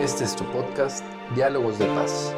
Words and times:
Este 0.00 0.24
es 0.24 0.36
tu 0.36 0.44
podcast, 0.52 1.02
Diálogos 1.34 1.78
de 1.78 1.86
Paz. 1.86 2.30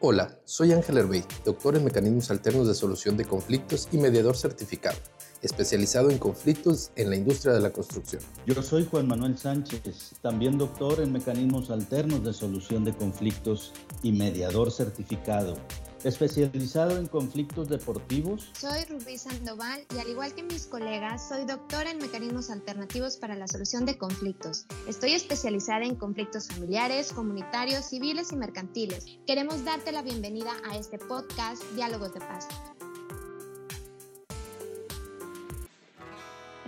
Hola, 0.00 0.38
soy 0.44 0.74
Ángel 0.74 0.98
Herbey, 0.98 1.24
doctor 1.46 1.76
en 1.76 1.84
mecanismos 1.84 2.30
alternos 2.30 2.68
de 2.68 2.74
solución 2.74 3.16
de 3.16 3.24
conflictos 3.24 3.88
y 3.90 3.96
mediador 3.96 4.36
certificado, 4.36 4.98
especializado 5.40 6.10
en 6.10 6.18
conflictos 6.18 6.90
en 6.96 7.08
la 7.08 7.16
industria 7.16 7.54
de 7.54 7.60
la 7.60 7.70
construcción. 7.70 8.20
Yo 8.44 8.62
soy 8.62 8.86
Juan 8.90 9.08
Manuel 9.08 9.38
Sánchez, 9.38 10.12
también 10.20 10.58
doctor 10.58 11.00
en 11.00 11.10
mecanismos 11.10 11.70
alternos 11.70 12.22
de 12.22 12.34
solución 12.34 12.84
de 12.84 12.92
conflictos 12.92 13.72
y 14.02 14.12
mediador 14.12 14.70
certificado 14.70 15.56
especializado 16.04 16.96
en 16.96 17.06
conflictos 17.06 17.68
deportivos. 17.68 18.50
Soy 18.58 18.84
Rubí 18.84 19.18
Sandoval 19.18 19.84
y 19.94 19.98
al 19.98 20.08
igual 20.08 20.34
que 20.34 20.42
mis 20.42 20.66
colegas, 20.66 21.28
soy 21.28 21.44
doctora 21.44 21.90
en 21.90 21.98
mecanismos 21.98 22.50
alternativos 22.50 23.16
para 23.16 23.34
la 23.34 23.48
solución 23.48 23.84
de 23.86 23.98
conflictos. 23.98 24.66
Estoy 24.86 25.12
especializada 25.12 25.84
en 25.84 25.96
conflictos 25.96 26.48
familiares, 26.48 27.12
comunitarios, 27.12 27.86
civiles 27.86 28.32
y 28.32 28.36
mercantiles. 28.36 29.06
Queremos 29.26 29.64
darte 29.64 29.92
la 29.92 30.02
bienvenida 30.02 30.52
a 30.70 30.76
este 30.76 30.98
podcast 30.98 31.62
Diálogos 31.74 32.14
de 32.14 32.20
Paz. 32.20 32.48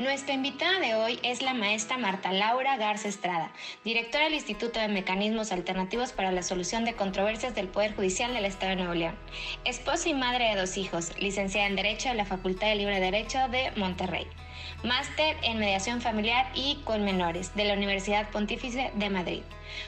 Nuestra 0.01 0.33
invitada 0.33 0.81
de 0.81 0.95
hoy 0.95 1.19
es 1.23 1.43
la 1.43 1.53
maestra 1.53 1.99
Marta 1.99 2.33
Laura 2.33 2.79
Garza 2.79 3.07
Estrada, 3.07 3.53
directora 3.85 4.25
del 4.25 4.33
Instituto 4.33 4.81
de 4.81 4.89
Mecanismos 4.89 5.53
Alternativos 5.53 6.13
para 6.13 6.33
la 6.33 6.43
Solución 6.43 6.87
de 6.87 6.95
Controversias 6.95 7.55
del 7.55 7.69
Poder 7.69 7.95
Judicial 7.95 8.33
del 8.33 8.47
Estado 8.47 8.71
de 8.71 8.77
Nuevo 8.77 8.95
León. 8.95 9.15
Esposa 9.67 10.09
y 10.09 10.15
madre 10.15 10.49
de 10.49 10.59
dos 10.59 10.79
hijos, 10.79 11.13
licenciada 11.19 11.67
en 11.67 11.77
Derecho 11.77 12.09
de 12.09 12.15
la 12.15 12.25
Facultad 12.25 12.69
de 12.69 12.77
Libre 12.77 12.99
Derecho 12.99 13.41
de 13.51 13.73
Monterrey. 13.77 14.27
Máster 14.83 15.37
en 15.43 15.59
Mediación 15.59 16.01
Familiar 16.01 16.51
y 16.55 16.77
con 16.85 17.05
Menores 17.05 17.55
de 17.55 17.67
la 17.67 17.75
Universidad 17.75 18.31
Pontífice 18.31 18.93
de 18.95 19.11
Madrid 19.11 19.43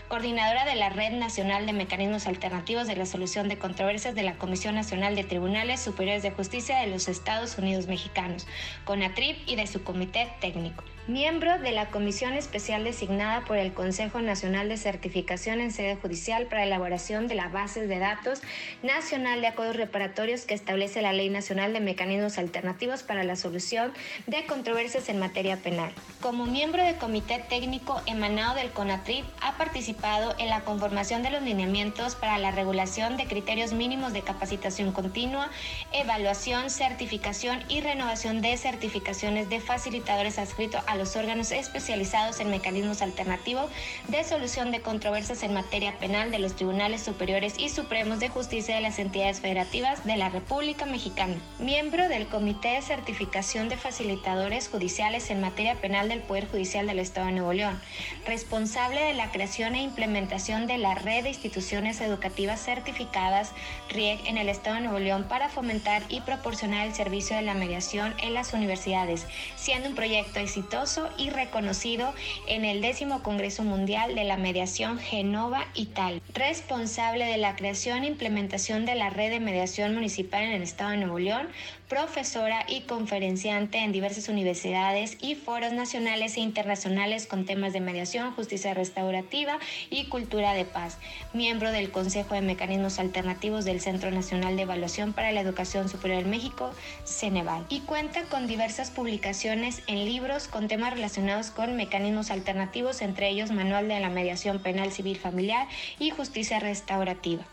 coordinadora 0.08 0.64
de 0.64 0.74
la 0.74 0.88
Red 0.88 1.12
Nacional 1.12 1.66
de 1.66 1.72
Mecanismos 1.72 2.26
Alternativos 2.26 2.86
de 2.86 2.96
la 2.96 3.06
Solución 3.06 3.48
de 3.48 3.58
Controversias 3.58 4.14
de 4.14 4.22
la 4.22 4.34
Comisión 4.34 4.74
Nacional 4.74 5.14
de 5.14 5.24
Tribunales 5.24 5.80
Superiores 5.80 6.22
de 6.22 6.30
Justicia 6.30 6.78
de 6.78 6.86
los 6.86 7.08
Estados 7.08 7.58
Unidos 7.58 7.86
Mexicanos, 7.86 8.46
CONATRIP 8.84 9.48
y 9.48 9.56
de 9.56 9.66
su 9.66 9.82
comité 9.82 10.32
técnico. 10.40 10.84
Miembro 11.08 11.58
de 11.58 11.72
la 11.72 11.88
Comisión 11.88 12.34
Especial 12.34 12.84
designada 12.84 13.44
por 13.44 13.56
el 13.56 13.72
Consejo 13.72 14.20
Nacional 14.20 14.68
de 14.68 14.76
Certificación 14.76 15.60
en 15.60 15.72
Sede 15.72 15.96
Judicial 15.96 16.46
para 16.46 16.62
elaboración 16.62 17.26
de 17.26 17.34
la 17.34 17.48
base 17.48 17.88
de 17.88 17.98
datos 17.98 18.40
nacional 18.84 19.40
de 19.40 19.48
acuerdos 19.48 19.74
reparatorios 19.74 20.42
que 20.42 20.54
establece 20.54 21.02
la 21.02 21.12
Ley 21.12 21.28
Nacional 21.28 21.72
de 21.72 21.80
Mecanismos 21.80 22.38
Alternativos 22.38 23.02
para 23.02 23.24
la 23.24 23.34
Solución 23.34 23.92
de 24.28 24.46
Controversias 24.46 25.08
en 25.08 25.18
Materia 25.18 25.56
Penal. 25.56 25.90
Como 26.20 26.46
miembro 26.46 26.84
del 26.84 26.94
Comité 26.94 27.44
Técnico 27.48 28.00
emanado 28.06 28.54
del 28.54 28.70
CONATRIP, 28.70 29.24
ha 29.40 29.56
participado 29.58 29.71
en 29.74 30.50
la 30.50 30.60
conformación 30.64 31.22
de 31.22 31.30
los 31.30 31.42
lineamientos 31.42 32.14
para 32.14 32.36
la 32.36 32.50
regulación 32.50 33.16
de 33.16 33.26
criterios 33.26 33.72
mínimos 33.72 34.12
de 34.12 34.20
capacitación 34.20 34.92
continua, 34.92 35.48
evaluación, 35.92 36.68
certificación 36.68 37.64
y 37.70 37.80
renovación 37.80 38.42
de 38.42 38.54
certificaciones 38.58 39.48
de 39.48 39.60
facilitadores 39.60 40.38
adscritos 40.38 40.82
a 40.86 40.96
los 40.96 41.16
órganos 41.16 41.52
especializados 41.52 42.38
en 42.40 42.50
mecanismos 42.50 43.00
alternativos 43.00 43.70
de 44.08 44.22
solución 44.24 44.72
de 44.72 44.82
controversias 44.82 45.42
en 45.42 45.54
materia 45.54 45.98
penal 45.98 46.30
de 46.30 46.38
los 46.38 46.54
tribunales 46.54 47.02
superiores 47.02 47.54
y 47.58 47.70
supremos 47.70 48.20
de 48.20 48.28
justicia 48.28 48.74
de 48.74 48.82
las 48.82 48.98
entidades 48.98 49.40
federativas 49.40 50.04
de 50.04 50.16
la 50.16 50.28
República 50.28 50.84
Mexicana. 50.84 51.34
Miembro 51.58 52.08
del 52.08 52.26
Comité 52.26 52.74
de 52.74 52.82
Certificación 52.82 53.70
de 53.70 53.78
Facilitadores 53.78 54.68
Judiciales 54.68 55.30
en 55.30 55.40
materia 55.40 55.76
penal 55.76 56.10
del 56.10 56.20
Poder 56.20 56.46
Judicial 56.46 56.86
del 56.86 56.98
Estado 56.98 57.28
de 57.28 57.32
Nuevo 57.32 57.54
León. 57.54 57.80
Responsable 58.26 59.00
de 59.00 59.14
la 59.14 59.30
creación 59.30 59.61
e 59.62 59.80
implementación 59.80 60.66
de 60.66 60.76
la 60.76 60.96
red 60.96 61.22
de 61.22 61.28
instituciones 61.28 62.00
educativas 62.00 62.60
certificadas 62.60 63.52
RIEG 63.90 64.26
en 64.26 64.36
el 64.36 64.48
Estado 64.48 64.74
de 64.76 64.82
Nuevo 64.82 64.98
León 64.98 65.26
para 65.28 65.48
fomentar 65.48 66.02
y 66.08 66.20
proporcionar 66.20 66.88
el 66.88 66.94
servicio 66.94 67.36
de 67.36 67.42
la 67.42 67.54
mediación 67.54 68.12
en 68.20 68.34
las 68.34 68.54
universidades, 68.54 69.24
siendo 69.54 69.88
un 69.88 69.94
proyecto 69.94 70.40
exitoso 70.40 71.08
y 71.16 71.30
reconocido 71.30 72.12
en 72.48 72.64
el 72.64 72.80
décimo 72.80 73.22
Congreso 73.22 73.62
Mundial 73.62 74.16
de 74.16 74.24
la 74.24 74.36
Mediación 74.36 74.98
Genova 74.98 75.64
Italia. 75.74 76.20
Responsable 76.34 77.24
de 77.24 77.36
la 77.36 77.54
creación 77.54 78.02
e 78.02 78.08
implementación 78.08 78.84
de 78.84 78.96
la 78.96 79.10
red 79.10 79.30
de 79.30 79.38
mediación 79.38 79.94
municipal 79.94 80.42
en 80.42 80.52
el 80.52 80.62
Estado 80.62 80.90
de 80.90 80.96
Nuevo 80.96 81.20
León, 81.20 81.48
profesora 81.92 82.64
y 82.66 82.80
conferenciante 82.80 83.76
en 83.76 83.92
diversas 83.92 84.30
universidades 84.30 85.18
y 85.20 85.34
foros 85.34 85.74
nacionales 85.74 86.38
e 86.38 86.40
internacionales 86.40 87.26
con 87.26 87.44
temas 87.44 87.74
de 87.74 87.80
mediación, 87.80 88.32
justicia 88.32 88.72
restaurativa 88.72 89.58
y 89.90 90.06
cultura 90.06 90.54
de 90.54 90.64
paz. 90.64 90.96
Miembro 91.34 91.70
del 91.70 91.90
Consejo 91.90 92.34
de 92.34 92.40
Mecanismos 92.40 92.98
Alternativos 92.98 93.66
del 93.66 93.82
Centro 93.82 94.10
Nacional 94.10 94.56
de 94.56 94.62
Evaluación 94.62 95.12
para 95.12 95.32
la 95.32 95.42
Educación 95.42 95.90
Superior 95.90 96.22
en 96.22 96.30
México, 96.30 96.70
Ceneval. 97.04 97.66
Y 97.68 97.80
cuenta 97.80 98.22
con 98.22 98.46
diversas 98.46 98.90
publicaciones 98.90 99.82
en 99.86 100.06
libros 100.06 100.48
con 100.48 100.68
temas 100.68 100.94
relacionados 100.94 101.50
con 101.50 101.76
mecanismos 101.76 102.30
alternativos, 102.30 103.02
entre 103.02 103.28
ellos 103.28 103.50
Manual 103.50 103.86
de 103.88 104.00
la 104.00 104.08
Mediación 104.08 104.60
Penal 104.60 104.92
Civil 104.92 105.18
Familiar 105.18 105.68
y 105.98 106.08
Justicia 106.08 106.58
Restaurativa. 106.58 107.44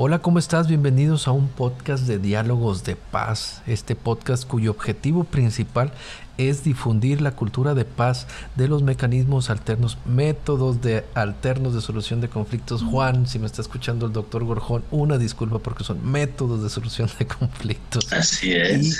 Hola, 0.00 0.20
¿cómo 0.20 0.38
estás? 0.38 0.68
Bienvenidos 0.68 1.26
a 1.26 1.32
un 1.32 1.48
podcast 1.48 2.06
de 2.06 2.20
diálogos 2.20 2.84
de 2.84 2.94
paz, 2.94 3.62
este 3.66 3.96
podcast 3.96 4.46
cuyo 4.46 4.70
objetivo 4.70 5.24
principal 5.24 5.90
es 6.36 6.62
difundir 6.62 7.20
la 7.20 7.32
cultura 7.32 7.74
de 7.74 7.84
paz 7.84 8.28
de 8.54 8.68
los 8.68 8.84
mecanismos 8.84 9.50
alternos, 9.50 9.98
métodos 10.06 10.80
de 10.82 11.04
alternos 11.14 11.74
de 11.74 11.80
solución 11.80 12.20
de 12.20 12.28
conflictos. 12.28 12.84
Juan, 12.84 13.26
si 13.26 13.40
me 13.40 13.46
está 13.46 13.60
escuchando 13.60 14.06
el 14.06 14.12
doctor 14.12 14.44
Gorjón, 14.44 14.84
una 14.92 15.18
disculpa 15.18 15.58
porque 15.58 15.82
son 15.82 16.08
métodos 16.08 16.62
de 16.62 16.70
solución 16.70 17.10
de 17.18 17.26
conflictos. 17.40 18.12
Así 18.12 18.52
es. 18.52 18.86
Y 18.86 18.94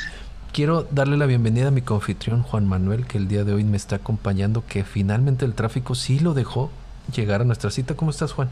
quiero 0.53 0.83
darle 0.91 1.17
la 1.17 1.27
bienvenida 1.27 1.69
a 1.69 1.71
mi 1.71 1.83
confitrión 1.83 2.43
Juan 2.43 2.67
Manuel, 2.67 3.07
que 3.07 3.19
el 3.19 3.29
día 3.29 3.45
de 3.45 3.53
hoy 3.53 3.63
me 3.63 3.77
está 3.77 3.95
acompañando, 3.95 4.65
que 4.67 4.83
finalmente 4.83 5.45
el 5.45 5.55
tráfico 5.55 5.95
sí 5.95 6.19
lo 6.19 6.35
dejó 6.35 6.73
llegar 7.15 7.43
a 7.43 7.45
nuestra 7.45 7.71
cita. 7.71 7.95
¿Cómo 7.95 8.11
estás, 8.11 8.33
Juan? 8.33 8.49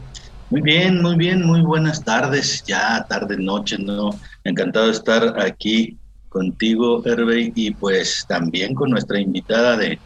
Muy 0.49 0.61
bien, 0.61 1.01
muy 1.01 1.15
bien, 1.17 1.45
muy 1.45 1.61
buenas 1.61 2.03
tardes, 2.05 2.63
ya 2.65 3.05
tarde, 3.09 3.35
noche, 3.37 3.77
¿no? 3.79 4.19
Encantado 4.45 4.85
de 4.85 4.93
estar 4.93 5.35
aquí 5.41 5.99
contigo, 6.29 7.03
Hervey, 7.05 7.51
y 7.53 7.71
pues 7.75 8.23
también 8.27 8.73
con 8.73 8.89
nuestra 8.91 9.19
invitada 9.19 9.75
de, 9.75 10.01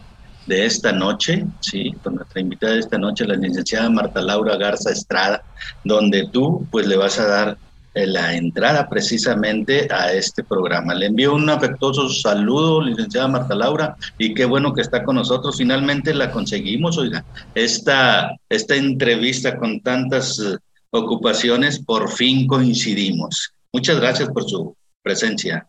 de 0.46 0.66
esta 0.66 0.92
noche, 0.92 1.46
sí, 1.60 1.92
con 2.04 2.16
nuestra 2.16 2.42
invitada 2.42 2.74
de 2.74 2.80
esta 2.80 2.98
noche, 2.98 3.26
la 3.28 3.36
licenciada 3.36 3.90
Marta 3.92 4.20
Laura 4.22 4.58
Garza 4.58 4.92
Estrada, 4.92 5.44
donde 5.84 6.28
tú 6.34 6.68
pues 6.72 6.88
le 6.88 6.98
vas 6.98 7.20
a 7.20 7.28
dar 7.28 7.60
la 7.94 8.34
entrada 8.36 8.88
precisamente 8.88 9.88
a 9.92 10.14
este 10.14 10.44
programa. 10.44 10.94
Le 10.94 11.08
envío 11.08 11.36
un 11.36 11.50
afectuoso 11.50 12.10
saludo, 12.10 12.82
licenciada 12.82 13.28
Marta 13.28 13.56
Laura, 13.56 13.96
y 14.18 14.34
qué 14.34 14.46
bueno 14.46 14.74
que 14.74 14.82
está 14.82 15.04
con 15.04 15.16
nosotros. 15.16 15.58
Finalmente 15.58 16.14
la 16.14 16.32
conseguimos, 16.32 16.98
oiga, 16.98 17.26
esta, 17.54 18.32
esta 18.50 18.76
entrevista 18.76 19.58
con 19.58 19.82
tantas 19.82 20.40
eh, 20.40 20.58
ocupaciones, 20.92 21.84
por 21.84 22.10
fin 22.10 22.48
coincidimos. 22.48 23.54
Muchas 23.74 24.00
gracias 24.00 24.30
por 24.30 24.44
su 24.44 24.76
presencia. 25.02 25.68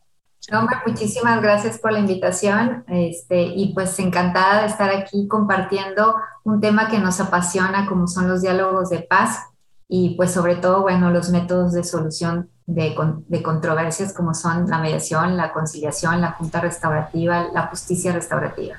Hombre, 0.52 0.76
muchísimas 0.84 1.40
gracias 1.40 1.78
por 1.78 1.92
la 1.92 2.00
invitación 2.00 2.84
este, 2.88 3.42
y 3.42 3.72
pues 3.74 3.96
encantada 4.00 4.62
de 4.62 4.66
estar 4.66 4.90
aquí 4.90 5.28
compartiendo 5.28 6.16
un 6.42 6.60
tema 6.60 6.88
que 6.88 6.98
nos 6.98 7.20
apasiona 7.20 7.86
como 7.86 8.08
son 8.08 8.28
los 8.28 8.42
diálogos 8.42 8.90
de 8.90 9.00
paz 9.00 9.38
y 9.94 10.14
pues 10.14 10.30
sobre 10.30 10.56
todo, 10.56 10.80
bueno, 10.80 11.10
los 11.10 11.28
métodos 11.28 11.74
de 11.74 11.84
solución 11.84 12.48
de, 12.64 12.96
de, 13.28 13.42
controversias 13.42 14.14
como 14.14 14.32
son 14.32 14.70
la 14.70 14.78
mediación, 14.78 15.36
la 15.36 15.52
conciliación, 15.52 16.22
la 16.22 16.32
junta 16.32 16.62
restaurativa, 16.62 17.48
la 17.52 17.66
justicia 17.66 18.10
restaurativa. 18.10 18.76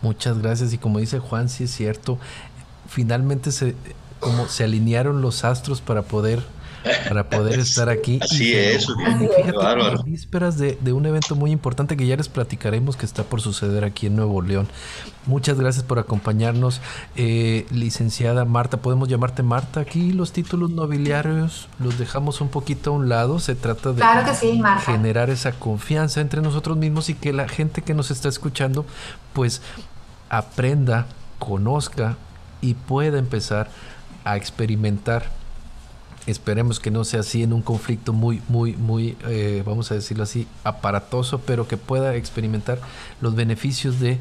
Muchas 0.00 0.38
gracias 0.38 0.72
y 0.72 0.78
como 0.78 0.98
dice 0.98 1.18
Juan, 1.18 1.50
sí 1.50 1.64
es 1.64 1.72
cierto, 1.72 2.16
finalmente 2.88 3.52
se, 3.52 3.76
como 4.18 4.46
se 4.46 4.64
alinearon 4.64 5.20
los 5.20 5.44
astros 5.44 5.82
para 5.82 6.00
poder 6.00 6.42
para 7.08 7.28
poder 7.28 7.58
estar 7.60 7.88
aquí. 7.88 8.18
Así 8.22 8.54
es, 8.54 8.86
fíjate, 8.86 10.02
vísperas 10.04 10.58
de, 10.58 10.78
de, 10.80 10.92
un 10.92 11.06
evento 11.06 11.34
muy 11.34 11.50
importante 11.50 11.96
que 11.96 12.06
ya 12.06 12.16
les 12.16 12.28
platicaremos 12.28 12.96
que 12.96 13.06
está 13.06 13.24
por 13.24 13.40
suceder 13.40 13.84
aquí 13.84 14.06
en 14.06 14.16
Nuevo 14.16 14.42
León. 14.42 14.68
Muchas 15.26 15.60
gracias 15.60 15.84
por 15.84 15.98
acompañarnos, 15.98 16.80
eh, 17.14 17.66
licenciada 17.70 18.44
Marta. 18.46 18.78
¿Podemos 18.78 19.08
llamarte 19.08 19.42
Marta 19.42 19.80
aquí? 19.80 20.12
Los 20.12 20.32
títulos 20.32 20.70
nobiliarios 20.70 21.68
los 21.78 21.98
dejamos 21.98 22.40
un 22.40 22.48
poquito 22.48 22.90
a 22.90 22.94
un 22.94 23.08
lado. 23.08 23.38
Se 23.38 23.54
trata 23.54 23.92
de 23.92 24.02
generar 24.84 25.28
esa 25.28 25.52
confianza 25.52 26.20
entre 26.20 26.40
nosotros 26.40 26.76
mismos 26.78 27.10
y 27.10 27.14
que 27.14 27.32
la 27.32 27.48
gente 27.48 27.82
que 27.82 27.94
nos 27.94 28.10
está 28.10 28.28
escuchando 28.28 28.86
pues 29.34 29.60
aprenda, 30.30 31.06
conozca 31.38 32.16
y 32.62 32.74
pueda 32.74 33.18
empezar 33.18 33.68
a 34.24 34.36
experimentar 34.36 35.30
Esperemos 36.30 36.80
que 36.80 36.90
no 36.90 37.04
sea 37.04 37.20
así 37.20 37.42
en 37.42 37.52
un 37.52 37.62
conflicto 37.62 38.12
muy, 38.12 38.40
muy, 38.48 38.74
muy, 38.74 39.16
eh, 39.26 39.62
vamos 39.66 39.90
a 39.90 39.94
decirlo 39.94 40.22
así, 40.22 40.46
aparatoso, 40.64 41.40
pero 41.40 41.66
que 41.68 41.76
pueda 41.76 42.14
experimentar 42.14 42.80
los 43.20 43.34
beneficios 43.34 44.00
de 44.00 44.18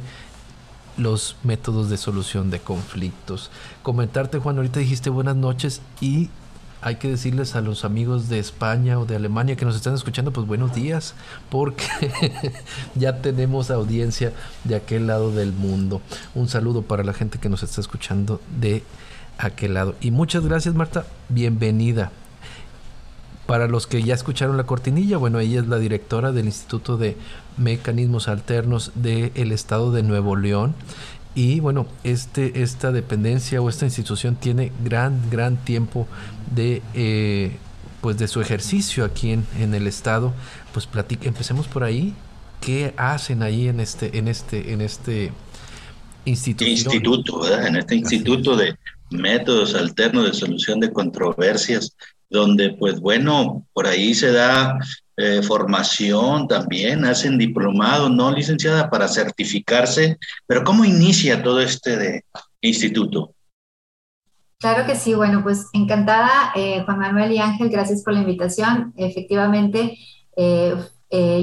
los 0.97 1.37
métodos 1.43 1.89
de 1.89 1.97
solución 1.97 2.49
de 2.49 2.59
conflictos. 2.59 3.51
Comentarte, 3.83 4.39
Juan, 4.39 4.57
ahorita 4.57 4.79
dijiste 4.79 5.09
buenas 5.09 5.35
noches 5.35 5.81
y 6.01 6.29
hay 6.81 6.95
que 6.95 7.09
decirles 7.09 7.55
a 7.55 7.61
los 7.61 7.83
amigos 7.83 8.29
de 8.29 8.39
España 8.39 8.99
o 8.99 9.05
de 9.05 9.15
Alemania 9.15 9.55
que 9.55 9.65
nos 9.65 9.75
están 9.75 9.93
escuchando, 9.93 10.31
pues 10.31 10.47
buenos 10.47 10.73
días, 10.73 11.13
porque 11.49 11.85
ya 12.95 13.21
tenemos 13.21 13.69
audiencia 13.69 14.33
de 14.63 14.75
aquel 14.75 15.07
lado 15.07 15.31
del 15.31 15.51
mundo. 15.51 16.01
Un 16.35 16.47
saludo 16.47 16.81
para 16.81 17.03
la 17.03 17.13
gente 17.13 17.39
que 17.39 17.49
nos 17.49 17.63
está 17.63 17.81
escuchando 17.81 18.41
de 18.59 18.83
aquel 19.39 19.73
lado. 19.73 19.95
Y 20.01 20.11
muchas 20.11 20.45
gracias, 20.45 20.75
Marta. 20.75 21.05
Bienvenida. 21.29 22.11
Para 23.47 23.67
los 23.67 23.87
que 23.87 24.03
ya 24.03 24.13
escucharon 24.13 24.57
la 24.57 24.65
cortinilla, 24.65 25.17
bueno, 25.17 25.39
ella 25.39 25.61
es 25.61 25.67
la 25.67 25.79
directora 25.79 26.31
del 26.31 26.45
Instituto 26.45 26.97
de 26.97 27.17
Mecanismos 27.57 28.27
Alternos 28.27 28.91
del 28.93 29.51
Estado 29.51 29.91
de 29.91 30.03
Nuevo 30.03 30.35
León. 30.35 30.75
Y 31.33 31.59
bueno, 31.59 31.87
este, 32.03 32.61
esta 32.61 32.91
dependencia 32.91 33.61
o 33.61 33.69
esta 33.69 33.85
institución 33.85 34.35
tiene 34.35 34.71
gran, 34.83 35.29
gran 35.31 35.57
tiempo 35.57 36.07
de, 36.53 36.83
eh, 36.93 37.57
pues 38.01 38.17
de 38.17 38.27
su 38.27 38.41
ejercicio 38.41 39.03
aquí 39.03 39.31
en, 39.31 39.47
en 39.59 39.73
el 39.73 39.87
estado. 39.87 40.33
Pues 40.73 40.85
platique, 40.85 41.27
empecemos 41.27 41.67
por 41.67 41.83
ahí. 41.83 42.13
¿Qué 42.61 42.93
hacen 42.97 43.41
ahí 43.41 43.67
en 43.67 43.79
este, 43.79 44.17
en 44.17 44.27
este, 44.27 44.73
en 44.73 44.81
este 44.81 45.31
instituto? 46.25 47.57
En 47.65 47.77
este 47.77 47.95
instituto 47.95 48.55
de 48.55 48.75
métodos 49.11 49.75
alternos 49.75 50.25
de 50.25 50.33
solución 50.33 50.79
de 50.79 50.91
controversias, 50.91 51.95
donde 52.29 52.71
pues 52.71 52.99
bueno, 52.99 53.65
por 53.73 53.87
ahí 53.87 54.13
se 54.13 54.31
da 54.31 54.77
eh, 55.17 55.41
formación 55.41 56.47
también, 56.47 57.03
hacen 57.03 57.37
diplomado, 57.37 58.09
no 58.09 58.31
licenciada, 58.31 58.89
para 58.89 59.07
certificarse, 59.07 60.17
pero 60.47 60.63
¿cómo 60.63 60.85
inicia 60.85 61.43
todo 61.43 61.59
este 61.59 61.97
de 61.97 62.25
instituto? 62.61 63.33
Claro 64.59 64.85
que 64.85 64.95
sí, 64.95 65.13
bueno, 65.13 65.41
pues 65.43 65.67
encantada, 65.73 66.51
eh, 66.55 66.83
Juan 66.85 66.99
Manuel 66.99 67.31
y 67.31 67.39
Ángel, 67.39 67.69
gracias 67.69 68.03
por 68.03 68.13
la 68.13 68.21
invitación. 68.21 68.93
Efectivamente, 68.97 69.97
eh, 70.35 70.75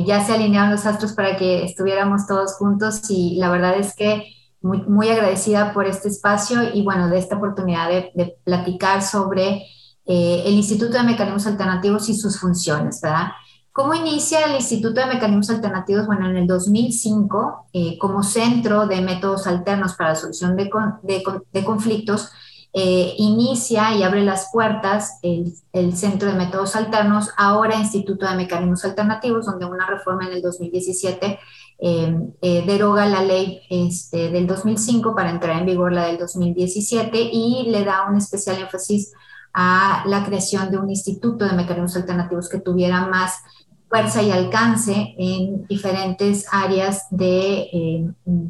ya 0.06 0.24
se 0.24 0.32
alinearon 0.32 0.70
los 0.70 0.86
astros 0.86 1.12
para 1.12 1.36
que 1.36 1.64
estuviéramos 1.64 2.26
todos 2.26 2.54
juntos 2.54 3.10
y 3.10 3.36
la 3.36 3.50
verdad 3.50 3.76
es 3.78 3.94
que 3.94 4.35
muy, 4.66 4.82
muy 4.82 5.08
agradecida 5.08 5.72
por 5.72 5.86
este 5.86 6.08
espacio 6.08 6.74
y 6.74 6.82
bueno, 6.82 7.08
de 7.08 7.18
esta 7.18 7.36
oportunidad 7.36 7.88
de, 7.88 8.10
de 8.14 8.36
platicar 8.44 9.02
sobre 9.02 9.66
el 10.08 10.54
Instituto 10.54 10.92
de 10.92 11.02
Mecanismos 11.02 11.48
Alternativos 11.48 12.08
y 12.08 12.14
sus 12.14 12.38
funciones, 12.38 13.00
¿verdad? 13.00 13.32
¿Cómo 13.76 13.92
inicia 13.92 14.46
el 14.46 14.54
Instituto 14.54 15.02
de 15.02 15.06
Mecanismos 15.06 15.50
Alternativos? 15.50 16.06
Bueno, 16.06 16.30
en 16.30 16.38
el 16.38 16.46
2005, 16.46 17.66
eh, 17.74 17.98
como 17.98 18.22
centro 18.22 18.86
de 18.86 19.02
métodos 19.02 19.46
alternos 19.46 19.92
para 19.92 20.10
la 20.10 20.16
solución 20.16 20.56
de, 20.56 20.70
de, 21.02 21.62
conflictos, 21.62 22.30
eh, 22.72 23.12
inicia 23.18 23.94
y 23.94 24.02
abre 24.02 24.24
las 24.24 24.48
puertas 24.50 25.18
el, 25.20 25.52
el, 25.74 25.94
Centro 25.94 26.32
de 26.32 26.38
Métodos 26.38 26.74
Alternos, 26.74 27.28
ahora 27.36 27.76
Instituto 27.76 28.26
de 28.26 28.36
Mecanismos 28.36 28.82
Alternativos, 28.86 29.44
donde 29.44 29.66
una 29.66 29.86
reforma 29.86 30.26
en 30.26 30.32
el 30.32 30.40
2017 30.40 31.38
eh, 31.78 32.64
deroga 32.67 33.06
la 33.06 33.23
ley 33.23 33.61
este, 33.69 34.31
del 34.31 34.46
2005 34.46 35.14
para 35.14 35.31
entrar 35.31 35.58
en 35.58 35.67
vigor 35.67 35.93
la 35.93 36.06
del 36.06 36.19
2017 36.19 37.19
y 37.32 37.67
le 37.69 37.84
da 37.84 38.06
un 38.08 38.17
especial 38.17 38.58
énfasis 38.58 39.12
a 39.52 40.05
la 40.06 40.25
creación 40.25 40.70
de 40.70 40.78
un 40.78 40.90
instituto 40.90 41.44
de 41.44 41.52
mecanismos 41.52 41.96
alternativos 41.96 42.49
que 42.49 42.61
tuviera 42.61 43.06
más 43.06 43.40
fuerza 43.88 44.23
y 44.23 44.31
alcance 44.31 45.14
en 45.19 45.67
diferentes 45.67 46.46
áreas 46.50 47.06
de, 47.11 47.69
eh, 47.73 48.05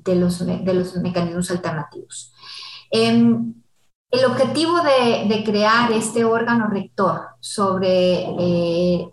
los, 0.07 0.45
de 0.47 0.75
los, 0.75 0.97
mecanismos 0.97 1.51
alternativos. 1.51 2.33
El 4.17 4.25
objetivo 4.25 4.81
de, 4.81 5.27
de, 5.29 5.45
crear 5.45 5.93
este 5.93 6.25
órgano 6.25 6.69
rector 6.69 7.21
sobre, 7.39 8.23
eh, 8.23 9.11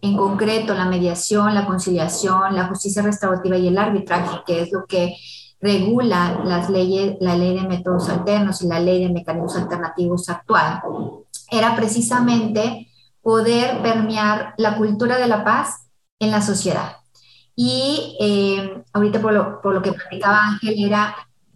en 0.00 0.16
concreto, 0.16 0.72
la 0.72 0.86
mediación, 0.86 1.54
la 1.54 1.66
conciliación, 1.66 2.56
la 2.56 2.66
justicia 2.66 3.02
restaurativa 3.02 3.58
y 3.58 3.68
el 3.68 3.76
arbitraje, 3.76 4.38
que 4.46 4.62
es 4.62 4.72
lo 4.72 4.86
que 4.86 5.14
regula 5.60 6.40
las 6.42 6.70
leyes, 6.70 7.18
la 7.20 7.36
ley 7.36 7.54
de 7.54 7.68
métodos 7.68 8.08
alternos 8.08 8.62
y 8.62 8.66
la 8.68 8.80
ley 8.80 9.04
de 9.04 9.12
mecanismos 9.12 9.56
alternativos 9.56 10.30
actual, 10.30 10.80
era 11.50 11.76
precisamente 11.76 12.88
poder 13.20 13.82
permear 13.82 14.54
la 14.56 14.78
cultura 14.78 15.18
de 15.18 15.26
la 15.26 15.44
paz 15.44 15.86
en 16.18 16.30
la 16.30 16.40
sociedad. 16.40 16.96
Y 17.54 18.16
eh, 18.18 18.84
ahorita 18.94 19.20
por 19.20 19.34
lo, 19.34 19.60
por 19.60 19.74
lo, 19.74 19.82
que 19.82 19.92
platicaba 19.92 20.46
Ángel 20.46 20.82
era 20.82 21.14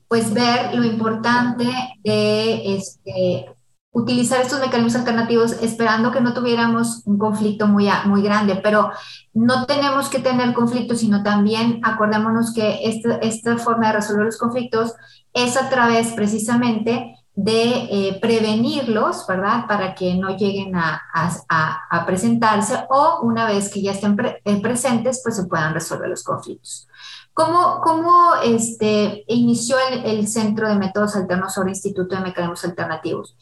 pues 0.08 0.32
ver 0.32 0.74
lo 0.74 0.84
importante 0.84 1.64
de 2.02 2.76
este, 2.76 3.46
utilizar 3.94 4.40
estos 4.40 4.60
mecanismos 4.60 4.96
alternativos 4.96 5.52
esperando 5.62 6.10
que 6.10 6.20
no 6.20 6.34
tuviéramos 6.34 7.02
un 7.06 7.16
conflicto 7.16 7.68
muy, 7.68 7.88
muy 8.06 8.22
grande, 8.22 8.56
pero 8.56 8.90
no 9.32 9.66
tenemos 9.66 10.08
que 10.08 10.18
tener 10.18 10.52
conflictos, 10.52 10.98
sino 10.98 11.22
también 11.22 11.80
acordémonos 11.84 12.52
que 12.52 12.80
esta, 13.22 13.56
forma 13.56 13.86
de 13.86 13.92
resolver 13.94 14.26
los 14.26 14.36
conflictos 14.36 14.94
es 15.32 15.56
a 15.56 15.70
través 15.70 16.12
precisamente 16.12 17.16
de 17.36 17.70
eh, 17.90 18.18
prevenirlos, 18.20 19.26
¿verdad? 19.28 19.66
Para 19.68 19.94
que 19.94 20.14
no 20.14 20.36
lleguen 20.36 20.74
a, 20.74 21.00
a, 21.48 22.06
presentarse 22.06 22.84
o 22.90 23.20
una 23.22 23.46
vez 23.46 23.68
que 23.72 23.80
ya 23.80 23.92
estén 23.92 24.16
eh, 24.44 24.60
presentes, 24.60 25.20
pues 25.22 25.36
se 25.36 25.46
puedan 25.46 25.72
resolver 25.72 26.08
los 26.08 26.24
conflictos. 26.24 26.88
¿Cómo, 27.34 27.80
cómo 27.82 28.30
este, 28.44 29.24
inició 29.28 29.76
el, 30.04 30.26
Centro 30.28 30.68
de 30.68 30.76
Métodos 30.76 31.16
Alternos 31.16 31.52
sobre 31.52 31.70
Instituto 31.70 32.14
de 32.14 32.22
Mecanismos 32.22 32.64
Alternativos? 32.64 33.36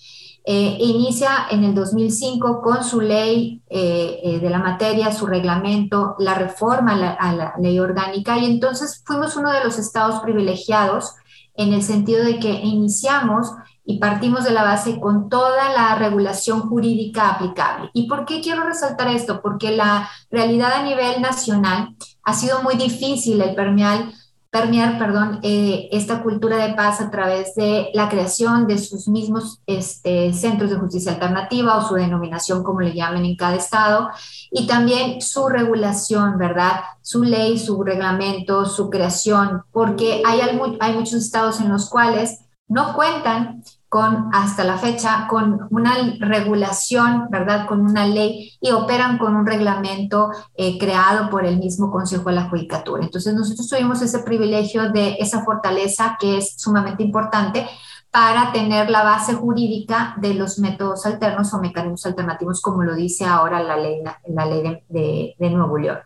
Eh, 0.44 0.76
inicia 0.80 1.46
en 1.50 1.62
el 1.62 1.74
2005 1.74 2.62
con 2.62 2.82
su 2.82 3.00
ley 3.00 3.62
de 3.70 4.48
la 4.50 4.58
materia, 4.58 5.12
su 5.12 5.26
reglamento, 5.26 6.16
la 6.18 6.34
reforma 6.34 6.96
la, 6.96 7.12
a 7.12 7.32
la 7.32 7.54
ley 7.60 7.78
orgánica 7.78 8.38
y 8.38 8.46
entonces 8.46 9.02
fuimos 9.04 9.36
uno 9.36 9.52
de 9.52 9.62
los 9.62 9.78
estados 9.78 10.20
privilegiados 10.20 11.14
en 11.54 11.72
el 11.72 11.82
sentido 11.82 12.24
de 12.24 12.38
que 12.38 12.50
iniciamos 12.50 13.52
y 13.84 13.98
partimos 13.98 14.44
de 14.44 14.52
la 14.52 14.62
base 14.62 15.00
con 15.00 15.28
toda 15.28 15.72
la 15.72 15.94
regulación 15.96 16.68
jurídica 16.68 17.30
aplicable. 17.30 17.90
¿Y 17.92 18.08
por 18.08 18.24
qué 18.24 18.40
quiero 18.40 18.64
resaltar 18.64 19.08
esto? 19.08 19.42
Porque 19.42 19.72
la 19.72 20.08
realidad 20.30 20.72
a 20.72 20.82
nivel 20.82 21.20
nacional 21.20 21.96
ha 22.22 22.34
sido 22.34 22.62
muy 22.62 22.76
difícil 22.76 23.40
el 23.40 23.54
permear, 23.54 24.12
permear 24.50 24.98
perdón, 24.98 25.40
eh, 25.42 25.88
esta 25.92 26.22
cultura 26.22 26.56
de 26.56 26.74
paz 26.74 27.00
a 27.00 27.10
través 27.10 27.54
de 27.54 27.90
la 27.94 28.08
creación 28.08 28.66
de 28.66 28.78
sus 28.78 29.08
mismos 29.08 29.60
este, 29.66 30.32
centros 30.32 30.70
de 30.70 30.76
justicia 30.76 31.12
alternativa 31.12 31.76
o 31.76 31.88
su 31.88 31.94
denominación, 31.94 32.62
como 32.62 32.80
le 32.80 32.94
llamen 32.94 33.24
en 33.24 33.36
cada 33.36 33.56
estado, 33.56 34.10
y 34.50 34.66
también 34.66 35.20
su 35.20 35.48
regulación, 35.48 36.38
¿verdad? 36.38 36.82
Su 37.00 37.24
ley, 37.24 37.58
su 37.58 37.82
reglamento, 37.82 38.66
su 38.66 38.90
creación, 38.90 39.62
porque 39.72 40.22
hay, 40.26 40.40
hay 40.80 40.92
muchos 40.94 41.14
estados 41.14 41.60
en 41.60 41.70
los 41.70 41.88
cuales 41.88 42.40
no 42.68 42.94
cuentan 42.94 43.62
con, 43.92 44.30
hasta 44.32 44.64
la 44.64 44.78
fecha, 44.78 45.26
con 45.28 45.66
una 45.68 45.92
regulación, 46.18 47.26
¿verdad? 47.28 47.66
Con 47.66 47.82
una 47.82 48.06
ley 48.06 48.50
y 48.58 48.70
operan 48.70 49.18
con 49.18 49.36
un 49.36 49.46
reglamento 49.46 50.30
eh, 50.54 50.78
creado 50.78 51.28
por 51.28 51.44
el 51.44 51.58
mismo 51.58 51.90
Consejo 51.90 52.30
de 52.30 52.36
la 52.36 52.48
Judicatura. 52.48 53.04
Entonces, 53.04 53.34
nosotros 53.34 53.68
tuvimos 53.68 54.00
ese 54.00 54.20
privilegio 54.20 54.90
de 54.90 55.16
esa 55.20 55.44
fortaleza 55.44 56.16
que 56.18 56.38
es 56.38 56.54
sumamente 56.56 57.02
importante 57.02 57.68
para 58.10 58.50
tener 58.50 58.88
la 58.88 59.02
base 59.02 59.34
jurídica 59.34 60.14
de 60.16 60.32
los 60.32 60.58
métodos 60.58 61.04
alternos 61.04 61.52
o 61.52 61.60
mecanismos 61.60 62.06
alternativos, 62.06 62.62
como 62.62 62.84
lo 62.84 62.94
dice 62.94 63.26
ahora 63.26 63.62
la 63.62 63.76
ley, 63.76 64.02
la 64.26 64.46
ley 64.46 64.82
de, 64.88 65.34
de 65.38 65.50
Nuevo 65.50 65.76
León 65.76 65.98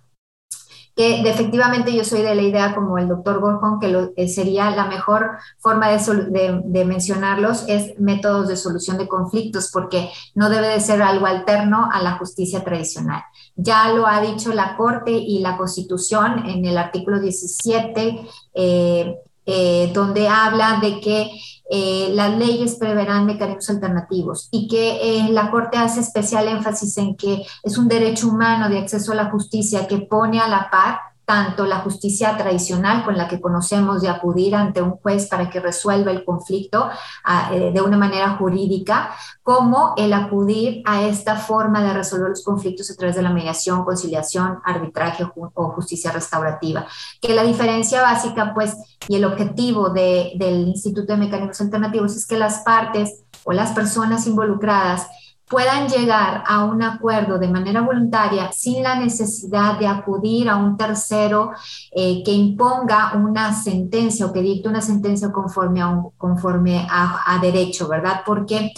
que 0.97 1.21
efectivamente 1.29 1.95
yo 1.95 2.05
soy 2.05 2.23
de 2.23 2.35
la 2.35 2.41
idea 2.41 2.75
como 2.75 2.97
el 2.97 3.07
doctor 3.07 3.39
Gorgon, 3.39 3.79
que 3.79 3.89
lo, 3.89 4.13
eh, 4.17 4.29
sería 4.29 4.71
la 4.71 4.87
mejor 4.87 5.33
forma 5.59 5.91
de, 5.91 6.63
de, 6.65 6.85
mencionarlos 6.87 7.65
es 7.69 8.01
métodos 8.01 8.49
de 8.49 8.57
solución 8.57 8.97
de 8.97 9.07
conflictos, 9.07 9.69
porque 9.71 10.11
no 10.35 10.49
debe 10.49 10.69
de 10.69 10.81
ser 10.81 11.03
algo 11.03 11.27
alterno 11.27 11.91
a 11.93 12.03
la 12.03 12.13
justicia 12.13 12.65
tradicional. 12.65 13.23
Ya 13.57 13.93
lo 13.93 14.07
ha 14.07 14.23
dicho 14.23 14.55
la 14.55 14.75
Corte 14.75 15.11
y 15.11 15.41
la 15.41 15.59
Constitución 15.59 16.49
en 16.49 16.65
el 16.65 16.79
artículo 16.79 17.21
17, 17.21 18.27
eh, 18.55 19.17
eh, 19.45 19.91
donde 19.93 20.29
habla 20.29 20.81
de 20.81 20.99
que 20.99 21.31
eh, 21.69 22.11
las 22.13 22.37
leyes 22.39 22.77
preverán 22.77 23.27
mecanismos 23.27 23.71
alternativos 23.71 24.49
y 24.53 24.69
que 24.69 24.99
eh, 25.03 25.29
la 25.31 25.51
Corte 25.51 25.79
hace 25.79 26.01
especial 26.01 26.47
énfasis 26.49 26.97
en 26.99 27.17
que 27.17 27.43
es 27.63 27.77
un 27.77 27.89
derecho 27.89 28.29
humano 28.29 28.69
de 28.69 28.79
acceso 28.79 29.13
a 29.13 29.17
la 29.17 29.31
justicia 29.31 29.89
que 29.89 29.99
pone 29.99 30.41
a 30.41 30.49
la 30.49 30.71
par 30.71 31.01
tanto 31.27 31.67
la 31.67 31.81
justicia 31.81 32.37
tradicional 32.37 33.05
con 33.05 33.19
la 33.19 33.27
que 33.27 33.41
conocemos 33.41 34.01
de 34.01 34.09
acudir 34.09 34.55
ante 34.55 34.81
un 34.81 34.93
juez 34.93 35.27
para 35.27 35.51
que 35.51 35.59
resuelva 35.59 36.13
el 36.13 36.25
conflicto 36.25 36.89
ah, 37.25 37.51
eh, 37.53 37.73
de 37.73 37.83
una 37.83 37.99
manera 37.99 38.37
jurídica, 38.37 39.11
como 39.43 39.93
el 39.97 40.13
acudir 40.13 40.83
a 40.87 41.03
esta 41.03 41.35
forma 41.35 41.83
de 41.83 41.93
resolver 41.93 42.31
los 42.31 42.45
conflictos 42.45 42.91
a 42.93 42.95
través 42.95 43.17
de 43.17 43.23
la 43.23 43.31
mediación, 43.31 43.85
conciliación, 43.85 44.61
arbitraje 44.65 45.27
o 45.35 45.71
justicia 45.73 46.13
restaurativa. 46.13 46.87
Que 47.21 47.35
la 47.35 47.43
diferencia 47.43 48.03
básica, 48.03 48.55
pues, 48.55 48.77
y 49.09 49.17
el 49.17 49.25
objetivo 49.25 49.91
del 49.91 50.69
Instituto 50.69 51.13
de 51.13 51.19
Mecanismos 51.19 51.61
Alternativos 51.61 52.15
es 52.15 52.27
que 52.27 52.39
las 52.39 52.61
partes 52.61 53.25
o 53.45 53.53
las 53.53 53.73
personas 53.73 54.27
involucradas 54.29 55.09
puedan 55.49 55.89
llegar 55.89 56.43
a 56.47 56.65
un 56.65 56.83
acuerdo 56.83 57.39
de 57.39 57.49
manera 57.49 57.81
voluntaria 57.81 58.51
sin 58.53 58.83
la 58.83 58.97
necesidad 58.97 59.79
de 59.79 59.87
acudir 59.87 60.49
a 60.49 60.57
un 60.57 60.77
tercero 60.77 61.53
eh, 61.93 62.23
que 62.25 62.33
imponga 62.33 63.15
una 63.15 63.53
sentencia 63.55 64.27
o 64.27 64.33
que 64.33 64.43
dicte 64.43 64.69
una 64.69 64.81
sentencia 64.81 65.31
conforme 65.31 65.81
a, 65.83 66.03
conforme 66.17 66.87
a, 66.91 67.39
derecho, 67.41 67.87
¿verdad? 67.87 68.23
Porque 68.27 68.73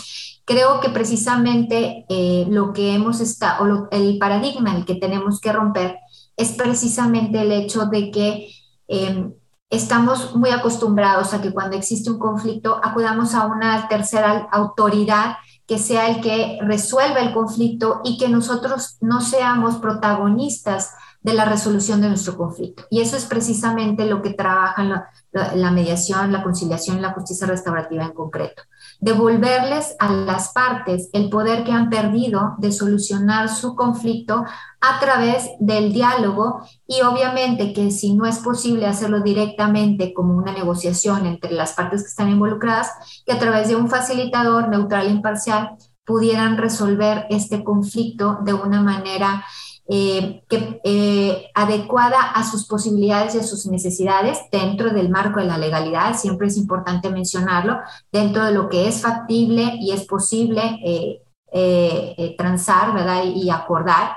creo 0.45 0.81
que 0.81 0.91
precisamente 0.91 2.05
eh, 2.09 2.47
lo 2.51 2.73
que 2.73 2.95
hemos 2.95 3.21
estado, 3.21 3.65
o 3.65 3.89
el 3.91 4.19
paradigma 4.19 4.77
el 4.77 4.85
que 4.85 4.97
tenemos 4.97 5.41
que 5.41 5.53
romper 5.53 5.99
es 6.37 6.53
precisamente 6.53 7.41
el 7.41 7.53
hecho 7.53 7.87
de 7.87 8.11
que 8.11 8.49
em, 8.89 9.33
estamos 9.71 10.37
muy 10.37 10.51
acostumbrados 10.51 11.33
a 11.33 11.41
que 11.41 11.53
cuando 11.53 11.77
existe 11.77 12.11
un 12.11 12.19
conflicto 12.19 12.79
acudamos 12.83 13.35
a 13.35 13.47
una 13.47 13.89
tercera 13.89 14.49
autoridad 14.53 15.37
que 15.69 15.79
sea 15.79 16.09
el 16.09 16.23
que 16.23 16.59
resuelva 16.63 17.21
el 17.21 17.35
conflicto 17.35 18.01
y 18.03 18.17
que 18.17 18.29
nosotros 18.29 18.97
no 19.01 19.21
seamos 19.21 19.77
protagonistas 19.77 20.95
de 21.29 21.35
la 21.35 21.45
resolución 21.45 22.01
de 22.01 22.09
nuestro 22.09 22.39
conflicto. 22.39 22.85
Y 22.89 23.03
eso 23.03 23.15
es 23.15 23.27
precisamente 23.27 24.07
lo 24.07 24.23
que 24.23 24.31
trabaja 24.31 24.83
la, 24.83 25.11
la, 25.55 25.71
mediación, 25.71 26.33
la 26.33 26.43
conciliación 26.43 26.97
y 26.97 27.01
la 27.03 27.13
justicia 27.13 27.47
restaurativa 27.47 28.03
en 28.03 28.15
concreto. 28.15 28.63
Devolverles 28.99 29.95
a 29.99 30.11
las 30.11 30.55
partes 30.55 31.11
el 31.13 31.29
poder 31.29 31.65
que 31.65 31.73
han 31.73 31.91
perdido 31.91 32.55
de 32.57 32.73
solucionar 32.73 33.51
su 33.51 33.77
conflicto 33.77 34.47
a 34.81 35.01
través 35.01 35.51
del 35.61 35.93
diálogo 35.93 36.63
y 36.87 37.03
obviamente 37.03 37.75
que 37.75 37.91
si 37.91 38.15
no 38.15 38.25
es 38.25 38.39
posible 38.39 38.87
hacerlo 38.87 39.21
directamente 39.21 40.15
como 40.15 40.35
una 40.35 40.53
negociación 40.53 41.27
entre 41.27 41.53
las 41.53 41.75
partes 41.75 42.05
que 42.05 42.09
están 42.09 42.31
involucradas, 42.31 43.23
que 43.27 43.33
a 43.33 43.39
través 43.39 43.69
de 43.69 43.77
un 43.77 43.91
facilitador 43.91 44.69
neutral 44.69 45.09
e 45.09 45.11
imparcial 45.11 45.77
pudieran 46.07 46.57
resolver 46.57 47.27
este 47.29 47.63
conflicto 47.63 48.39
de 48.43 48.55
una 48.55 48.81
manera 48.81 49.45
eh, 49.91 50.43
que, 50.51 50.83
eh, 50.85 51.51
adecuada 51.55 52.21
a 52.21 52.45
sus 52.45 52.67
posibilidades 52.67 53.35
y 53.35 53.39
a 53.39 53.43
sus 53.43 53.65
necesidades 53.65 54.39
dentro 54.53 54.91
del 54.91 55.09
marco 55.09 55.41
de 55.41 55.47
la 55.47 55.57
legalidad, 55.57 56.15
siempre 56.15 56.49
es 56.49 56.59
importante 56.59 57.09
mencionarlo, 57.09 57.79
dentro 58.13 58.45
de 58.45 58.53
lo 58.53 58.69
que 58.69 58.87
es 58.87 59.01
factible 59.01 59.77
y 59.81 59.93
es 59.93 60.05
posible 60.05 60.79
eh, 60.85 62.35
transar 62.37 62.93
¿verdad? 62.93 63.23
y 63.25 63.49
acordar, 63.49 64.17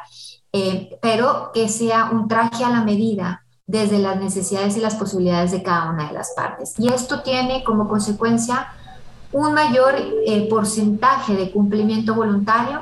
pero 1.02 1.52
que 1.54 1.70
sea 1.70 2.10
un 2.12 2.28
traje 2.28 2.66
a 2.66 2.70
la 2.70 2.84
medida 2.84 3.46
desde 3.66 4.00
las 4.00 4.20
necesidades 4.20 4.76
y 4.76 4.82
las 4.82 4.96
posibilidades 4.96 5.52
de 5.52 5.64
cada 5.64 5.90
una 5.90 6.10
de 6.10 6.14
las 6.14 6.34
partes. 6.36 6.74
Y 6.80 6.90
esto 6.90 7.22
tiene 7.22 7.64
como 7.64 7.88
consecuencia 7.88 8.68
un 9.32 9.54
mayor 9.54 9.96
porcentaje 10.50 11.34
de 11.36 11.50
cumplimiento 11.50 12.14
voluntario 12.14 12.82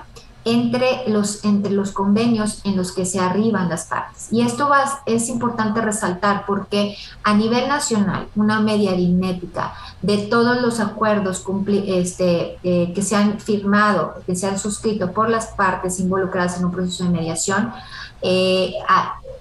entre 0.49 1.03
los, 1.07 1.43
entre 1.45 1.71
los 1.71 1.91
convenios 1.91 2.61
en 2.63 2.75
los 2.75 2.91
que 2.91 3.05
se 3.05 3.19
arriban 3.19 3.69
las 3.69 3.85
partes. 3.85 4.27
Y 4.31 4.41
esto 4.41 4.67
va, 4.67 5.01
es 5.05 5.29
importante 5.29 5.79
resaltar 5.81 6.45
porque 6.47 6.95
a 7.23 7.33
nivel 7.35 7.67
nacional, 7.67 8.27
una 8.35 8.59
media 8.59 8.91
aritmética 8.91 9.73
de 10.01 10.17
todos 10.17 10.61
los 10.61 10.79
acuerdos 10.79 11.45
este, 11.85 12.57
eh, 12.63 12.91
que 12.93 13.01
se 13.01 13.15
han 13.15 13.39
firmado, 13.39 14.15
que 14.25 14.35
se 14.35 14.47
han 14.47 14.57
suscrito 14.57 15.11
por 15.11 15.29
las 15.29 15.47
partes 15.47 15.99
involucradas 15.99 16.57
en 16.57 16.65
un 16.65 16.71
proceso 16.71 17.03
de 17.03 17.11
mediación, 17.11 17.71
eh, 18.21 18.73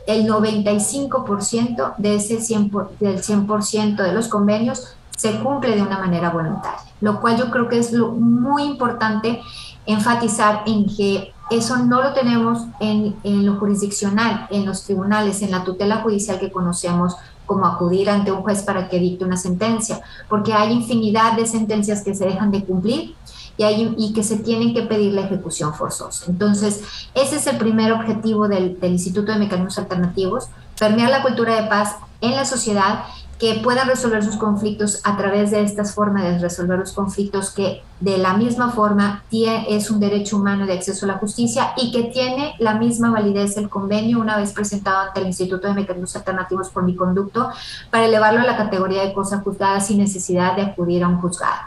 el 0.06 0.26
95% 0.26 1.94
de 1.96 2.14
ese 2.16 2.40
100 2.40 2.70
del 3.00 3.22
100% 3.22 3.96
de 3.96 4.12
los 4.12 4.28
convenios 4.28 4.94
se 5.16 5.38
cumple 5.40 5.74
de 5.74 5.82
una 5.82 5.98
manera 5.98 6.30
voluntaria, 6.30 6.78
lo 7.00 7.20
cual 7.20 7.36
yo 7.36 7.50
creo 7.50 7.68
que 7.68 7.78
es 7.78 7.92
lo 7.92 8.12
muy 8.12 8.62
importante 8.62 9.42
enfatizar 9.88 10.62
en 10.66 10.86
que 10.86 11.32
eso 11.50 11.78
no 11.78 12.02
lo 12.02 12.12
tenemos 12.12 12.58
en, 12.78 13.16
en, 13.24 13.46
lo 13.46 13.56
jurisdiccional, 13.56 14.46
en 14.50 14.66
los 14.66 14.84
tribunales, 14.84 15.40
en 15.40 15.50
la 15.50 15.64
tutela 15.64 16.02
judicial 16.02 16.38
que 16.38 16.52
conocemos 16.52 17.16
como 17.46 17.64
acudir 17.64 18.10
ante 18.10 18.30
un 18.30 18.42
juez 18.42 18.62
para 18.62 18.90
que 18.90 18.98
dicte 18.98 19.24
una 19.24 19.38
sentencia, 19.38 20.02
porque 20.28 20.52
hay 20.52 20.72
infinidad 20.72 21.32
de 21.32 21.46
sentencias 21.46 22.02
que 22.02 22.14
se 22.14 22.26
dejan 22.26 22.50
de 22.50 22.62
cumplir 22.64 23.14
y, 23.56 23.62
hay, 23.62 23.94
y 23.96 24.12
que 24.12 24.22
se 24.22 24.36
tienen 24.36 24.74
que 24.74 24.82
pedir 24.82 25.14
la 25.14 25.22
ejecución 25.22 25.72
forzosa. 25.72 26.26
Entonces, 26.28 26.82
ese 27.14 27.36
es 27.36 27.46
el 27.46 27.56
primer 27.56 27.92
objetivo 27.92 28.46
del, 28.46 28.78
del 28.78 28.92
Instituto 28.92 29.32
de 29.32 29.38
Mecanismos 29.38 29.78
Alternativos, 29.78 30.48
permear 30.78 31.08
la 31.08 31.22
cultura 31.22 31.62
de 31.62 31.66
paz 31.66 31.96
en 32.20 32.36
la 32.36 32.44
sociedad 32.44 33.04
que 33.38 33.60
puedan 33.62 33.88
resolver 33.88 34.24
sus 34.24 34.36
conflictos 34.36 35.00
a 35.04 35.16
través 35.16 35.52
de 35.52 35.62
estas 35.62 35.94
formas 35.94 36.24
de 36.24 36.38
resolver 36.38 36.78
los 36.78 36.92
conflictos 36.92 37.50
que 37.50 37.82
de 38.00 38.18
la 38.18 38.34
misma 38.34 38.70
forma 38.70 39.22
es 39.30 39.90
un 39.90 40.00
derecho 40.00 40.36
humano 40.36 40.66
de 40.66 40.72
acceso 40.72 41.06
a 41.06 41.08
la 41.08 41.18
justicia 41.18 41.72
y 41.76 41.92
que 41.92 42.04
tiene 42.04 42.54
la 42.58 42.74
misma 42.74 43.10
validez 43.10 43.56
el 43.56 43.68
convenio 43.68 44.18
una 44.18 44.36
vez 44.36 44.52
presentado 44.52 45.08
ante 45.08 45.20
el 45.20 45.26
Instituto 45.26 45.68
de 45.68 45.74
Mecanismos 45.74 46.16
Alternativos 46.16 46.68
por 46.70 46.82
mi 46.82 46.96
conducto 46.96 47.48
para 47.90 48.06
elevarlo 48.06 48.40
a 48.40 48.44
la 48.44 48.56
categoría 48.56 49.04
de 49.04 49.12
cosa 49.12 49.38
juzgada 49.38 49.80
sin 49.80 49.98
necesidad 49.98 50.56
de 50.56 50.62
acudir 50.62 51.04
a 51.04 51.08
un 51.08 51.20
juzgado. 51.20 51.62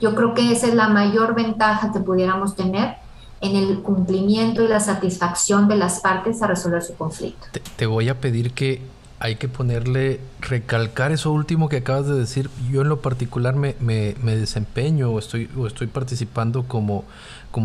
Yo 0.00 0.14
creo 0.14 0.34
que 0.34 0.52
esa 0.52 0.66
es 0.66 0.74
la 0.74 0.88
mayor 0.88 1.34
ventaja 1.34 1.92
que 1.92 2.00
pudiéramos 2.00 2.54
tener 2.54 2.96
en 3.40 3.56
el 3.56 3.80
cumplimiento 3.82 4.62
y 4.62 4.68
la 4.68 4.80
satisfacción 4.80 5.68
de 5.68 5.76
las 5.76 6.00
partes 6.00 6.42
a 6.42 6.46
resolver 6.46 6.82
su 6.82 6.94
conflicto. 6.94 7.46
Te, 7.76 7.86
voy 7.86 8.08
a 8.08 8.18
pedir 8.18 8.52
que 8.52 8.80
hay 9.20 9.36
que 9.36 9.48
ponerle, 9.48 10.20
recalcar 10.40 11.12
eso 11.12 11.32
último 11.32 11.68
que 11.68 11.78
acabas 11.78 12.06
de 12.06 12.14
decir. 12.14 12.50
Yo 12.70 12.82
en 12.82 12.88
lo 12.88 13.00
particular 13.00 13.54
me, 13.54 13.74
desempeño 14.22 15.10
o 15.10 15.18
estoy, 15.18 15.46
participando 15.92 16.64
como, 16.64 17.04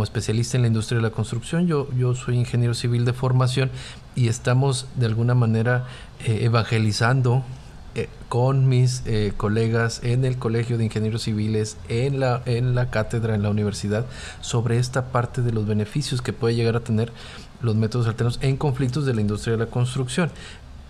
especialista 0.04 0.58
en 0.58 0.62
la 0.62 0.68
industria 0.68 0.98
de 0.98 1.04
la 1.04 1.12
construcción. 1.12 1.68
Yo, 1.68 1.92
yo 1.98 2.16
soy 2.16 2.38
ingeniero 2.38 2.74
civil 2.74 3.06
de 3.06 3.14
formación 3.14 3.72
y 4.16 4.28
estamos 4.28 4.88
de 4.96 5.08
alguna 5.08 5.36
manera 5.36 5.86
eh, 6.26 6.40
evangelizando 6.44 7.44
eh, 7.96 8.08
con 8.30 8.70
mis 8.70 9.02
eh, 9.08 9.34
colegas 9.36 10.02
en 10.04 10.24
el 10.24 10.38
Colegio 10.38 10.78
de 10.78 10.86
Ingenieros 10.86 11.24
Civiles, 11.24 11.76
en 11.90 12.20
la, 12.20 12.44
en 12.46 12.76
la 12.76 12.92
cátedra, 12.92 13.34
en 13.34 13.42
la 13.42 13.50
universidad, 13.50 14.06
sobre 14.42 14.78
esta 14.78 15.08
parte 15.08 15.42
de 15.42 15.52
los 15.52 15.66
beneficios 15.66 16.22
que 16.22 16.32
puede 16.32 16.54
llegar 16.54 16.76
a 16.76 16.82
tener 16.82 17.12
los 17.62 17.76
métodos 17.76 18.08
alternos 18.08 18.38
en 18.42 18.58
conflictos 18.58 19.06
de 19.06 19.16
la 19.16 19.22
industria 19.22 19.54
de 19.54 19.66
la 19.66 19.72
construcción. 19.72 20.30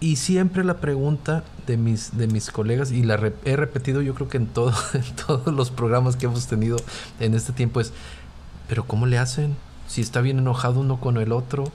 Y 0.02 0.16
siempre 0.16 0.64
la 0.64 0.78
pregunta 0.78 1.44
de 1.68 1.76
mis, 1.76 2.18
de 2.18 2.28
mis 2.28 2.52
colegas, 2.52 2.92
y 2.92 3.04
la 3.04 3.16
he 3.44 3.56
repetido 3.58 4.02
yo 4.02 4.16
creo 4.16 4.30
que 4.30 4.38
en, 4.38 4.48
todo, 4.48 4.74
en 4.94 5.16
todos 5.28 5.54
los 5.54 5.72
programas 5.72 6.16
que 6.16 6.26
hemos 6.26 6.48
tenido 6.48 6.78
en 7.20 7.34
este 7.34 7.52
tiempo, 7.52 7.82
es, 7.82 7.92
pero 8.68 8.86
¿cómo 8.86 9.06
le 9.06 9.18
hacen? 9.18 9.56
Si 9.88 10.02
está 10.02 10.22
bien 10.22 10.40
enojado 10.40 10.80
uno 10.80 11.00
con 11.00 11.18
el 11.18 11.32
otro, 11.32 11.66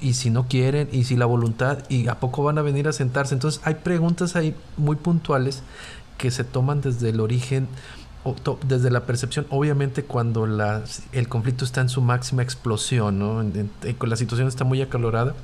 y 0.00 0.14
si 0.14 0.30
no 0.30 0.46
quieren, 0.46 0.88
y 0.92 1.04
si 1.04 1.16
la 1.16 1.26
voluntad, 1.26 1.78
y 1.88 2.06
a 2.06 2.20
poco 2.20 2.44
van 2.44 2.58
a 2.58 2.62
venir 2.62 2.86
a 2.86 2.92
sentarse. 2.92 3.34
Entonces 3.34 3.60
hay 3.64 3.74
preguntas 3.74 4.36
ahí 4.36 4.54
muy 4.76 4.94
puntuales 4.94 5.62
que 6.16 6.30
se 6.30 6.44
toman 6.44 6.80
desde 6.80 7.08
el 7.08 7.18
origen, 7.18 7.66
desde 8.66 8.90
la 8.90 9.06
percepción, 9.06 9.46
obviamente 9.48 10.04
cuando 10.04 10.46
la, 10.46 10.82
el 11.12 11.28
conflicto 11.28 11.64
está 11.64 11.80
en 11.80 11.88
su 11.88 12.02
máxima 12.02 12.42
explosión, 12.42 13.18
¿no? 13.18 13.42
la 13.42 14.16
situación 14.16 14.48
está 14.48 14.64
muy 14.64 14.82
acalorada 14.82 15.34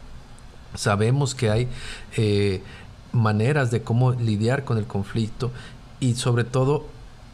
Sabemos 0.75 1.35
que 1.35 1.50
hay 1.50 1.69
eh, 2.16 2.62
maneras 3.12 3.71
de 3.71 3.83
cómo 3.83 4.12
lidiar 4.12 4.64
con 4.64 4.78
el 4.78 4.87
conflicto 4.87 5.50
y 6.00 6.14
sobre 6.14 6.45
todo, 6.45 6.87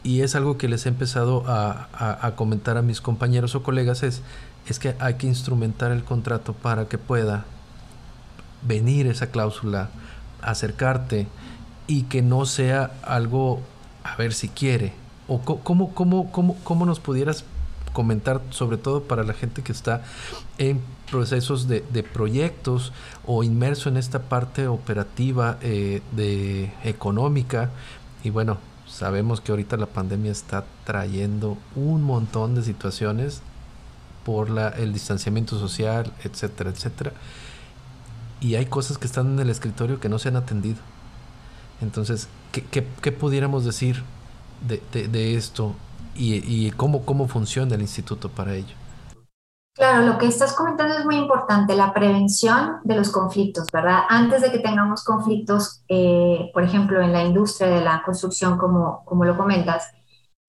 y 0.03 0.21
es 0.21 0.35
algo 0.35 0.57
que 0.57 0.67
les 0.67 0.85
he 0.85 0.89
empezado 0.89 1.43
a, 1.47 2.33
comentar 2.35 2.77
a 2.77 2.81
mis 2.81 3.01
compañeros 3.01 3.55
o 3.55 3.63
colegas, 3.63 4.03
es, 4.03 4.21
es 4.67 4.79
que 4.79 4.95
hay 4.99 5.15
que 5.15 5.27
instrumentar 5.27 5.91
el 5.91 6.03
contrato 6.03 6.53
para 6.53 6.87
que 6.87 6.97
pueda 6.97 7.45
venir 8.61 9.07
esa 9.07 9.27
cláusula, 9.27 9.89
acercarte 10.41 11.27
y 11.87 12.03
que 12.03 12.21
no 12.21 12.45
sea 12.45 12.91
algo 13.03 13.59
a 14.03 14.15
ver 14.15 14.33
si 14.33 14.47
quiere. 14.47 14.93
¿O 15.27 15.39
cómo, 15.39 15.93
cómo, 15.93 16.31
cómo, 16.31 16.57
cómo 16.63 16.85
nos 16.85 16.99
pudieras 16.99 17.43
comentar, 17.93 18.41
sobre 18.51 18.77
todo 18.77 19.03
para 19.03 19.23
la 19.23 19.33
gente 19.33 19.61
que 19.63 19.71
está 19.71 20.03
en 20.57 20.81
procesos 21.11 21.67
de, 21.67 21.81
proyectos 22.03 22.93
o 23.25 23.43
inmerso 23.43 23.89
en 23.89 23.97
esta 23.97 24.23
parte 24.23 24.67
operativa 24.67 25.57
eh, 25.61 26.01
de 26.13 26.73
económica 26.83 27.69
y 28.23 28.29
bueno 28.29 28.57
sabemos 28.87 29.41
que 29.41 29.51
ahorita 29.51 29.77
la 29.77 29.85
pandemia 29.85 30.31
está 30.31 30.65
trayendo 30.85 31.57
un 31.75 32.01
montón 32.01 32.55
de 32.55 32.63
situaciones 32.63 33.41
por 34.25 34.49
la, 34.49 34.69
el 34.69 34.93
distanciamiento 34.93 35.59
social 35.59 36.11
etcétera 36.23 36.69
etcétera 36.71 37.13
y 38.41 38.55
hay 38.55 38.65
cosas 38.65 38.97
que 38.97 39.05
están 39.05 39.33
en 39.33 39.39
el 39.39 39.49
escritorio 39.49 39.99
que 39.99 40.09
no 40.09 40.19
se 40.19 40.29
han 40.29 40.35
atendido. 40.35 40.79
Entonces, 41.79 42.27
¿qué, 42.51 43.11
pudiéramos 43.11 43.63
decir 43.63 44.03
de, 44.67 45.35
esto 45.35 45.75
y, 46.15 46.71
cómo, 46.71 47.05
cómo 47.05 47.27
funciona 47.27 47.75
el 47.75 47.81
instituto 47.81 48.29
para 48.29 48.55
ello? 48.55 48.75
Claro, 49.73 50.05
lo 50.05 50.17
que 50.17 50.27
estás 50.27 50.53
comentando 50.53 50.95
es 50.97 51.05
muy 51.05 51.15
importante, 51.15 51.75
la 51.75 51.93
prevención 51.93 52.79
de 52.83 52.95
los 52.95 53.09
conflictos, 53.09 53.67
¿verdad? 53.71 54.01
Antes 54.09 54.41
de 54.41 54.51
que 54.51 54.59
tengamos 54.59 55.03
conflictos, 55.03 55.83
eh, 55.87 56.51
por 56.53 56.63
ejemplo, 56.63 57.01
en 57.01 57.13
la 57.13 57.23
industria 57.23 57.69
de 57.69 57.81
la 57.81 58.03
construcción, 58.03 58.57
como, 58.57 59.05
como 59.05 59.23
lo 59.23 59.37
comentas, 59.37 59.89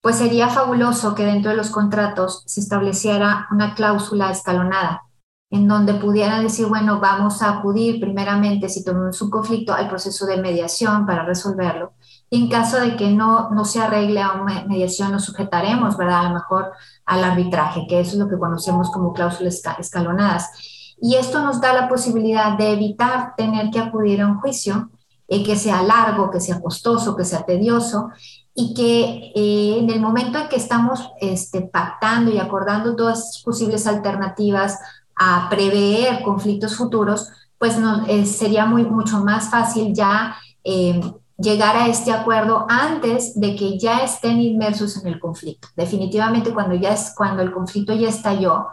pues 0.01 0.17
sería 0.17 0.49
fabuloso 0.49 1.15
que 1.15 1.25
dentro 1.25 1.53
de 1.53 1.57
los 1.57 1.71
contratos 1.71 2.43
se 2.47 2.61
estableciera 2.61 3.47
una 3.53 3.75
cláusula 3.75 4.31
escalonada, 4.33 5.03
en 5.51 5.69
donde 5.69 5.95
pudiera 5.95 6.41
decir, 6.41 6.67
bueno, 6.67 6.99
vamos 6.99 7.43
a 7.43 7.59
acudir 7.59 8.01
primeramente, 8.01 8.69
si 8.69 8.85
tenemos 8.85 9.23
un 9.23 9.31
conflicto, 9.31 9.73
al 9.73 9.89
proceso 9.89 10.27
de 10.27 10.39
mediación 10.39 11.07
para 11.07 11.25
resolverlo. 11.25 11.93
En 12.33 12.49
caso 12.49 12.81
de 12.81 12.97
que 12.97 13.11
no, 13.11 13.51
no 13.51 13.67
se 13.67 13.79
arregle 13.79 14.23
a 14.23 14.33
una 14.33 14.65
mediación, 14.65 15.13
nos 15.13 15.27
sujetaremos, 15.27 15.99
¿verdad? 15.99 16.21
A 16.21 16.29
lo 16.31 16.35
mejor 16.37 16.73
al 17.05 17.23
arbitraje, 17.25 17.87
que 17.87 18.01
eso 18.01 18.13
es 18.13 18.19
lo 18.19 18.27
que 18.27 18.39
conocemos 18.39 18.91
como 18.91 19.13
cláusulas 19.13 19.61
escalonadas. 19.79 20.51
Y 20.99 21.17
esto 21.17 21.43
nos 21.43 21.61
da 21.61 21.75
la 21.75 21.91
posibilidad 21.91 22.57
de 22.57 22.73
evitar 22.73 23.35
tener 23.37 23.71
que 23.71 23.81
acudir 23.81 24.23
a 24.23 24.29
un 24.29 24.41
juicio 24.41 24.89
eh, 25.29 25.45
que 25.45 25.57
sea 25.57 25.83
largo, 25.83 26.31
que 26.31 26.41
sea 26.41 26.63
costoso, 26.63 27.15
que 27.15 27.27
sea 27.27 27.45
tedioso 27.45 28.09
y 28.55 28.73
que 28.73 29.33
eh, 29.35 29.79
en 29.81 29.91
el 29.91 30.01
momento 30.01 30.39
en 30.39 30.49
que 30.49 30.57
estamos 30.57 31.11
este, 31.21 31.61
pactando 31.61 32.31
y 32.31 32.39
acordando 32.39 32.97
todas 32.97 33.43
posibles 33.45 33.87
alternativas 33.87 34.79
a 35.17 35.49
prever 35.51 36.23
conflictos 36.23 36.77
futuros, 36.77 37.29
pues 37.59 37.77
eh, 38.09 38.25
sería 38.25 38.65
muy, 38.65 38.85
mucho 38.85 39.23
más 39.23 39.51
fácil 39.51 39.93
ya 39.95 40.35
eh, 40.65 40.99
llegar 41.43 41.77
a 41.77 41.89
este 41.89 42.13
acuerdo 42.13 42.67
antes 42.69 43.39
de 43.39 43.57
que 43.57 43.79
ya 43.79 43.99
estén 43.99 44.41
inmersos 44.41 44.97
en 44.97 45.09
el 45.09 45.19
conflicto. 45.19 45.69
Definitivamente 45.77 46.55
cuando, 46.55 46.75
ya 46.75 46.93
es, 46.93 47.13
cuando 47.17 47.43
el 47.43 47.53
conflicto 47.53 47.93
ya 47.95 48.09
estalló, 48.09 48.69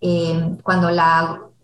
eh, 0.00 0.56
cuando 0.62 0.88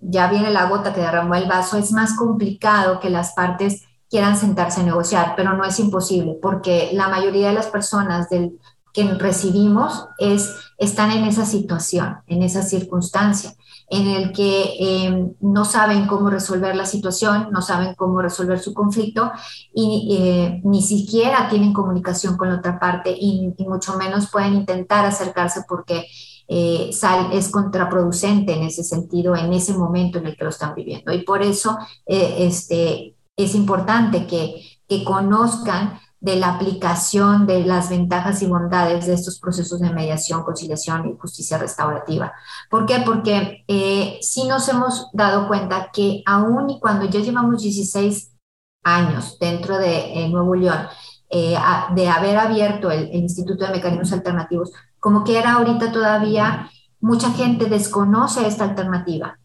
ya 0.01 0.29
viene 0.29 0.51
la 0.51 0.69
gota 0.69 0.93
que 0.93 1.01
derramó 1.01 1.37
el 1.37 1.49
vaso, 1.49 1.79
es 1.79 1.93
más 1.93 2.17
complicado 2.17 2.99
que 2.99 3.11
las 3.11 3.33
partes 3.35 3.85
quieran 4.11 4.37
sentarse 4.37 4.81
a 4.81 4.85
negociar, 4.85 5.35
pero 5.37 5.55
no 5.55 5.65
es 5.65 5.79
imposible, 5.79 6.37
porque 6.43 6.91
la 6.93 7.09
mayoría 7.09 7.49
de 7.49 7.55
las 7.55 7.69
personas 7.69 8.29
del, 8.29 8.59
que 8.93 9.05
recibimos 9.15 10.07
es, 10.19 10.55
están 10.77 11.11
en 11.13 11.25
esa 11.25 11.47
situación, 11.47 12.19
en 12.27 12.43
esa 12.43 12.63
circunstancia 12.63 13.55
en 13.93 14.09
el 14.09 14.33
que 14.33 14.75
eh, 14.81 15.35
no 15.43 15.67
saben 15.67 16.07
cómo 16.07 16.31
resolver 16.31 16.75
la 16.75 16.87
situación, 16.87 17.49
no 17.51 17.61
saben 17.61 17.95
cómo 17.95 18.23
resolver 18.23 18.59
su 18.59 18.73
conflicto 18.73 19.31
y 19.75 20.17
eh, 20.19 20.63
ni 20.65 20.81
siquiera 20.81 21.51
tienen 21.51 21.75
comunicación 21.75 22.39
con 22.39 22.49
la 22.49 22.57
otra 22.57 22.81
parte 22.81 23.15
y, 23.15 23.53
mucho 23.59 23.99
menos 23.99 24.31
pueden 24.31 24.55
intentar 24.55 25.05
acercarse 25.05 25.65
porque 25.69 26.07
eh, 26.49 26.91
es 27.33 27.49
contraproducente 27.51 28.55
en 28.55 28.63
ese 28.63 28.83
sentido, 28.83 29.37
en 29.37 29.53
ese 29.53 29.75
momento 29.75 30.19
en 30.19 30.27
el 30.27 30.37
que 30.37 30.45
lo 30.45 30.51
están 30.51 30.75
viviendo. 30.75 31.13
Y 31.13 31.23
por 31.23 31.43
eso 31.43 31.77
este, 32.07 33.15
es 33.37 33.55
importante 33.55 34.27
que, 34.27 34.79
que 34.89 35.05
conozcan 35.05 36.01
de 36.23 36.37
la 36.37 36.55
aplicación 36.55 37.49
de 37.49 37.65
las 37.65 37.91
ventajas 37.91 38.43
y 38.43 38.47
bondades 38.47 39.07
de 39.07 39.15
estos 39.15 39.41
procesos 39.41 39.81
de 39.81 39.91
mediación, 39.91 40.45
conciliación 40.45 41.09
y 41.09 41.19
justicia 41.19 41.59
restaurativa. 41.59 42.33
¿Por 42.71 42.87
qué? 42.87 43.03
Porque 43.05 43.65
eh, 43.67 44.19
sí 44.23 44.47
nos 44.47 44.69
hemos 44.69 45.09
dado 45.13 45.49
cuenta 45.49 45.91
que 45.93 46.23
aún 46.25 46.71
y 46.71 46.79
cuando 46.79 47.07
ya 47.07 47.19
llevamos 47.19 47.63
16 47.63 48.37
años 48.85 49.37
dentro 49.41 49.79
de 49.79 50.29
Nuevo 50.29 50.55
León, 50.55 50.87
eh, 51.29 51.57
de 51.95 52.09
haber 52.09 52.39
abierto 52.39 52.93
el, 52.93 53.09
el, 53.09 53.23
Instituto 53.23 53.65
de 53.65 53.73
Mecanismos 53.73 54.13
Alternativos, 54.13 54.71
como 55.01 55.25
que 55.25 55.41
era 55.41 55.55
ahorita 55.55 55.91
todavía 55.91 56.71
mucha 57.01 57.33
gente 57.33 57.67
desconoce 57.67 58.47
esta 58.47 58.63
alternativa 58.63 59.41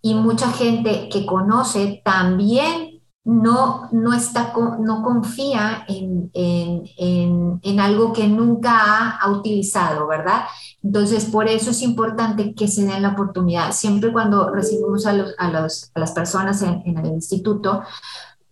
y 0.00 0.14
mucha 0.14 0.52
gente 0.52 1.08
que 1.08 1.26
conoce 1.26 2.02
también 2.04 2.89
no, 3.24 3.88
no, 3.92 4.14
está, 4.14 4.52
no 4.78 5.02
confía 5.02 5.84
en, 5.88 6.30
en, 6.32 7.80
algo 7.80 8.12
que 8.12 8.26
nunca 8.26 9.10
ha, 9.18 9.30
utilizado, 9.30 10.06
¿verdad? 10.06 10.44
Entonces, 10.82 11.26
por 11.26 11.46
eso 11.46 11.70
es 11.70 11.82
importante 11.82 12.54
que 12.54 12.66
se 12.66 12.84
den 12.84 13.02
la 13.02 13.10
oportunidad. 13.10 13.72
Siempre 13.72 14.12
cuando 14.12 14.50
recibimos 14.50 15.06
a, 15.06 15.12
los, 15.12 15.34
a, 15.38 15.50
los, 15.50 15.90
a 15.94 16.00
las 16.00 16.12
personas 16.12 16.62
en, 16.62 16.82
el 16.84 17.06
instituto, 17.06 17.82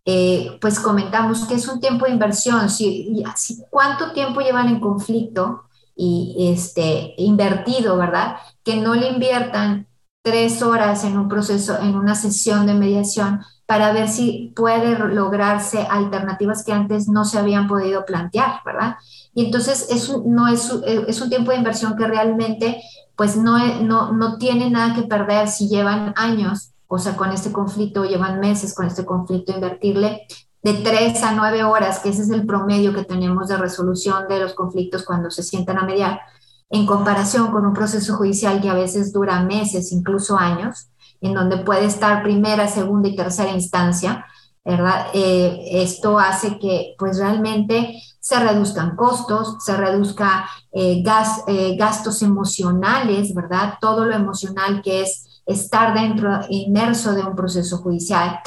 eh, 0.05 0.59
pues 0.61 0.81
comentamos 0.81 1.47
que 1.47 1.55
es 1.55 1.67
un 1.67 1.81
tiempo 1.81 2.05
de 2.05 2.13
inversión. 2.13 2.69
Si, 2.69 3.25
si, 3.37 3.63
¿Cuánto 3.71 4.13
tiempo 4.13 4.41
llevan 4.41 4.69
en 4.69 4.81
conflicto 4.81 5.65
y 5.97 6.51
este, 6.53 7.15
invertido, 7.17 7.97
¿verdad? 7.97 8.37
Que 8.63 8.77
no 8.77 8.95
le 8.95 9.09
inviertan 9.09 9.87
tres 10.23 10.63
horas 10.63 11.05
en 11.05 11.19
un 11.19 11.29
proceso, 11.29 11.79
en 11.81 11.97
una 11.97 12.15
sesión 12.15 12.67
de 12.67 12.75
mediación 12.75 13.41
para 13.69 13.93
ver 13.93 14.09
si 14.09 14.55
puede 14.57 14.99
lograrse 14.99 15.87
alternativas 15.91 16.65
que 16.65 16.73
antes 16.73 17.07
no 17.07 17.27
se 17.27 17.39
habían 17.39 17.69
podido 17.69 18.07
plantear, 18.07 18.63
¿verdad? 18.65 18.97
Y 19.35 19.45
entonces 19.45 19.89
es 19.91 20.09
un, 20.09 20.35
no 20.35 20.49
es, 20.49 20.73
es 20.87 21.21
un 21.21 21.29
tiempo 21.29 21.51
de 21.51 21.59
inversión 21.59 21.95
que 21.95 22.07
realmente 22.07 22.81
pues 23.15 23.37
no, 23.37 23.59
no, 23.83 24.13
no 24.13 24.39
tiene 24.39 24.71
nada 24.71 24.95
que 24.95 25.03
perder 25.03 25.49
si 25.49 25.69
llevan 25.69 26.15
años, 26.17 26.71
o 26.87 26.99
sea, 26.99 27.15
con 27.15 27.31
este 27.31 27.53
conflicto, 27.53 28.07
llevan 28.07 28.41
meses 28.41 28.75
con 28.75 28.87
este 28.87 29.05
conflicto, 29.05 29.53
invertirle 29.53 30.23
de 30.63 30.73
tres 30.73 31.23
a 31.23 31.33
nueve 31.33 31.63
horas, 31.63 31.99
que 31.99 32.09
ese 32.09 32.23
es 32.23 32.31
el 32.31 32.47
promedio 32.47 32.95
que 32.95 33.05
tenemos 33.05 33.49
de 33.49 33.59
resolución 33.59 34.29
de 34.29 34.41
los 34.41 34.55
conflictos 34.55 35.05
cuando 35.05 35.31
se 35.31 35.43
sientan 35.43 35.77
a 35.77 35.85
mediar, 35.85 36.21
en 36.71 36.87
comparación 36.87 37.51
con 37.51 37.67
un 37.67 37.75
proceso 37.75 38.17
judicial 38.17 38.63
que 38.63 38.71
a 38.71 38.75
veces 38.75 39.13
dura 39.13 39.43
meses, 39.43 39.93
incluso 39.93 40.39
años, 40.39 40.89
en 41.21 41.35
donde 41.35 41.59
puede 41.59 41.87
estar 41.87 42.23
primera, 42.23 42.69
segunda 42.69 43.09
y 43.09 43.17
tercera 43.17 43.51
instancia, 43.51 44.27
¿verdad? 44.65 45.07
Eh, 45.15 45.83
esto 45.83 46.19
hace 46.19 46.59
que 46.59 46.95
pues 46.99 47.19
realmente 47.19 48.03
se 48.21 48.39
reduzcan 48.39 48.97
costos, 48.97 49.57
se 49.65 49.77
reduzca 49.77 50.49
eh, 50.73 51.03
eh, 51.47 51.77
gastos 51.77 52.23
emocionales, 52.23 53.35
¿verdad? 53.35 53.75
Todo 53.81 54.05
lo 54.05 54.15
emocional 54.15 54.83
que 54.83 55.03
es 55.03 55.43
estar 55.47 55.95
dentro, 55.95 56.41
inmerso 56.51 57.15
de 57.15 57.23
un 57.23 57.35
proceso 57.35 57.79
judicial. 57.79 58.41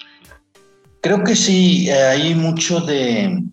Creo 1.01 1.23
que 1.23 1.38
sí, 1.38 1.89
hay 1.89 2.36
mucho 2.36 2.82
de 2.82 3.45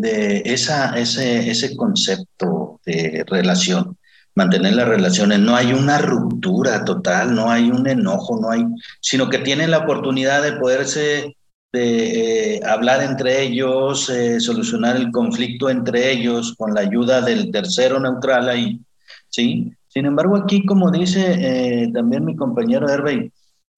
de 0.00 0.42
ese, 0.44 0.72
ese 0.94 1.76
concepto 1.76 2.80
de 2.84 3.24
relación, 3.26 3.96
mantener 4.34 4.74
las 4.74 4.88
relaciones. 4.88 5.40
No 5.40 5.56
hay 5.56 5.72
una 5.72 5.98
ruptura 5.98 6.84
total, 6.84 7.34
no 7.34 7.50
hay 7.50 7.70
un 7.70 7.88
enojo, 7.88 8.38
no 8.40 8.50
hay, 8.50 8.64
sino 9.00 9.28
que 9.28 9.38
tienen 9.38 9.70
la 9.70 9.78
oportunidad 9.78 10.42
de 10.42 10.52
poderse 10.52 11.36
de, 11.72 12.56
eh, 12.56 12.60
hablar 12.64 13.02
entre 13.02 13.42
ellos, 13.42 14.08
eh, 14.08 14.40
solucionar 14.40 14.96
el 14.96 15.10
conflicto 15.10 15.68
entre 15.68 16.10
ellos 16.12 16.54
con 16.56 16.74
la 16.74 16.80
ayuda 16.80 17.20
del 17.20 17.50
tercero 17.50 18.00
neutral 18.00 18.48
ahí, 18.48 18.80
¿sí? 19.28 19.72
Sin 19.88 20.06
embargo, 20.06 20.36
aquí, 20.36 20.64
como 20.64 20.90
dice 20.90 21.34
eh, 21.38 21.90
también 21.92 22.24
mi 22.24 22.36
compañero 22.36 22.88
Hervey, 22.88 23.32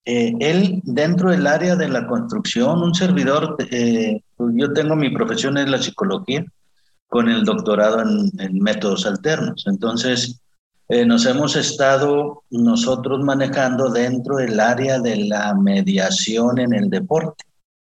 eh, 0.05 0.33
él 0.41 0.81
dentro 0.85 1.31
del 1.31 1.47
área 1.47 1.77
de 1.77 1.89
la 1.89 2.07
construcción, 2.07 2.83
un 2.83 2.95
servidor, 2.95 3.57
eh, 3.71 4.23
pues 4.37 4.55
yo 4.57 4.73
tengo 4.73 4.97
mi 4.97 5.11
profesión 5.11 5.59
en 5.59 5.71
la 5.71 5.83
psicología 5.83 6.45
con 7.09 7.29
el 7.29 7.45
doctorado 7.45 8.01
en, 8.03 8.31
métodos 8.61 9.05
alternos. 9.05 9.65
Entonces, 9.67 10.41
eh, 10.89 11.05
nos 11.05 11.27
hemos 11.27 11.57
estado 11.57 12.45
nosotros 12.51 13.21
manejando 13.25 13.91
dentro 13.91 14.37
del 14.37 14.59
área 14.59 14.99
de 14.99 15.17
la 15.27 15.55
mediación 15.55 16.59
en 16.59 16.73
el 16.73 16.89
deporte. 16.89 17.45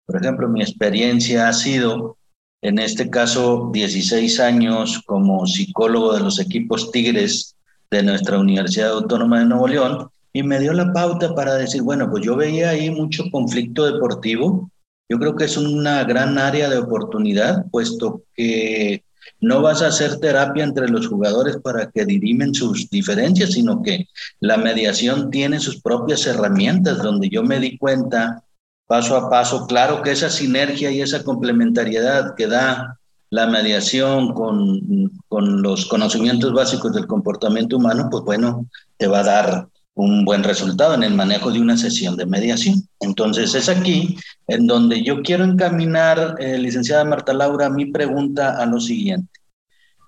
Por 0.06 0.20
ejemplo, 0.20 0.48
mi 0.48 0.62
experiencia 0.62 1.48
ha 1.48 1.52
sido 1.52 2.16
en 2.62 2.78
este 2.78 3.10
caso 3.10 3.70
16 3.72 4.40
años 4.40 5.02
como 5.06 5.46
psicólogo 5.46 6.14
de 6.14 6.20
los 6.20 6.38
equipos 6.40 6.90
Tigres 6.90 7.56
de 7.90 8.02
nuestra 8.02 8.38
Universidad 8.38 8.90
Autónoma 8.90 9.40
de 9.40 9.46
Nuevo 9.46 9.68
León 9.68 10.11
y 10.32 10.42
me 10.42 10.58
dio 10.60 10.72
la 10.72 10.92
pauta 10.92 11.34
para 11.34 11.54
decir, 11.54 11.82
bueno, 11.82 12.10
pues 12.10 12.24
yo 12.24 12.36
veía 12.36 12.70
ahí 12.70 12.90
mucho 12.90 13.24
conflicto 13.30 13.84
deportivo. 13.84 14.70
Yo 15.08 15.18
creo 15.18 15.36
que 15.36 15.44
es 15.44 15.56
una 15.56 16.04
gran 16.04 16.38
área 16.38 16.70
de 16.70 16.78
oportunidad, 16.78 17.66
puesto 17.70 18.22
que 18.34 19.04
no 19.40 19.60
vas 19.60 19.82
a 19.82 19.88
hacer 19.88 20.18
terapia 20.20 20.64
entre 20.64 20.88
los 20.88 21.06
jugadores 21.06 21.58
para 21.58 21.90
que 21.90 22.04
dirimen 22.04 22.54
sus 22.54 22.88
diferencias, 22.88 23.52
sino 23.52 23.82
que 23.82 24.08
la 24.40 24.56
mediación 24.56 25.30
tiene 25.30 25.60
sus 25.60 25.82
propias 25.82 26.26
herramientas, 26.26 27.02
donde 27.02 27.28
yo 27.28 27.42
me 27.42 27.60
di 27.60 27.76
cuenta 27.76 28.44
paso 28.86 29.16
a 29.16 29.28
paso, 29.28 29.66
claro 29.66 30.02
que 30.02 30.12
esa 30.12 30.30
sinergia 30.30 30.90
y 30.90 31.00
esa 31.00 31.24
complementariedad 31.24 32.34
que 32.34 32.46
da 32.46 32.98
la 33.30 33.46
mediación 33.46 34.34
con, 34.34 35.10
con 35.28 35.62
los 35.62 35.86
conocimientos 35.86 36.52
básicos 36.52 36.92
del 36.92 37.06
comportamiento 37.06 37.78
humano, 37.78 38.08
pues 38.10 38.22
bueno, 38.24 38.66
te 38.98 39.06
va 39.06 39.20
a 39.20 39.24
dar 39.24 39.68
un 39.94 40.24
buen 40.24 40.42
resultado 40.42 40.94
en 40.94 41.02
el 41.02 41.14
manejo 41.14 41.50
de 41.50 41.60
una 41.60 41.76
sesión 41.76 42.16
de 42.16 42.26
mediación. 42.26 42.88
Entonces 43.00 43.54
es 43.54 43.68
aquí 43.68 44.16
en 44.48 44.66
donde 44.66 45.02
yo 45.02 45.22
quiero 45.22 45.44
encaminar, 45.44 46.36
eh, 46.38 46.58
licenciada 46.58 47.04
Marta 47.04 47.32
Laura, 47.32 47.68
mi 47.68 47.86
pregunta 47.86 48.56
a 48.56 48.66
lo 48.66 48.80
siguiente. 48.80 49.28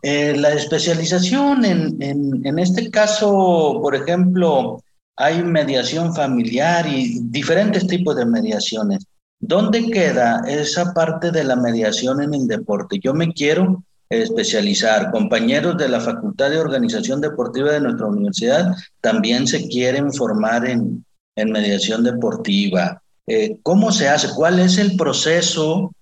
Eh, 0.03 0.37
la 0.37 0.53
especialización 0.53 1.65
en, 1.65 2.03
en, 2.03 2.47
en, 2.47 2.59
este 2.59 2.91
caso, 2.91 3.79
por 3.83 3.95
ejemplo, 3.95 4.83
hay 5.17 5.43
mediación 5.43 6.15
familiar 6.15 6.87
y 6.87 7.21
diferentes 7.23 7.87
tipos 7.87 8.17
de 8.17 8.27
mediaciones. 8.27 9.07
¿Dónde 9.41 9.91
queda 9.91 10.43
esa 10.47 10.93
parte 10.93 11.31
de 11.31 11.45
la 11.45 11.57
mediación 11.57 12.23
en 12.23 12.35
el 12.35 12.47
deporte? 12.47 12.99
Yo 13.03 13.15
me 13.15 13.33
quiero 13.33 13.83
especializar. 14.09 15.11
Compañeros 15.11 15.77
de 15.77 15.89
la 15.89 16.01
Facultad 16.01 16.51
de 16.51 16.59
Organización 16.59 17.21
Deportiva 17.21 17.73
de 17.73 17.81
nuestra 17.81 18.07
universidad 18.07 18.75
también 19.01 19.47
se 19.47 19.69
quieren 19.69 20.13
formar 20.13 20.69
en, 20.69 21.05
en 21.37 21.53
mediación 21.53 22.05
deportiva. 22.05 23.03
Eh, 23.27 23.59
¿Cómo 23.63 23.93
se 23.93 24.09
hace? 24.09 24.29
¿Cuál 24.35 24.61
es 24.61 24.79
el 24.79 24.97
proceso 24.97 25.93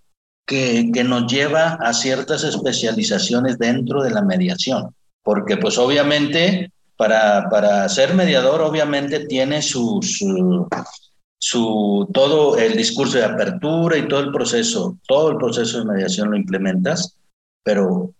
que, 0.47 0.91
que, 0.93 1.05
nos 1.05 1.31
lleva 1.31 1.75
a 1.81 1.93
ciertas 1.93 2.45
especializaciones 2.45 3.59
dentro 3.59 4.03
de 4.03 4.11
la 4.11 4.23
mediación? 4.23 4.95
Porque 5.23 5.57
pues 5.57 5.79
obviamente 5.79 6.73
para, 6.97 7.49
para 7.49 7.89
ser 7.89 8.15
mediador 8.15 8.61
obviamente 8.61 9.27
tiene 9.27 9.61
su, 9.61 10.01
todo 12.13 12.57
el 12.59 12.77
discurso 12.77 13.19
de 13.19 13.25
apertura 13.25 13.99
y 13.99 14.07
todo 14.07 14.21
el 14.21 14.31
proceso, 14.31 14.99
todo 15.09 15.31
el 15.31 15.37
proceso 15.37 15.79
de 15.79 15.85
mediación 15.87 16.31
lo 16.31 16.37
implementas, 16.37 17.17
pero 17.63 18.13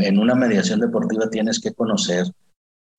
en 0.00 0.18
una 0.18 0.34
mediación 0.34 0.80
deportiva 0.80 1.30
tienes 1.30 1.60
que 1.60 1.72
conocer 1.72 2.26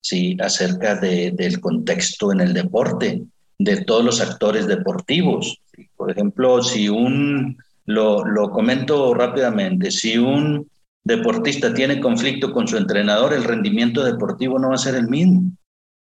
sí, 0.00 0.36
acerca 0.40 0.96
de, 0.96 1.32
del 1.32 1.60
contexto 1.60 2.32
en 2.32 2.40
el 2.40 2.52
deporte, 2.52 3.22
de 3.58 3.84
todos 3.84 4.04
los 4.04 4.20
actores 4.20 4.66
deportivos. 4.66 5.60
Por 5.96 6.10
ejemplo, 6.10 6.62
si 6.62 6.88
un, 6.88 7.56
lo, 7.86 8.24
lo 8.24 8.50
comento 8.50 9.14
rápidamente, 9.14 9.90
si 9.90 10.18
un 10.18 10.68
deportista 11.04 11.72
tiene 11.72 12.00
conflicto 12.00 12.52
con 12.52 12.66
su 12.66 12.76
entrenador, 12.76 13.32
el 13.32 13.44
rendimiento 13.44 14.02
deportivo 14.04 14.58
no 14.58 14.70
va 14.70 14.74
a 14.74 14.78
ser 14.78 14.94
el 14.96 15.08
mismo. 15.08 15.52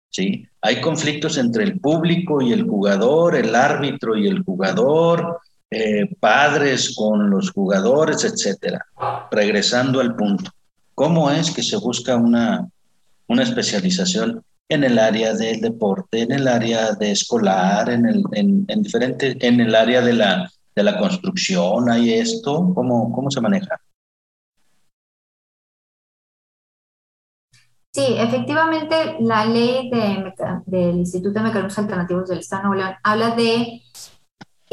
¿sí? 0.10 0.48
Hay 0.62 0.80
conflictos 0.82 1.38
entre 1.38 1.64
el 1.64 1.80
público 1.80 2.42
y 2.42 2.54
el 2.54 2.64
jugador, 2.64 3.36
el 3.36 3.56
árbitro 3.56 4.16
y 4.16 4.28
el 4.28 4.44
jugador, 4.44 5.40
eh, 5.72 6.06
padres 6.20 6.94
con 6.96 7.30
los 7.30 7.52
jugadores, 7.52 8.26
etcétera. 8.26 8.86
Regresando 9.32 10.02
al 10.02 10.16
punto, 10.16 10.52
¿cómo 10.94 11.32
es 11.32 11.50
que 11.52 11.64
se 11.64 11.78
busca 11.78 12.18
una, 12.18 12.68
una 13.28 13.44
especialización 13.44 14.44
en 14.68 14.84
el 14.84 15.00
área 15.00 15.34
del 15.34 15.62
deporte, 15.62 16.22
en 16.22 16.34
el 16.34 16.48
área 16.48 16.92
de 16.92 17.12
escolar, 17.12 17.90
en 17.90 18.06
el, 18.06 18.24
en, 18.34 18.66
en 18.68 19.60
el 19.62 19.76
área 19.76 20.02
de 20.02 20.14
la, 20.14 20.52
de 20.76 20.84
la 20.84 20.98
construcción? 20.98 21.90
¿Hay 21.90 22.14
esto? 22.14 22.72
¿Cómo, 22.76 23.12
cómo 23.14 23.32
se 23.32 23.42
maneja? 23.42 23.80
Sí, 27.94 28.16
efectivamente, 28.18 29.18
la 29.20 29.46
ley 29.46 29.90
de, 29.90 30.34
del 30.66 30.98
Instituto 30.98 31.40
de 31.40 31.46
Mecanismos 31.46 31.78
Alternativos 31.78 32.30
del 32.30 32.40
Estado 32.40 32.62
de 32.62 32.68
Nuevo 32.70 32.84
León 32.84 32.98
habla 33.04 33.36
de 33.36 33.82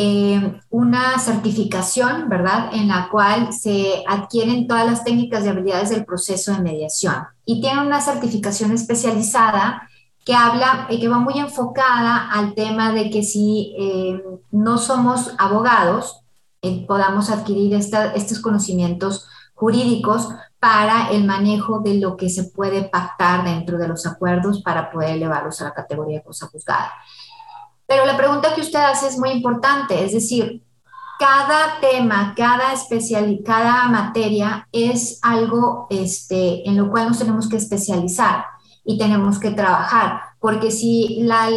eh, 0.00 0.60
una 0.70 1.18
certificación, 1.18 2.28
¿verdad?, 2.28 2.70
en 2.72 2.86
la 2.86 3.08
cual 3.10 3.52
se 3.52 4.04
adquieren 4.06 4.68
todas 4.68 4.86
las 4.86 5.02
técnicas 5.02 5.44
y 5.44 5.48
habilidades 5.48 5.90
del 5.90 6.04
proceso 6.04 6.52
de 6.52 6.60
mediación. 6.60 7.26
Y 7.44 7.60
tiene 7.60 7.84
una 7.84 8.00
certificación 8.00 8.70
especializada 8.70 9.88
que 10.24 10.34
habla, 10.34 10.86
y 10.88 11.00
que 11.00 11.08
va 11.08 11.18
muy 11.18 11.40
enfocada 11.40 12.30
al 12.30 12.54
tema 12.54 12.92
de 12.92 13.10
que 13.10 13.24
si 13.24 13.74
eh, 13.76 14.22
no 14.52 14.78
somos 14.78 15.34
abogados, 15.36 16.20
eh, 16.62 16.84
podamos 16.86 17.28
adquirir 17.28 17.74
estos 17.74 18.38
conocimientos 18.38 19.26
jurídicos 19.54 20.28
para 20.60 21.10
el 21.10 21.24
manejo 21.24 21.80
de 21.80 21.94
lo 21.94 22.16
que 22.16 22.28
se 22.28 22.44
puede 22.44 22.82
pactar 22.82 23.42
dentro 23.42 23.78
de 23.78 23.88
los 23.88 24.06
acuerdos 24.06 24.62
para 24.62 24.92
poder 24.92 25.16
elevarlos 25.16 25.60
a 25.60 25.64
la 25.64 25.74
categoría 25.74 26.18
de 26.18 26.24
cosa 26.24 26.46
juzgada. 26.46 26.92
Pero 27.88 28.04
la 28.04 28.18
pregunta 28.18 28.54
que 28.54 28.60
usted 28.60 28.78
hace 28.78 29.08
es 29.08 29.18
muy 29.18 29.30
importante, 29.30 30.04
es 30.04 30.12
decir, 30.12 30.62
cada 31.18 31.80
tema, 31.80 32.34
cada 32.36 32.74
especial, 32.74 33.40
cada 33.44 33.88
materia 33.88 34.68
es 34.70 35.18
algo 35.22 35.86
este, 35.88 36.68
en 36.68 36.76
lo 36.76 36.90
cual 36.90 37.08
nos 37.08 37.18
tenemos 37.18 37.48
que 37.48 37.56
especializar 37.56 38.44
y 38.84 38.98
tenemos 38.98 39.40
que 39.40 39.52
trabajar, 39.52 40.20
porque 40.40 40.70
si 40.70 41.20
la, 41.22 41.48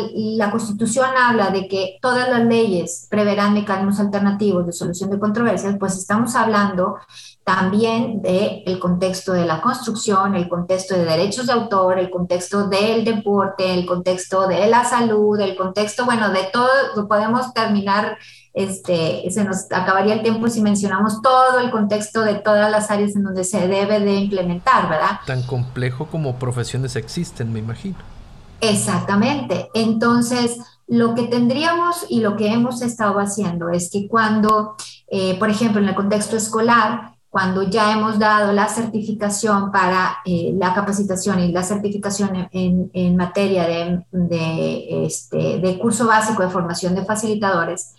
Constitución 0.52 1.10
habla 1.18 1.50
de 1.52 1.68
que 1.68 1.98
todas 2.02 2.28
las 2.30 2.46
leyes 2.46 3.08
preverán 3.10 3.54
mecanismos 3.54 4.00
alternativos 4.00 4.66
de 4.66 4.74
solución 4.74 5.10
de 5.10 5.20
controversias, 5.20 5.76
pues 5.80 5.98
estamos 5.98 6.36
hablando 6.36 6.98
también 7.44 8.22
del 8.22 8.64
el 8.66 8.80
contexto 8.80 9.34
de 9.34 9.46
la 9.46 9.62
construcción, 9.62 10.36
el 10.36 10.50
contexto 10.50 10.96
de 10.96 11.06
derechos 11.06 11.48
de 11.48 11.54
autor, 11.54 12.00
el 12.00 12.10
contexto 12.10 12.68
del 12.68 13.06
deporte, 13.06 13.74
el 13.74 13.86
contexto 13.86 14.48
de 14.48 14.68
la 14.68 14.84
salud, 14.84 15.40
el 15.40 15.56
contexto, 15.56 16.06
bueno, 16.06 16.32
de 16.32 16.48
todo, 16.52 17.08
podemos 17.08 17.54
terminar, 17.54 18.18
este, 18.54 19.24
se 19.30 19.44
nos 19.44 19.72
acabaría 19.72 20.16
el 20.16 20.24
tiempo 20.24 20.50
si 20.50 20.62
mencionamos 20.62 21.22
todo 21.22 21.60
el 21.60 21.72
contexto 21.72 22.22
de 22.22 22.36
todas 22.36 22.70
las 22.70 22.92
áreas 22.92 23.16
en 23.16 23.24
donde 23.24 23.44
se 23.44 23.68
debe 23.68 24.00
de 24.00 24.16
implementar, 24.16 24.90
¿verdad? 24.90 25.20
Tan 25.26 25.44
complejo 25.44 26.08
como 26.08 26.36
profesiones 26.36 26.96
existen, 26.96 27.54
me 27.54 27.60
imagino. 27.60 28.21
Exactamente. 28.62 29.70
Entonces, 29.74 30.58
lo 30.88 31.16
que 31.16 31.24
tendríamos 31.24 32.06
y 32.10 32.20
lo 32.20 32.36
que 32.36 32.48
hemos 32.48 32.82
estado 32.82 33.20
haciendo 33.20 33.70
es 33.70 33.90
que 33.90 34.08
cuando, 34.08 34.76
eh, 35.10 35.38
por 35.40 35.50
ejemplo, 35.50 35.82
en 35.82 35.90
el 35.90 35.96
contexto 35.96 36.38
escolar, 36.38 37.16
cuando 37.30 37.64
ya 37.64 37.94
hemos 37.94 38.20
dado 38.20 38.52
la 38.52 38.68
certificación 38.68 39.72
para 39.72 40.18
eh, 40.26 40.52
la 40.54 40.74
capacitación 40.74 41.40
y 41.40 41.52
la 41.54 41.64
certificación 41.64 42.50
en, 42.52 43.16
materia 43.16 43.66
este, 44.12 45.60
de, 45.60 45.80
curso 45.80 46.08
básico 46.08 46.44
de 46.44 46.50
formación 46.50 46.94
de 46.94 47.06
facilitadores, 47.06 47.96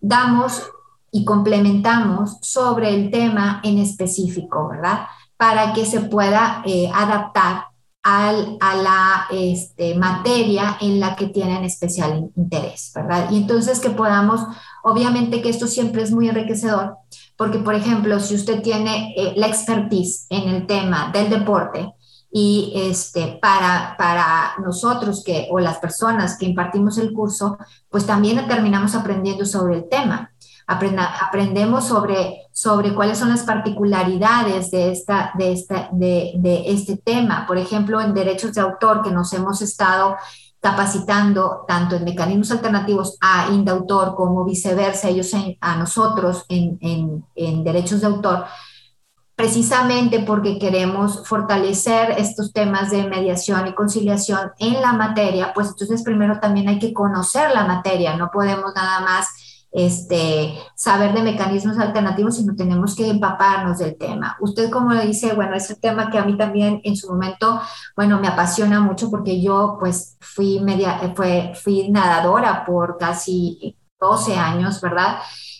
damos 0.00 0.62
y 1.12 1.26
complementamos 1.26 2.38
sobre 2.40 2.94
el 2.94 3.10
tema 3.10 3.60
en 3.62 3.78
específico, 3.78 4.68
¿verdad? 4.68 5.00
Para 5.36 5.74
que 5.74 5.84
se 5.84 6.00
pueda 6.00 6.62
eh, 6.64 6.90
adaptar 6.94 7.69
al, 8.02 8.56
a 8.60 8.76
la 8.76 9.26
este, 9.30 9.94
materia 9.94 10.78
en 10.80 11.00
la 11.00 11.16
que 11.16 11.26
tienen 11.26 11.64
especial 11.64 12.30
interés, 12.34 12.92
¿verdad? 12.94 13.30
Y 13.30 13.38
entonces 13.38 13.78
que 13.80 13.90
podamos, 13.90 14.40
obviamente 14.82 15.42
que 15.42 15.50
esto 15.50 15.66
siempre 15.66 16.02
es 16.02 16.10
muy 16.10 16.28
enriquecedor, 16.28 16.96
porque, 17.36 17.58
por 17.58 17.74
ejemplo, 17.74 18.18
si 18.20 18.34
usted 18.34 18.62
tiene 18.62 19.14
eh, 19.16 19.34
la 19.36 19.46
expertise 19.48 20.26
en 20.30 20.48
el 20.48 20.66
tema 20.66 21.10
del 21.12 21.30
deporte 21.30 21.92
y 22.32 22.72
este, 22.74 23.38
para, 23.40 23.96
para 23.98 24.52
nosotros 24.64 25.22
que, 25.24 25.48
o 25.50 25.58
las 25.58 25.78
personas 25.78 26.38
que 26.38 26.46
impartimos 26.46 26.96
el 26.98 27.12
curso, 27.12 27.58
pues 27.90 28.06
también 28.06 28.46
terminamos 28.46 28.94
aprendiendo 28.94 29.44
sobre 29.44 29.76
el 29.76 29.88
tema. 29.88 30.32
Aprendemos 30.70 31.86
sobre, 31.86 32.46
sobre 32.52 32.94
cuáles 32.94 33.18
son 33.18 33.30
las 33.30 33.42
particularidades 33.42 34.70
de, 34.70 34.92
esta, 34.92 35.32
de, 35.34 36.64
este 36.66 36.96
tema. 36.96 37.44
Por 37.46 37.58
ejemplo, 37.58 38.00
en 38.00 38.14
derechos 38.14 38.54
de 38.54 38.60
autor 38.60 39.02
que 39.02 39.10
nos 39.10 39.32
hemos 39.32 39.60
estado 39.62 40.16
capacitando 40.60 41.64
tanto 41.66 41.96
en 41.96 42.04
mecanismos 42.04 42.50
alternativos 42.52 43.16
a 43.20 43.48
Indautor 43.50 44.14
como 44.14 44.44
viceversa, 44.44 45.08
ellos 45.08 45.32
a 45.60 45.76
nosotros 45.76 46.44
en, 46.48 46.78
en, 46.82 47.24
en, 47.34 47.64
derechos 47.64 48.02
de 48.02 48.06
autor, 48.06 48.44
precisamente 49.34 50.20
porque 50.20 50.58
queremos 50.58 51.26
fortalecer 51.26 52.10
estos 52.18 52.52
temas 52.52 52.90
de 52.90 53.04
mediación 53.04 53.66
y 53.66 53.74
conciliación 53.74 54.52
en 54.58 54.82
la 54.82 54.92
materia, 54.92 55.52
pues 55.54 55.68
entonces 55.68 56.02
primero 56.02 56.38
también 56.40 56.68
hay 56.68 56.78
que 56.78 56.92
conocer 56.92 57.50
la 57.54 57.64
materia, 57.64 58.16
no 58.16 58.30
podemos 58.30 58.74
nada 58.74 59.00
más 59.00 59.28
este, 59.72 60.54
saber 60.74 61.14
de 61.14 61.22
mecanismos 61.22 61.78
alternativos, 61.78 62.36
sino 62.36 62.56
tenemos 62.56 62.96
que 62.96 63.08
empaparnos 63.08 63.78
del 63.78 63.96
tema. 63.96 64.36
Usted, 64.40 64.70
como 64.70 64.92
le 64.92 65.06
dice, 65.06 65.34
bueno, 65.34 65.54
es 65.54 65.70
un 65.70 65.80
tema 65.80 66.10
que 66.10 66.18
a 66.18 66.24
mí 66.24 66.36
también 66.36 66.80
en 66.84 66.96
su 66.96 67.08
momento, 67.08 67.60
bueno, 67.96 68.20
me 68.20 68.28
apasiona 68.28 68.80
mucho 68.80 69.10
porque 69.10 69.40
yo 69.40 69.76
pues 69.78 70.16
fui, 70.20 70.60
media, 70.60 71.12
fue, 71.14 71.52
fui 71.54 71.88
nadadora 71.90 72.64
por 72.64 72.98
casi 72.98 73.76
12 74.00 74.36
años, 74.36 74.80
¿verdad? 74.80 75.18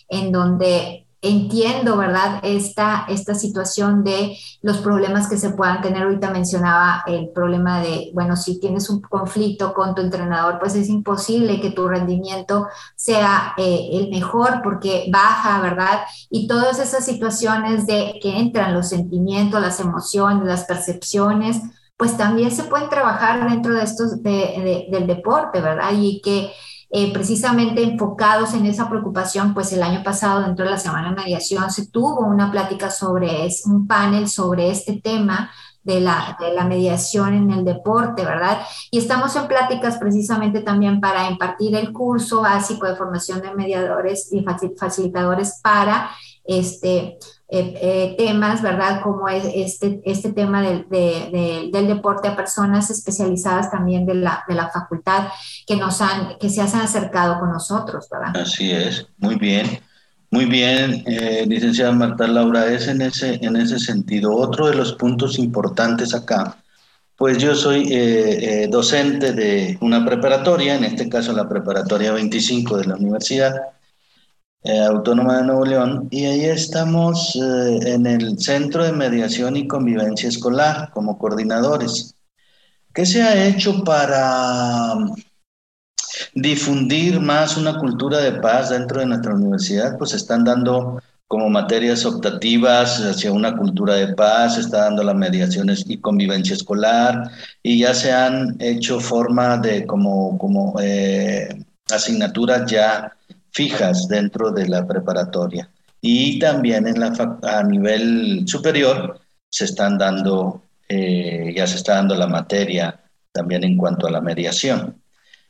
En 0.09 0.31
donde 0.31 1.07
entiendo, 1.21 1.97
¿verdad? 1.97 2.39
Esta, 2.41 3.05
esta 3.07 3.35
situación 3.35 4.03
de 4.03 4.35
los 4.61 4.77
problemas 4.77 5.27
que 5.27 5.37
se 5.37 5.51
puedan 5.51 5.81
tener. 5.81 6.03
Ahorita 6.03 6.31
mencionaba 6.31 7.03
el 7.05 7.29
problema 7.29 7.79
de, 7.79 8.09
bueno, 8.13 8.35
si 8.35 8.59
tienes 8.59 8.89
un 8.89 9.01
conflicto 9.01 9.73
con 9.73 9.93
tu 9.93 10.01
entrenador, 10.01 10.57
pues 10.59 10.75
es 10.75 10.89
imposible 10.89 11.61
que 11.61 11.71
tu 11.71 11.87
rendimiento 11.87 12.67
sea 12.95 13.53
eh, 13.57 13.89
el 13.93 14.09
mejor 14.09 14.61
porque 14.63 15.09
baja, 15.11 15.61
¿verdad? 15.61 16.01
Y 16.29 16.47
todas 16.47 16.79
esas 16.79 17.05
situaciones 17.05 17.85
de 17.85 18.19
que 18.21 18.39
entran 18.39 18.73
los 18.73 18.89
sentimientos, 18.89 19.61
las 19.61 19.79
emociones, 19.79 20.45
las 20.45 20.65
percepciones, 20.65 21.61
pues 21.97 22.17
también 22.17 22.49
se 22.49 22.63
pueden 22.63 22.89
trabajar 22.89 23.47
dentro 23.47 23.75
de 23.75 23.83
estos, 23.83 24.23
del 24.23 25.05
deporte, 25.05 25.61
¿verdad? 25.61 25.91
Y 25.93 26.19
que 26.21 26.51
eh, 26.93 27.13
precisamente 27.13 27.83
enfocados 27.83 28.53
en 28.53 28.65
esa 28.65 28.89
preocupación, 28.89 29.53
pues 29.53 29.71
el 29.71 29.81
año 29.81 30.03
pasado 30.03 30.41
dentro 30.41 30.65
de 30.65 30.71
la 30.71 30.77
Semana 30.77 31.09
de 31.09 31.15
Mediación 31.15 31.71
se 31.71 31.87
tuvo 31.87 32.25
una 32.25 32.51
plática 32.51 32.91
sobre, 32.91 33.45
es, 33.45 33.65
un 33.65 33.87
panel 33.87 34.27
sobre 34.27 34.69
este 34.69 34.99
tema 35.01 35.49
de 35.83 36.01
la, 36.01 36.37
de 36.39 36.53
la, 36.53 36.65
mediación 36.65 37.33
en 37.33 37.49
el 37.49 37.65
deporte, 37.65 38.23
¿verdad? 38.23 38.59
Y 38.91 38.99
estamos 38.99 39.35
en 39.35 39.47
pláticas 39.47 39.97
precisamente 39.97 40.61
también 40.61 40.99
para 40.99 41.29
impartir 41.29 41.75
el 41.75 41.91
curso 41.91 42.41
básico 42.41 42.85
de 42.85 42.95
formación 42.95 43.41
de 43.41 43.55
mediadores 43.55 44.31
y 44.31 44.45
facilitadores 44.77 45.59
para 45.63 46.11
este, 46.45 47.17
eh, 47.53 47.73
eh, 47.81 48.15
temas, 48.17 48.61
¿verdad? 48.61 49.01
Como 49.01 49.27
es 49.27 49.43
este, 49.53 50.01
este 50.05 50.31
tema 50.31 50.61
del, 50.61 50.87
del, 50.89 51.87
deporte 51.87 52.29
a 52.29 52.35
personas 52.35 52.89
especializadas 52.89 53.69
también 53.69 54.05
de 54.05 54.15
la, 54.15 54.43
de 54.47 54.55
la 54.55 54.69
facultad 54.69 55.27
que, 55.67 55.75
nos 55.75 56.01
han, 56.01 56.37
que 56.39 56.49
se 56.49 56.61
han 56.61 56.73
acercado 56.75 57.39
con 57.39 57.51
nosotros, 57.51 58.07
¿verdad? 58.09 58.37
Así 58.37 58.71
es, 58.71 59.05
muy 59.17 59.35
bien. 59.35 59.79
Muy 60.33 60.45
bien, 60.45 61.03
eh, 61.07 61.43
licenciada 61.45 61.91
Marta 61.91 62.25
Laura, 62.25 62.71
es 62.71 62.87
en 62.87 63.01
ese, 63.01 63.37
en 63.41 63.57
ese 63.57 63.79
sentido. 63.79 64.33
Otro 64.33 64.67
de 64.67 64.75
los 64.75 64.93
puntos 64.93 65.37
importantes 65.37 66.15
acá, 66.15 66.55
pues 67.17 67.37
yo 67.37 67.53
soy 67.53 67.83
docente 68.69 69.33
de 69.33 69.77
una 69.81 70.05
preparatoria, 70.05 70.75
en 70.75 70.85
este 70.85 71.09
caso 71.09 71.33
la 71.33 71.49
preparatoria 71.49 72.13
25 72.13 72.77
de 72.77 72.85
la 72.85 72.95
universidad, 72.95 73.53
eh, 74.63 74.79
Autónoma 74.79 75.37
de 75.37 75.43
Nuevo 75.45 75.65
León 75.65 76.07
y 76.11 76.25
ahí 76.25 76.45
estamos 76.45 77.35
eh, 77.35 77.79
en 77.93 78.05
el 78.05 78.39
Centro 78.39 78.83
de 78.83 78.91
Mediación 78.91 79.57
y 79.57 79.67
Convivencia 79.67 80.29
Escolar 80.29 80.91
como 80.93 81.17
coordinadores. 81.17 82.15
¿Qué 82.93 83.05
se 83.05 83.23
ha 83.23 83.47
hecho 83.47 83.83
para 83.83 84.95
difundir 86.35 87.19
más 87.19 87.57
una 87.57 87.77
cultura 87.77 88.19
de 88.19 88.33
paz 88.33 88.69
dentro 88.69 88.99
de 88.99 89.07
nuestra 89.07 89.33
universidad? 89.33 89.97
Pues 89.97 90.13
están 90.13 90.43
dando 90.43 91.01
como 91.27 91.49
materias 91.49 92.05
optativas 92.05 92.99
hacia 92.99 93.31
una 93.31 93.55
cultura 93.55 93.95
de 93.95 94.13
paz, 94.13 94.57
está 94.57 94.79
dando 94.79 95.01
la 95.01 95.13
mediación 95.13 95.69
y 95.85 95.97
convivencia 95.97 96.53
escolar 96.53 97.31
y 97.63 97.79
ya 97.79 97.93
se 97.93 98.11
han 98.11 98.57
hecho 98.59 98.99
forma 98.99 99.57
de 99.57 99.85
como, 99.85 100.37
como 100.37 100.75
eh, 100.81 101.47
asignaturas 101.89 102.69
ya 102.69 103.15
fijas 103.51 104.07
dentro 104.07 104.51
de 104.51 104.67
la 104.67 104.87
preparatoria. 104.87 105.69
Y 106.01 106.39
también 106.39 106.87
en 106.87 107.03
a 107.03 107.63
nivel 107.63 108.43
superior 108.47 109.19
se 109.49 109.65
están 109.65 109.97
dando, 109.97 110.63
eh, 110.89 111.53
ya 111.55 111.67
se 111.67 111.75
está 111.75 111.95
dando 111.95 112.15
la 112.15 112.27
materia 112.27 112.99
también 113.31 113.63
en 113.63 113.77
cuanto 113.77 114.07
a 114.07 114.11
la 114.11 114.21
mediación. 114.21 115.01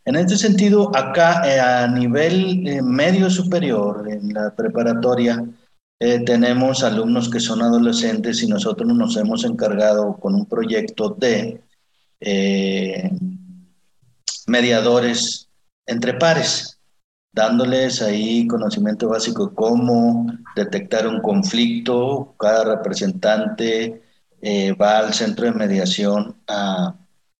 En 0.04 0.16
este 0.16 0.36
sentido, 0.36 0.92
acá 0.96 1.44
eh, 1.46 1.60
a 1.60 1.88
nivel 1.88 2.68
eh, 2.68 2.82
medio 2.82 3.30
superior, 3.30 4.08
en 4.10 4.34
la 4.34 4.54
preparatoria, 4.56 5.44
tenemos 6.26 6.84
alumnos 6.84 7.30
que 7.30 7.40
son 7.40 7.62
adolescentes 7.62 8.42
y 8.42 8.48
nosotros 8.48 8.92
nos 8.92 9.16
hemos 9.18 9.46
encargado 9.46 10.18
con 10.20 10.34
un 10.34 10.48
proyecto 10.48 11.10
de 11.10 11.62
mediadores 14.48 15.48
entre 15.86 16.16
pares 16.16 16.71
dándoles 17.34 18.02
ahí 18.02 18.48
conocimiento 18.48 19.10
básico 19.10 19.48
de 19.48 19.56
cómo 19.56 20.28
detectar 20.56 21.08
un 21.08 21.22
conflicto. 21.22 22.36
Cada 22.38 22.76
representante 22.76 24.02
eh, 24.42 24.74
va 24.74 25.00
al 25.00 25.14
centro 25.14 25.46
de 25.46 25.54
mediación 25.54 26.36
a, 26.48 26.98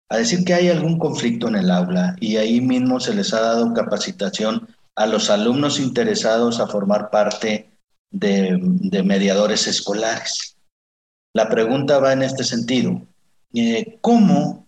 decir 0.10 0.44
que 0.44 0.54
hay 0.54 0.68
algún 0.70 1.00
conflicto 1.00 1.48
en 1.48 1.56
el 1.56 1.72
aula 1.72 2.18
y 2.20 2.36
ahí 2.36 2.60
mismo 2.60 3.00
se 3.00 3.16
les 3.16 3.34
ha 3.34 3.40
dado 3.40 3.74
capacitación 3.74 4.68
a 4.96 5.06
los 5.08 5.30
alumnos 5.30 5.80
interesados 5.80 6.60
a 6.60 6.68
formar 6.68 7.10
parte 7.10 7.70
de, 8.12 8.58
mediadores 9.06 9.68
escolares. 9.68 10.58
La 11.34 11.48
pregunta 11.48 12.00
va 12.00 12.12
en 12.12 12.24
este 12.24 12.44
sentido. 12.44 13.08
Eh, 13.54 14.00
¿Cómo 14.02 14.61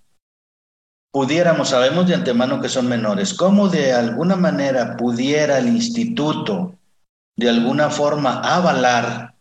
pudiéramos, 1.14 1.70
sabemos 1.70 2.08
de 2.08 2.16
antemano 2.16 2.60
que 2.60 2.70
son 2.70 2.88
menores, 2.88 3.36
cómo 3.36 3.70
de 3.70 3.94
alguna 3.94 4.36
manera 4.36 4.98
pudiera 4.98 5.60
el 5.60 5.68
instituto 5.68 6.74
de 7.38 7.50
alguna 7.50 7.92
forma 7.92 8.42
avalar 8.42 9.36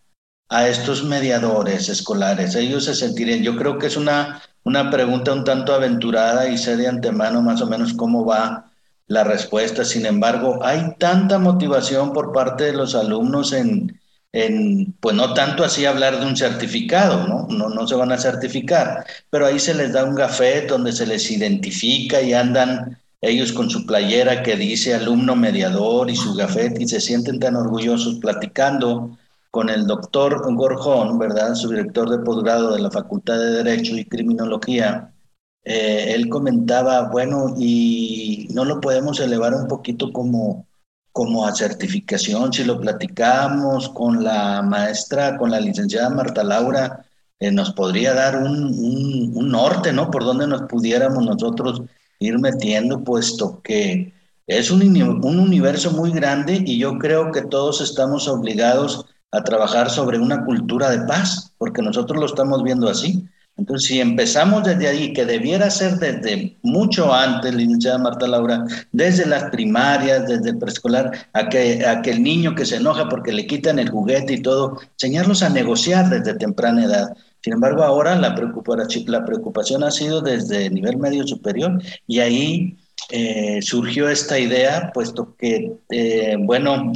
a 0.50 0.68
estos 0.68 1.02
mediadores 1.02 1.88
escolares? 1.88 2.54
Ellos 2.56 2.84
se 2.84 2.94
sentirían, 2.94 3.42
yo 3.42 3.56
creo 3.56 3.78
que 3.78 3.86
es 3.86 3.96
una, 3.96 4.42
una 4.64 4.90
pregunta 4.90 5.32
un 5.32 5.44
tanto 5.44 5.72
aventurada 5.72 6.46
y 6.46 6.58
sé 6.58 6.76
de 6.76 6.88
antemano 6.88 7.40
más 7.40 7.62
o 7.62 7.66
menos 7.66 7.94
cómo 7.94 8.26
va 8.26 8.70
la 9.06 9.24
respuesta. 9.24 9.82
Sin 9.82 10.04
embargo, 10.04 10.58
hay 10.62 10.94
tanta 10.98 11.38
motivación 11.38 12.12
por 12.12 12.32
parte 12.32 12.64
de 12.64 12.74
los 12.74 12.94
alumnos 12.94 13.54
en, 13.54 13.98
pues 15.00 15.14
no 15.14 15.34
tanto 15.34 15.62
así 15.62 15.84
hablar 15.84 16.18
de 16.18 16.26
un 16.26 16.36
certificado, 16.36 17.28
¿no? 17.28 17.46
¿no? 17.50 17.68
No 17.68 17.86
se 17.86 17.94
van 17.94 18.12
a 18.12 18.18
certificar, 18.18 19.04
pero 19.28 19.46
ahí 19.46 19.58
se 19.58 19.74
les 19.74 19.92
da 19.92 20.04
un 20.04 20.14
gafet 20.14 20.68
donde 20.68 20.92
se 20.92 21.06
les 21.06 21.30
identifica 21.30 22.22
y 22.22 22.32
andan 22.32 22.98
ellos 23.20 23.52
con 23.52 23.68
su 23.68 23.84
playera 23.86 24.42
que 24.42 24.56
dice 24.56 24.94
alumno 24.94 25.36
mediador 25.36 26.10
y 26.10 26.16
su 26.16 26.34
gafet 26.34 26.80
y 26.80 26.88
se 26.88 27.00
sienten 27.00 27.38
tan 27.40 27.56
orgullosos 27.56 28.18
platicando 28.20 29.18
con 29.50 29.68
el 29.68 29.86
doctor 29.86 30.42
Gorjón, 30.56 31.18
¿verdad? 31.18 31.54
Su 31.54 31.68
director 31.68 32.08
de 32.08 32.18
posgrado 32.20 32.74
de 32.74 32.80
la 32.80 32.90
Facultad 32.90 33.38
de 33.38 33.62
Derecho 33.62 33.96
y 33.96 34.06
Criminología. 34.06 35.12
Eh, 35.64 36.14
él 36.14 36.30
comentaba, 36.30 37.10
bueno, 37.10 37.54
y 37.58 38.48
no 38.54 38.64
lo 38.64 38.80
podemos 38.80 39.20
elevar 39.20 39.54
un 39.54 39.68
poquito 39.68 40.10
como 40.12 40.66
como 41.12 41.46
a 41.46 41.54
certificación, 41.54 42.52
si 42.52 42.64
lo 42.64 42.80
platicamos 42.80 43.90
con 43.90 44.24
la 44.24 44.62
maestra, 44.62 45.36
con 45.36 45.50
la 45.50 45.60
licenciada 45.60 46.10
Marta 46.10 46.42
Laura, 46.42 47.04
eh, 47.38 47.50
nos 47.50 47.72
podría 47.72 48.14
dar 48.14 48.36
un, 48.36 49.32
norte, 49.50 49.92
¿no? 49.92 50.10
Por 50.10 50.24
donde 50.24 50.46
nos 50.46 50.62
pudiéramos 50.62 51.24
nosotros 51.24 51.82
ir 52.18 52.38
metiendo, 52.38 53.04
puesto 53.04 53.60
que 53.62 54.14
es 54.46 54.70
un, 54.70 54.82
un 54.82 55.38
universo 55.38 55.90
muy 55.90 56.12
grande 56.12 56.62
y 56.64 56.78
yo 56.78 56.98
creo 56.98 57.32
que 57.32 57.42
todos 57.42 57.80
estamos 57.80 58.28
obligados 58.28 59.06
a 59.32 59.42
trabajar 59.42 59.90
sobre 59.90 60.18
una 60.18 60.44
cultura 60.44 60.90
de 60.90 61.06
paz, 61.06 61.52
porque 61.58 61.82
nosotros 61.82 62.20
lo 62.20 62.26
estamos 62.26 62.62
viendo 62.62 62.88
así. 62.88 63.26
Entonces, 63.56 63.88
si 63.88 64.00
empezamos 64.00 64.64
desde 64.64 64.88
ahí, 64.88 65.12
que 65.12 65.26
debiera 65.26 65.70
ser 65.70 65.96
desde 65.98 66.56
mucho 66.62 67.12
antes, 67.12 67.54
licenciada 67.54 67.98
Marta 67.98 68.26
Laura, 68.26 68.64
desde 68.92 69.26
las 69.26 69.44
primarias, 69.50 70.26
desde 70.26 70.54
preescolar, 70.54 71.28
a 71.32 71.48
que, 71.48 71.84
a 71.86 72.00
que 72.02 72.10
el 72.10 72.22
niño 72.22 72.54
que 72.54 72.64
se 72.64 72.76
enoja 72.76 73.08
porque 73.08 73.32
le 73.32 73.46
quitan 73.46 73.78
el 73.78 73.90
juguete 73.90 74.34
y 74.34 74.42
todo, 74.42 74.80
enseñarlos 74.92 75.42
a 75.42 75.50
negociar 75.50 76.08
desde 76.08 76.34
temprana 76.34 76.84
edad. 76.84 77.16
Sin 77.42 77.52
embargo, 77.52 77.82
ahora 77.82 78.14
la 78.16 78.34
preocupación, 78.34 79.04
la 79.08 79.24
preocupación 79.24 79.82
ha 79.82 79.90
sido 79.90 80.20
desde 80.20 80.66
el 80.66 80.74
nivel 80.74 80.96
medio 80.96 81.26
superior 81.26 81.80
y 82.06 82.20
ahí 82.20 82.78
eh, 83.10 83.60
surgió 83.60 84.08
esta 84.08 84.38
idea, 84.38 84.90
puesto 84.94 85.34
que, 85.36 85.72
eh, 85.90 86.36
bueno, 86.38 86.92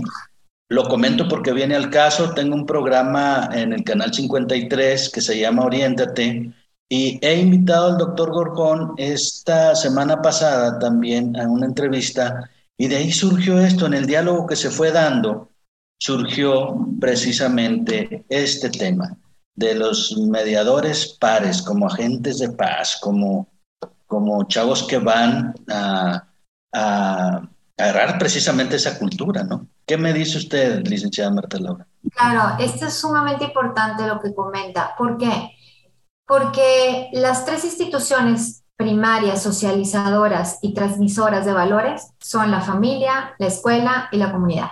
lo 0.69 0.85
comento 0.85 1.29
porque 1.29 1.53
viene 1.53 1.75
al 1.77 1.91
caso. 1.91 2.33
Tengo 2.35 2.55
un 2.55 2.67
programa 2.67 3.49
en 3.53 3.73
el 3.73 3.85
canal 3.85 4.13
53 4.13 5.11
que 5.11 5.21
se 5.21 5.39
llama 5.39 5.65
Oriéntate 5.65 6.53
y 6.89 7.19
he 7.25 7.41
invitado 7.41 7.93
al 7.93 7.99
doctor 7.99 8.33
Gorgón 8.33 8.95
esta 8.97 9.75
semana 9.75 10.23
pasada 10.23 10.79
también 10.79 11.37
a 11.39 11.49
una 11.49 11.67
entrevista 11.67 12.51
y 12.79 12.89
de 12.89 12.97
ahí 12.97 13.13
surgió 13.13 13.59
esto, 13.59 13.87
en 13.87 13.95
el 13.95 14.07
diálogo 14.07 14.47
que 14.47 14.57
se 14.57 14.71
fue 14.71 14.93
dando, 14.93 15.51
surgió 15.99 16.77
precisamente 17.01 18.25
este 18.29 18.69
tema 18.69 19.17
de 19.55 19.75
los 19.75 20.17
mediadores 20.19 21.17
pares 21.19 21.63
como 21.63 21.87
agentes 21.87 22.39
de 22.39 22.51
paz, 22.51 22.99
como, 23.01 23.49
como 24.07 24.47
chavos 24.47 24.87
que 24.87 24.99
van 24.99 25.55
a, 25.69 26.29
a 26.75 27.49
agarrar 27.77 28.19
precisamente 28.19 28.77
esa 28.77 28.99
cultura, 28.99 29.43
¿no? 29.43 29.67
¿Qué 29.87 29.97
me 29.97 30.13
dice 30.13 30.39
usted, 30.39 30.87
licenciada 30.87 31.31
Marta 31.31 31.59
Laura? 31.59 31.87
Claro, 32.15 32.57
esto 32.59 32.87
es 32.87 32.95
sumamente 32.95 33.45
importante 33.45 34.07
lo 34.07 34.21
que 34.21 34.35
comenta. 34.35 34.95
¿Por 34.97 35.19
qué? 35.19 35.51
Porque 36.27 37.11
las 37.13 37.45
tres 37.45 37.65
instituciones 37.65 38.63
primarias, 38.77 39.43
socializadoras 39.43 40.59
y 40.63 40.75
transmisoras 40.75 41.47
de 41.47 41.53
valores 41.53 42.13
son 42.21 42.51
la 42.51 42.61
familia, 42.61 43.35
la 43.39 43.47
escuela 43.47 44.09
y 44.13 44.19
la 44.19 44.33
comunidad. 44.33 44.71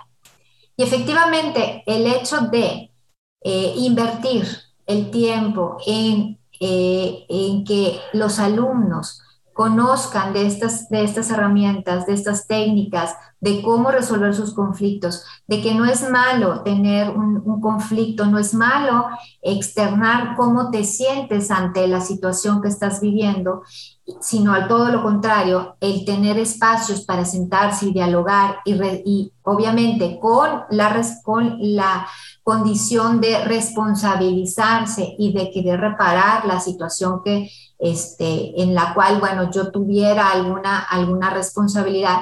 Y 0.76 0.82
efectivamente, 0.82 1.82
el 1.86 2.06
hecho 2.06 2.40
de 2.42 2.90
eh, 3.42 3.74
invertir 3.76 4.46
el 4.86 5.10
tiempo 5.10 5.78
en, 5.86 6.38
eh, 6.60 7.24
en 7.28 7.64
que 7.64 8.00
los 8.12 8.38
alumnos 8.38 9.23
conozcan 9.54 10.32
de 10.32 10.46
estas, 10.46 10.88
de 10.88 11.04
estas 11.04 11.30
herramientas, 11.30 12.06
de 12.06 12.12
estas 12.12 12.46
técnicas, 12.46 13.14
de 13.40 13.62
cómo 13.62 13.90
resolver 13.90 14.34
sus 14.34 14.54
conflictos, 14.54 15.24
de 15.46 15.62
que 15.62 15.74
no 15.74 15.84
es 15.84 16.08
malo 16.10 16.62
tener 16.62 17.10
un, 17.10 17.60
conflicto, 17.60 18.26
no 18.26 18.38
es 18.38 18.52
malo 18.52 19.06
externar 19.40 20.34
cómo 20.36 20.70
te 20.70 20.84
sientes 20.84 21.50
ante 21.50 21.86
la 21.86 22.00
situación 22.00 22.60
que 22.60 22.68
estás 22.68 23.00
viviendo, 23.00 23.62
sino 24.20 24.52
al 24.52 24.66
todo 24.66 24.90
lo 24.90 25.02
contrario, 25.02 25.76
el 25.80 26.04
tener 26.04 26.38
espacios 26.38 27.02
para 27.02 27.24
sentarse 27.24 27.86
y 27.86 27.92
dialogar 27.92 28.56
y, 28.64 28.74
re, 28.74 29.04
obviamente 29.42 30.18
con 30.20 30.62
la, 30.70 31.02
con 31.22 31.56
la 31.58 32.06
condición 32.44 33.20
de 33.22 33.42
responsabilizarse 33.44 35.16
y 35.18 35.32
de 35.32 35.50
querer 35.50 35.80
reparar 35.80 36.44
la 36.44 36.60
situación 36.60 37.22
que 37.24 37.50
este, 37.78 38.62
en 38.62 38.74
la 38.74 38.94
cual, 38.94 39.18
bueno, 39.18 39.50
yo 39.50 39.72
tuviera 39.72 40.30
alguna, 40.30 40.78
alguna 40.78 41.30
responsabilidad, 41.30 42.20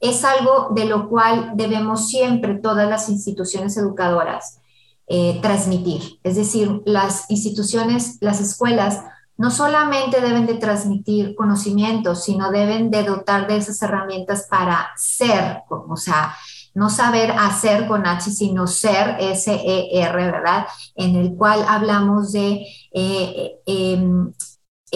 es 0.00 0.24
algo 0.24 0.68
de 0.74 0.86
lo 0.86 1.08
cual 1.08 1.52
debemos 1.56 2.08
siempre 2.08 2.54
todas 2.54 2.88
las 2.88 3.08
instituciones 3.08 3.76
educadoras 3.76 4.60
eh, 5.08 5.40
transmitir. 5.42 6.20
Es 6.22 6.36
decir, 6.36 6.82
las 6.86 7.28
instituciones, 7.30 8.18
las 8.20 8.40
escuelas, 8.40 9.02
no 9.36 9.50
solamente 9.50 10.20
deben 10.20 10.46
de 10.46 10.54
transmitir 10.54 11.34
conocimientos, 11.34 12.24
sino 12.24 12.52
deben 12.52 12.90
de 12.90 13.02
dotar 13.02 13.48
de 13.48 13.56
esas 13.56 13.82
herramientas 13.82 14.46
para 14.48 14.90
ser, 14.96 15.62
o 15.68 15.96
sea, 15.96 16.34
no 16.74 16.90
saber 16.90 17.30
hacer 17.30 17.86
con 17.86 18.06
H, 18.06 18.30
sino 18.30 18.66
ser, 18.66 19.16
S-E-R, 19.20 20.12
¿verdad? 20.30 20.66
En 20.94 21.16
el 21.16 21.34
cual 21.36 21.64
hablamos 21.68 22.32
de 22.32 22.66
eh, 22.92 23.52
eh, 23.66 24.08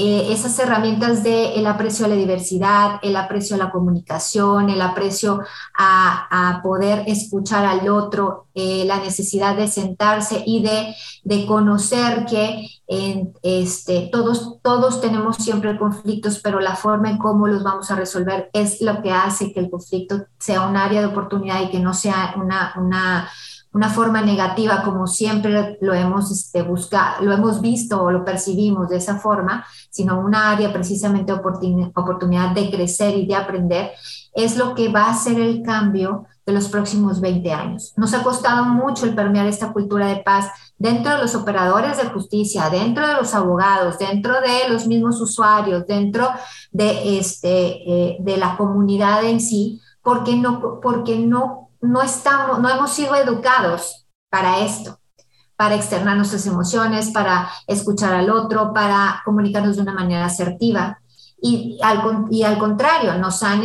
eh, 0.01 0.33
esas 0.33 0.57
herramientas 0.61 1.25
de 1.25 1.55
el 1.55 1.67
aprecio 1.67 2.07
a 2.07 2.09
la 2.09 2.15
diversidad, 2.15 3.01
el 3.03 3.17
aprecio 3.17 3.57
a 3.57 3.59
la 3.59 3.73
comunicación, 3.73 4.71
el 4.71 4.81
aprecio 4.81 5.41
a, 5.77 6.61
poder 6.63 7.03
escuchar 7.09 7.65
al 7.65 7.89
otro, 7.89 8.47
eh, 8.55 8.85
la 8.87 9.01
necesidad 9.01 9.57
de 9.57 9.67
sentarse 9.67 10.45
y 10.47 10.63
de, 10.63 10.95
de 11.25 11.47
conocer 11.47 12.27
que 12.27 12.69
en, 12.87 13.33
este, 13.43 14.09
todos, 14.13 14.59
todos 14.63 15.01
tenemos 15.01 15.35
siempre 15.37 15.77
conflictos, 15.77 16.39
pero 16.39 16.61
la 16.61 16.77
forma 16.77 17.11
en 17.11 17.19
cómo 17.19 17.49
los 17.49 17.65
vamos 17.65 17.91
a 17.91 17.97
resolver 17.97 18.51
es 18.53 18.81
lo 18.81 19.03
que 19.03 19.11
hace 19.11 19.53
que 19.53 19.59
el 19.59 19.69
conflicto 19.69 20.27
sea 20.39 20.69
un 20.69 20.77
área 20.77 21.01
de 21.01 21.09
oportunidad 21.09 21.61
y 21.63 21.71
que 21.71 21.81
no 21.81 21.93
sea 21.93 22.35
una, 22.37 22.73
una 22.77 23.29
una 23.73 23.91
forma 23.91 24.23
negativa 24.23 24.83
como 24.83 25.07
siempre 25.07 25.77
lo 25.81 25.95
hemos 25.95 26.31
este, 26.31 26.63
buscado, 26.63 27.23
lo 27.25 27.33
hemos 27.33 27.61
visto 27.61 28.03
o 28.03 28.11
lo 28.11 28.25
percibimos 28.25 28.89
de 28.89 28.97
esa 28.97 29.19
forma, 29.19 29.65
sino 29.91 30.21
una 30.21 30.51
área 30.51 30.73
precisamente 30.73 31.33
oportun 31.33 31.93
oportunidad 31.95 32.51
de 32.51 32.71
crecer 32.71 33.17
y 33.17 33.27
de 33.27 33.35
aprender, 33.35 33.91
es 34.35 34.57
lo 34.57 34.75
que 34.75 34.89
va 34.89 35.11
a 35.11 35.15
ser 35.15 35.39
el 35.39 35.63
cambio 35.63 36.27
de 36.47 36.55
los 36.55 36.69
próximos 36.69 37.21
20 37.21 37.53
años. 37.53 37.93
Nos 37.97 38.15
ha 38.15 38.23
costado 38.23 38.65
mucho 38.65 39.05
el 39.05 39.15
permear 39.15 39.47
esta 39.47 39.73
cultura 39.73 40.07
de 40.07 40.17
paz 40.17 40.51
dentro 40.79 41.13
de 41.13 41.19
los 41.19 41.35
operadores 41.35 41.99
de 41.99 42.05
justicia, 42.05 42.71
dentro 42.71 43.07
de 43.07 43.15
los 43.15 43.35
abogados, 43.35 43.99
dentro 43.99 44.41
de 44.41 44.69
los 44.71 44.87
mismos 44.87 45.21
usuarios, 45.21 45.87
dentro 45.87 46.27
de, 46.73 47.19
este, 47.19 47.83
eh, 47.87 48.17
de 48.21 48.37
la 48.39 48.57
comunidad 48.57 49.25
en 49.25 49.41
sí, 49.41 49.83
porque 50.03 50.37
no, 50.37 50.81
porque 50.81 51.19
no 51.19 51.68
no, 51.81 52.03
estamos, 52.03 52.59
no 52.61 52.69
hemos 52.69 52.93
sido 52.93 53.15
educados 53.15 54.07
para 54.31 54.61
esto, 54.61 54.99
para 55.57 55.75
externar 55.75 56.17
nuestras 56.17 56.47
emociones, 56.47 57.11
para 57.11 57.51
escuchar 57.67 58.15
al 58.15 58.31
otro, 58.31 58.73
para 58.73 59.23
comunicarnos 59.25 59.77
de 59.77 59.83
una 59.83 59.95
manera 59.95 60.27
asertiva. 60.27 61.01
Y 61.41 61.79
al, 61.83 62.27
y 62.31 62.43
al 62.43 62.59
contrario, 62.59 63.15
nos 63.15 63.45
han 63.45 63.63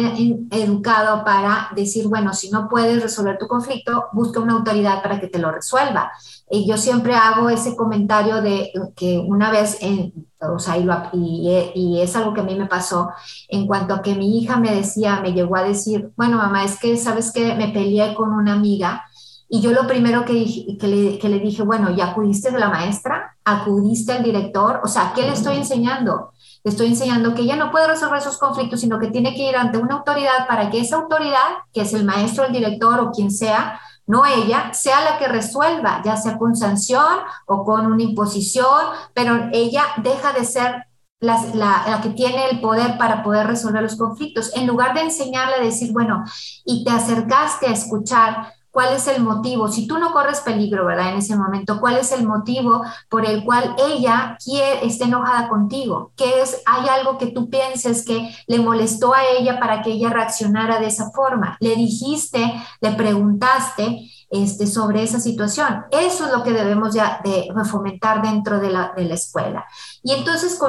educado 0.51 1.23
para 1.23 1.69
decir, 1.75 2.07
bueno, 2.07 2.31
si 2.33 2.51
no 2.51 2.69
puedes 2.69 3.01
resolver 3.01 3.39
tu 3.39 3.47
conflicto, 3.47 4.05
busca 4.13 4.39
una 4.39 4.53
autoridad 4.53 5.01
para 5.01 5.19
que 5.19 5.27
te 5.27 5.39
lo 5.39 5.51
resuelva. 5.51 6.11
Y 6.51 6.67
yo 6.67 6.77
siempre 6.77 7.15
hago 7.15 7.49
ese 7.49 7.75
comentario 7.75 8.43
de 8.43 8.71
que 8.95 9.17
una 9.17 9.49
vez, 9.49 9.79
en, 9.81 10.13
o 10.39 10.59
sea, 10.59 10.77
y, 10.77 10.87
y, 11.13 11.71
y, 11.73 12.01
es 12.01 12.15
algo 12.15 12.33
que 12.35 12.41
a 12.41 12.43
mí 12.43 12.53
me 12.53 12.67
pasó, 12.67 13.09
en 13.47 13.65
cuanto 13.65 13.95
a 13.95 14.03
que 14.03 14.13
mi 14.13 14.37
hija 14.37 14.57
me 14.57 14.75
decía, 14.75 15.19
me 15.21 15.33
llegó 15.33 15.55
a 15.55 15.63
decir, 15.63 16.11
bueno, 16.15 16.37
mamá, 16.37 16.63
es 16.63 16.79
que, 16.79 16.95
¿sabes 16.97 17.31
que 17.31 17.55
Me 17.55 17.69
peleé 17.69 18.13
con 18.13 18.33
una 18.33 18.53
amiga. 18.53 19.03
Y 19.49 19.61
yo 19.61 19.71
lo 19.71 19.87
primero 19.87 20.25
que, 20.25 20.33
dije, 20.33 20.77
que, 20.77 20.87
le, 20.87 21.17
que 21.17 21.29
le 21.29 21.39
dije, 21.39 21.63
bueno, 21.63 21.89
¿ya 21.95 22.11
acudiste 22.11 22.51
de 22.51 22.59
la 22.59 22.69
maestra? 22.69 23.35
¿Acudiste 23.43 24.11
al 24.11 24.23
director? 24.23 24.79
O 24.83 24.87
sea, 24.87 25.11
¿qué 25.15 25.23
le 25.23 25.33
estoy 25.33 25.57
enseñando? 25.57 26.32
Le 26.63 26.71
estoy 26.71 26.87
enseñando 26.87 27.33
que 27.33 27.41
ella 27.41 27.55
no 27.55 27.71
puede 27.71 27.87
resolver 27.87 28.19
esos 28.19 28.37
conflictos, 28.37 28.81
sino 28.81 28.99
que 28.99 29.07
tiene 29.07 29.35
que 29.35 29.49
ir 29.49 29.55
ante 29.55 29.77
una 29.77 29.95
autoridad 29.95 30.47
para 30.47 30.69
que 30.69 30.79
esa 30.79 30.97
autoridad, 30.97 31.57
que 31.73 31.81
es 31.81 31.93
el 31.93 32.05
maestro, 32.05 32.45
el 32.45 32.53
director 32.53 32.99
o 32.99 33.11
quien 33.11 33.31
sea, 33.31 33.79
no 34.05 34.25
ella, 34.25 34.73
sea 34.73 35.01
la 35.01 35.17
que 35.17 35.27
resuelva, 35.27 36.01
ya 36.03 36.17
sea 36.17 36.37
con 36.37 36.55
sanción 36.55 37.19
o 37.45 37.63
con 37.63 37.85
una 37.85 38.03
imposición, 38.03 38.85
pero 39.13 39.49
ella 39.51 39.83
deja 39.97 40.33
de 40.33 40.45
ser 40.45 40.85
la, 41.19 41.41
la, 41.53 42.01
que 42.01 42.09
tiene 42.09 42.49
el 42.49 42.59
poder 42.59 42.97
para 42.97 43.23
poder 43.23 43.47
resolver 43.47 43.81
los 43.81 43.95
conflictos, 43.95 44.51
en 44.55 44.67
lugar 44.67 44.93
de 44.93 45.01
enseñarle 45.01 45.55
a 45.55 45.61
decir, 45.63 45.93
bueno, 45.93 46.23
y 46.65 46.83
te 46.83 46.91
acercaste 46.91 47.67
a 47.67 47.71
escuchar 47.71 48.53
cuál 48.73 48.95
es 48.95 49.07
el 49.07 49.21
motivo, 49.21 49.67
si 49.67 49.85
tú 49.85 49.99
no 49.99 50.11
corres 50.11 50.41
peligro, 50.41 50.85
¿verdad? 50.85 51.11
En 51.11 51.19
ese 51.19 51.35
momento, 51.35 51.79
cuál 51.79 51.97
es 51.97 52.11
el 52.11 52.25
motivo 52.25 52.81
por 53.07 53.23
el 53.23 53.43
cual 53.45 53.75
ella 53.77 54.35
quiere, 54.43 54.85
está 54.85 55.05
enojada 55.05 55.47
contigo, 55.47 56.11
¿Qué 56.15 56.41
es, 56.41 56.59
hay 56.65 56.89
algo 56.89 57.19
que 57.19 57.27
tú 57.27 57.51
pienses 57.51 58.03
que 58.03 58.35
le 58.47 58.57
molestó 58.57 59.13
a 59.13 59.25
ella 59.25 59.59
para 59.59 59.83
que 59.83 59.91
ella 59.91 60.09
reaccionara 60.09 60.79
de 60.79 60.87
esa 60.87 61.11
forma, 61.11 61.55
le 61.59 61.75
dijiste, 61.75 62.51
le 62.81 62.91
preguntaste, 62.93 64.09
este, 64.33 64.65
sobre 64.65 65.03
esa 65.03 65.19
situación. 65.19 65.85
Eso 65.91 66.25
es 66.25 66.31
lo 66.31 66.43
que 66.43 66.53
debemos 66.53 66.91
ya 66.91 67.21
de 67.23 67.53
fomentar 67.65 68.23
dentro 68.23 68.59
de 68.59 68.71
la, 68.71 68.91
escuela. 69.11 69.63
Y 70.01 70.11
entonces, 70.11 70.59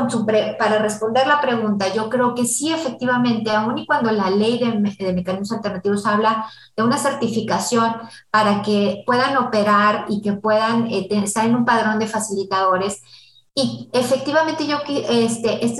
para 0.59 0.79
responder 0.81 1.27
la 1.27 1.40
pregunta, 1.40 1.90
yo 1.94 2.11
creo 2.11 2.35
que 2.35 2.44
sí, 2.44 2.70
efectivamente, 2.70 3.50
aun 3.50 3.79
y 3.79 3.87
cuando 3.87 4.12
la 4.12 4.29
ley 4.29 4.59
de, 4.59 5.12
mecanismos 5.14 5.53
alternativos 5.53 6.05
habla 6.05 6.44
de 6.77 6.83
una 6.83 6.98
certificación 6.98 7.96
para 8.31 8.61
que 8.61 9.03
puedan 9.07 9.38
operar 9.38 10.05
y 10.11 10.20
que 10.20 10.35
puedan 10.35 10.88
eh, 10.88 11.09
estar 11.11 11.46
en 11.46 11.57
un 11.57 11.64
padrón 11.64 11.98
de 11.98 12.07
facilitadores, 12.07 13.00
y 13.55 13.88
efectivamente 13.94 14.66
yo, 14.66 14.79
este, 14.87 15.64
este, 15.64 15.64
es 15.64 15.79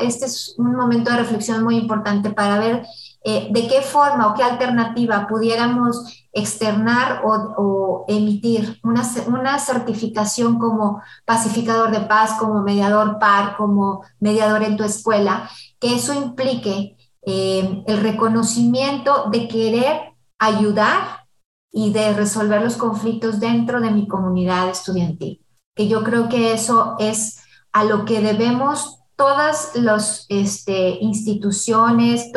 este 0.00 0.26
es 0.26 0.54
un 0.58 0.76
momento 0.76 1.10
de 1.10 1.16
reflexión 1.16 1.62
muy 1.62 1.76
importante 1.76 2.30
para 2.30 2.58
ver 2.58 2.84
eh, 3.24 3.48
de 3.50 3.68
qué 3.68 3.82
forma 3.82 4.26
o 4.26 4.34
qué 4.34 4.42
alternativa 4.42 5.28
pudiéramos 5.28 6.26
externar 6.32 7.22
o, 7.24 8.04
emitir 8.08 8.80
una, 8.82 9.02
una, 9.28 9.58
certificación 9.60 10.58
como 10.58 11.00
pacificador 11.24 11.92
de 11.92 12.00
paz, 12.00 12.32
como 12.38 12.62
mediador 12.62 13.18
par, 13.20 13.56
como 13.56 14.02
mediador 14.18 14.64
en 14.64 14.76
tu 14.76 14.82
escuela, 14.82 15.48
que 15.78 15.94
eso 15.94 16.14
implique 16.14 16.96
eh, 17.24 17.84
el 17.86 18.00
reconocimiento 18.00 19.30
de 19.30 19.46
querer 19.46 20.14
ayudar 20.38 21.26
y 21.70 21.92
de 21.92 22.12
resolver 22.14 22.60
los 22.60 22.76
conflictos 22.76 23.38
dentro 23.38 23.80
de 23.80 23.92
mi 23.92 24.08
comunidad 24.08 24.68
estudiantil. 24.68 25.44
Que 25.76 25.86
yo 25.86 26.02
creo 26.02 26.28
que 26.28 26.52
eso 26.52 26.96
es 26.98 27.38
a 27.72 27.84
lo 27.84 28.04
que 28.04 28.20
debemos 28.20 29.01
todas 29.22 29.76
las 29.76 30.26
este, 30.28 30.98
instituciones, 31.00 32.32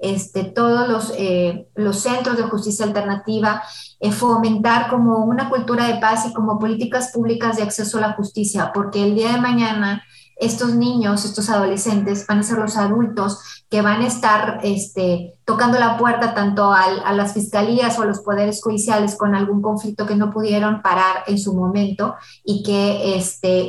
este, 0.00 0.42
todos 0.42 0.88
los, 0.88 1.12
eh, 1.16 1.68
los, 1.76 2.00
centros 2.00 2.36
de 2.36 2.42
justicia 2.42 2.84
alternativa, 2.84 3.62
eh, 4.00 4.10
fomentar 4.10 4.90
como 4.90 5.18
una 5.18 5.48
cultura 5.48 5.86
de 5.86 6.00
paz 6.00 6.26
y 6.26 6.32
como 6.32 6.58
políticas 6.58 7.12
públicas 7.12 7.58
de 7.58 7.62
acceso 7.62 7.98
a 7.98 8.00
la 8.00 8.12
justicia, 8.14 8.72
porque 8.74 9.04
el 9.04 9.14
día 9.14 9.34
de 9.34 9.40
mañana 9.40 10.02
estos 10.34 10.74
niños, 10.74 11.24
estos 11.24 11.48
adolescentes 11.48 12.26
van 12.26 12.40
a 12.40 12.42
ser 12.42 12.58
los 12.58 12.76
adultos 12.76 13.64
que 13.68 13.82
van 13.82 14.00
a 14.00 14.06
estar 14.06 14.58
este, 14.64 15.34
tocando 15.44 15.78
la 15.78 15.96
puerta 15.96 16.34
tanto 16.34 16.72
a 16.72 17.12
las 17.12 17.34
fiscalías 17.34 17.98
o 17.98 18.02
a 18.02 18.06
los 18.06 18.20
poderes 18.20 18.60
judiciales 18.62 19.16
con 19.16 19.36
algún 19.36 19.62
conflicto 19.62 20.06
que 20.06 20.16
no 20.16 20.30
pudieron 20.30 20.82
parar 20.82 21.24
en 21.26 21.38
su 21.38 21.54
momento 21.54 22.16
y 22.42 22.64
que 22.64 23.22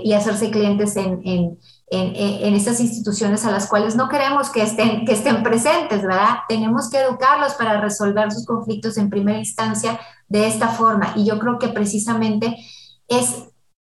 y 0.04 0.14
hacerse 0.14 0.50
clientes 0.50 0.96
en 0.96 1.22
en, 1.26 1.60
estas 1.92 2.80
instituciones 2.80 3.46
a 3.46 3.52
las 3.52 3.68
cuales 3.68 3.96
no 3.96 4.08
queremos 4.08 4.50
que 4.50 4.64
estén, 4.64 5.06
que 5.06 5.12
estén 5.12 5.44
presentes, 5.44 6.02
¿verdad? 6.02 6.38
Tenemos 6.48 6.90
que 6.90 7.00
educarlos 7.00 7.54
para 7.56 7.82
resolver 7.82 8.32
sus 8.32 8.46
conflictos 8.46 8.98
en 8.98 9.10
primera 9.10 9.38
instancia 9.38 10.00
de 10.30 10.48
esta 10.48 10.70
forma. 10.70 11.14
Y 11.18 11.26
yo 11.26 11.38
creo 11.38 11.60
que 11.60 11.68
precisamente 11.68 12.56
es 13.10 13.44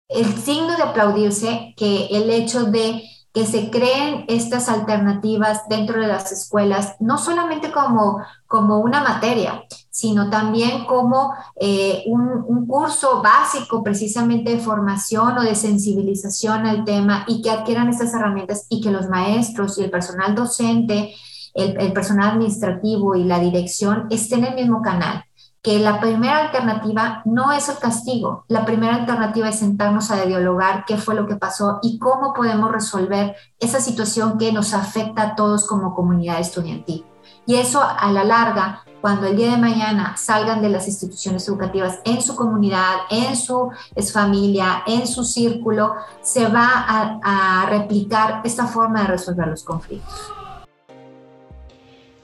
el 0.09 0.37
signo 0.37 0.77
de 0.77 0.83
aplaudirse 0.83 1.75
que 1.77 2.07
el 2.07 2.29
hecho 2.31 2.65
de 2.65 3.03
que 3.33 3.47
se 3.47 3.71
creen 3.71 4.27
estas 4.29 4.69
alternativas 4.69 5.67
dentro 5.69 6.01
de 6.01 6.07
las 6.07 6.31
escuelas, 6.33 6.97
no 7.01 7.17
solamente 7.17 7.73
como, 7.73 8.19
como 8.47 8.81
una 8.81 9.03
materia, 9.03 9.65
sino 9.91 10.29
también 10.29 10.85
como 10.85 11.33
eh, 11.59 12.05
un, 12.07 12.45
un, 12.47 12.67
curso 12.67 13.23
básico 13.23 13.83
precisamente 13.83 14.51
de 14.51 14.59
formación 14.59 15.39
o 15.39 15.43
de 15.43 15.55
sensibilización 15.55 16.67
al 16.67 16.85
tema 16.85 17.25
y 17.27 17.41
que 17.41 17.51
adquieran 17.51 17.89
estas 17.89 18.13
herramientas 18.13 18.67
y 18.69 18.83
que 18.83 18.91
los 18.91 19.09
maestros 19.09 19.79
y 19.79 19.85
el 19.85 19.91
personal 19.91 20.35
docente, 20.35 21.15
el, 21.55 21.81
el 21.81 21.93
personal 21.93 22.31
administrativo 22.31 23.15
y 23.15 23.25
la 23.25 23.39
dirección 23.39 24.07
estén 24.11 24.41
en 24.41 24.53
el 24.53 24.55
mismo 24.57 24.83
canal 24.83 25.25
que 25.63 25.79
la 25.79 26.01
primera 26.01 26.39
alternativa 26.39 27.23
no 27.25 27.53
es 27.53 27.69
el 27.69 27.79
castigo, 27.79 28.45
la 28.49 28.65
primera 28.65 28.97
alternativa 28.97 29.49
es 29.49 29.61
sentarnos 29.61 30.11
a 30.11 30.25
dialogar 30.25 30.85
qué 30.85 30.97
fue 30.97 31.15
lo 31.15 31.29
que 31.29 31.37
pasó 31.37 31.79
y 31.83 32.01
cómo 32.01 32.35
podemos 32.35 32.73
resolver 32.73 33.37
esa 33.61 33.81
situación 33.81 34.39
que 34.39 34.53
nos 34.53 34.75
afecta 34.75 35.23
a 35.23 35.35
todos 35.37 35.69
como 35.69 35.95
comunidad 35.95 36.41
estudiantil. 36.41 37.07
Y 37.47 37.55
eso 37.55 37.81
a 37.81 38.11
la 38.11 38.25
larga, 38.25 38.85
cuando 39.01 39.29
el 39.29 39.37
día 39.37 39.53
de 39.53 39.57
mañana 39.57 40.17
salgan 40.17 40.63
de 40.63 40.69
las 40.69 40.89
instituciones 40.89 41.47
educativas 41.47 42.01
en 42.05 42.21
su 42.23 42.35
comunidad, 42.35 42.97
en 43.11 43.37
su 43.37 43.71
familia, 44.13 44.83
en 44.85 45.07
su 45.07 45.23
círculo, 45.23 45.95
se 46.23 46.49
va 46.49 47.21
a, 47.23 47.67
replicar 47.69 48.41
esta 48.43 48.67
forma 48.67 49.03
de 49.03 49.07
resolver 49.09 49.47
los 49.47 49.63
conflictos. 49.63 50.33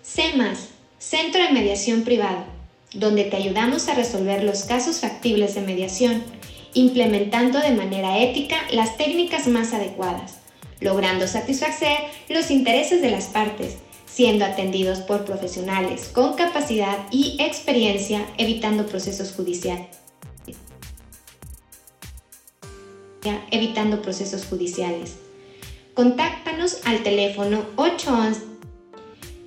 CEMAS, 0.03 0.70
Centro 0.99 1.43
de 1.43 1.53
Mediación 1.53 2.03
Privada 2.03 2.57
donde 2.95 3.24
te 3.24 3.36
ayudamos 3.36 3.89
a 3.89 3.95
resolver 3.95 4.43
los 4.45 4.62
casos 4.64 5.01
factibles 5.01 5.55
de 5.55 5.61
mediación, 5.61 6.22
implementando 6.74 7.61
de 7.61 7.72
manera 7.72 8.18
ética 8.18 8.57
las 8.72 8.97
técnicas 8.97 9.47
más 9.47 9.72
adecuadas, 9.72 10.39
logrando 10.80 11.26
satisfacer 11.26 11.99
los 12.28 12.51
intereses 12.51 13.03
de 13.03 13.11
las 13.11 13.26
partes, 13.26 13.76
siendo 14.07 14.45
atendidos 14.45 15.01
por 15.01 15.24
profesionales 15.24 16.09
con 16.12 16.34
capacidad 16.34 16.97
y 17.11 17.36
experiencia, 17.41 18.24
evitando 18.39 18.86
procesos 18.86 19.32
judiciales. 19.32 19.86
Evitando 23.51 24.01
procesos 24.01 24.47
judiciales. 24.47 25.16
Contáctanos 25.93 26.78
al 26.86 27.03
teléfono 27.03 27.62
811 27.76 28.41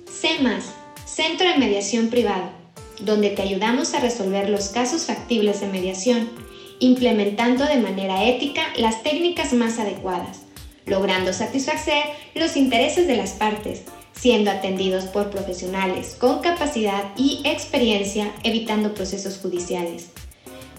CEMAS, 0.08 0.66
Centro 1.04 1.48
de 1.48 1.58
Mediación 1.58 2.08
Privado 2.08 2.61
donde 3.04 3.30
te 3.30 3.42
ayudamos 3.42 3.94
a 3.94 4.00
resolver 4.00 4.48
los 4.48 4.68
casos 4.68 5.06
factibles 5.06 5.60
de 5.60 5.68
mediación, 5.68 6.30
implementando 6.78 7.64
de 7.64 7.76
manera 7.76 8.24
ética 8.24 8.62
las 8.76 9.02
técnicas 9.02 9.52
más 9.52 9.78
adecuadas, 9.78 10.42
logrando 10.86 11.32
satisfacer 11.32 12.04
los 12.34 12.56
intereses 12.56 13.06
de 13.06 13.16
las 13.16 13.32
partes, 13.32 13.82
siendo 14.12 14.50
atendidos 14.50 15.04
por 15.04 15.30
profesionales 15.30 16.16
con 16.18 16.40
capacidad 16.40 17.04
y 17.16 17.40
experiencia, 17.44 18.32
evitando 18.44 18.94
procesos 18.94 19.38
judiciales. 19.38 20.10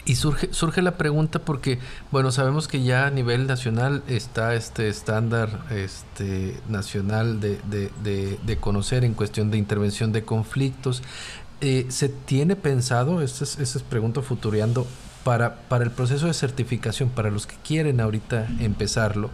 Y 0.08 0.16
surge, 0.16 0.48
surge 0.54 0.82
la 0.82 0.98
pregunta 0.98 1.40
porque, 1.40 1.80
bueno, 2.12 2.32
sabemos 2.32 2.70
que 2.70 2.82
ya 2.82 3.08
a 3.08 3.12
nivel 3.12 3.46
nacional 3.46 4.04
está 4.08 4.56
este 4.56 4.88
estándar 4.88 5.66
este, 5.70 6.58
nacional 6.70 7.42
de, 7.42 7.60
de, 7.70 8.40
de, 8.42 8.58
conocer 8.58 9.04
en 9.04 9.14
cuestión 9.14 9.52
de 9.52 9.58
intervención 9.58 10.14
de 10.14 10.24
conflictos. 10.24 11.04
Eh, 11.60 11.88
¿Se 11.90 12.08
tiene 12.08 12.56
pensado, 12.56 13.22
esta 13.22 13.44
es, 13.44 13.60
es 13.60 13.84
pregunta 13.84 14.22
futureando, 14.22 14.88
para, 15.26 15.58
para 15.68 15.84
el 15.84 15.92
proceso 15.92 16.28
de 16.28 16.34
certificación, 16.34 17.10
para 17.10 17.30
los 17.30 17.46
que 17.46 17.58
quieren 17.62 18.00
ahorita 18.00 18.48
empezarlo, 18.62 19.30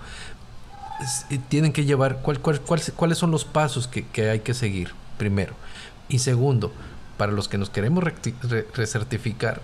eh, 1.30 1.40
tienen 1.50 1.72
que 1.72 1.86
llevar, 1.86 2.24
cuál, 2.24 2.40
cuál, 2.40 2.60
¿cuáles 2.96 3.18
son 3.20 3.30
los 3.30 3.46
pasos 3.46 3.88
que, 3.88 4.08
que 4.08 4.32
hay 4.32 4.40
que 4.40 4.56
seguir, 4.56 4.90
primero? 5.20 5.54
Y 6.10 6.18
segundo, 6.18 6.74
para 7.24 7.32
los 7.32 7.48
que 7.48 7.58
nos 7.58 7.70
queremos 7.70 8.04
recertificar, 8.74 9.62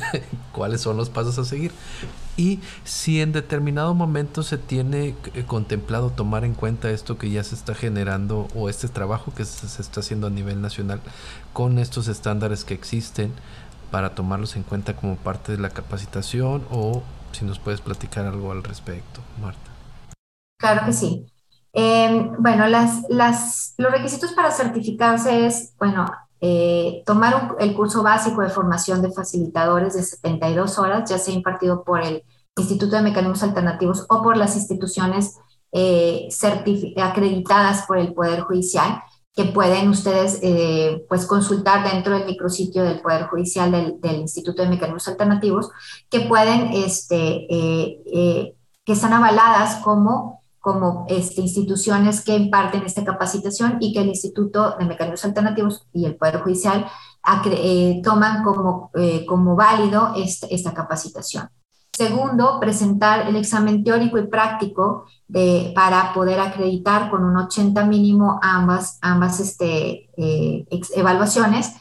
cuáles 0.52 0.80
son 0.80 0.96
los 0.96 1.10
pasos 1.10 1.38
a 1.38 1.44
seguir. 1.44 1.70
Y 2.38 2.60
si 2.84 3.20
en 3.20 3.32
determinado 3.32 3.92
momento 3.92 4.42
se 4.42 4.56
tiene 4.56 5.14
eh, 5.34 5.44
contemplado 5.46 6.08
tomar 6.08 6.46
en 6.46 6.54
cuenta 6.54 6.88
esto 6.90 7.18
que 7.18 7.28
ya 7.28 7.44
se 7.44 7.54
está 7.54 7.74
generando 7.74 8.48
o 8.54 8.70
este 8.70 8.88
trabajo 8.88 9.34
que 9.34 9.44
se, 9.44 9.66
está 9.82 10.00
haciendo 10.00 10.28
a 10.28 10.30
nivel 10.30 10.62
nacional 10.62 11.02
con 11.52 11.78
estos 11.78 12.08
estándares 12.08 12.64
que 12.64 12.72
existen 12.72 13.34
para 13.90 14.14
tomarlos 14.14 14.56
en 14.56 14.62
cuenta 14.62 14.96
como 14.96 15.16
parte 15.16 15.52
de 15.52 15.58
la 15.58 15.68
capacitación 15.68 16.64
o 16.70 17.02
si 17.32 17.44
nos 17.44 17.58
puedes 17.58 17.82
platicar 17.82 18.24
algo 18.24 18.52
al 18.52 18.64
respecto, 18.64 19.20
Marta. 19.38 19.70
Claro 20.58 20.86
que 20.86 20.94
sí. 20.94 21.26
Em, 21.74 22.32
bueno, 22.38 22.66
las, 22.68 23.04
los 23.76 23.92
requisitos 23.92 24.32
para 24.32 24.50
certificarse 24.50 25.44
es, 25.44 25.74
bueno, 25.76 26.06
eh, 26.44 27.04
tomar 27.06 27.54
el 27.60 27.72
curso 27.72 28.02
básico 28.02 28.42
de 28.42 28.48
formación 28.48 29.00
de 29.00 29.12
facilitadores 29.12 29.94
de 29.94 30.02
72 30.02 30.76
horas, 30.76 31.08
ya 31.08 31.16
sea 31.16 31.32
impartido 31.32 31.84
por 31.84 32.02
el 32.02 32.24
Instituto 32.56 32.96
de 32.96 33.02
Mecanismos 33.02 33.44
Alternativos 33.44 34.04
o 34.08 34.22
por 34.24 34.36
las 34.36 34.56
instituciones 34.56 35.38
eh, 35.70 36.28
acreditadas 37.00 37.86
por 37.86 37.96
el 37.96 38.12
Poder 38.12 38.40
Judicial, 38.40 39.04
que 39.36 39.44
pueden 39.44 39.88
ustedes 39.88 40.40
eh, 40.42 41.06
pues 41.08 41.26
consultar 41.26 41.88
dentro 41.88 42.18
del 42.18 42.26
micrositio 42.26 42.82
del 42.82 43.00
Poder 43.00 43.28
Judicial 43.28 43.70
del, 43.70 44.00
del 44.00 44.16
Instituto 44.16 44.62
de 44.62 44.68
Mecanismos 44.68 45.06
Alternativos, 45.06 45.70
que 46.10 46.22
pueden, 46.22 46.72
este, 46.72 47.46
que 48.84 48.92
están 48.92 49.12
avaladas 49.12 49.76
como 49.76 50.41
como 50.62 51.06
este, 51.08 51.40
instituciones 51.40 52.24
que 52.24 52.36
imparten 52.36 52.84
esta 52.84 53.04
capacitación 53.04 53.78
y 53.80 53.92
que 53.92 54.00
el 54.00 54.06
Instituto 54.06 54.76
de 54.78 54.84
Mecanismos 54.84 55.24
Alternativos 55.24 55.88
y 55.92 56.04
el 56.04 56.14
Poder 56.14 56.40
Judicial 56.40 56.86
eh, 57.46 58.00
toman 58.04 58.44
como, 58.44 58.92
eh, 58.94 59.26
como 59.26 59.56
válido 59.56 60.12
esta, 60.14 60.46
esta, 60.46 60.72
capacitación. 60.72 61.50
Segundo, 61.92 62.60
presentar 62.60 63.28
el 63.28 63.34
examen 63.34 63.82
teórico 63.82 64.18
y 64.18 64.28
práctico 64.28 65.06
de, 65.26 65.72
para 65.74 66.14
poder 66.14 66.38
acreditar 66.38 67.10
con 67.10 67.24
un 67.24 67.36
80 67.36 67.84
mínimo 67.86 68.38
ambas, 68.40 68.98
ambas 69.02 69.40
este, 69.40 70.10
eh, 70.16 70.64
evaluaciones 70.94 71.72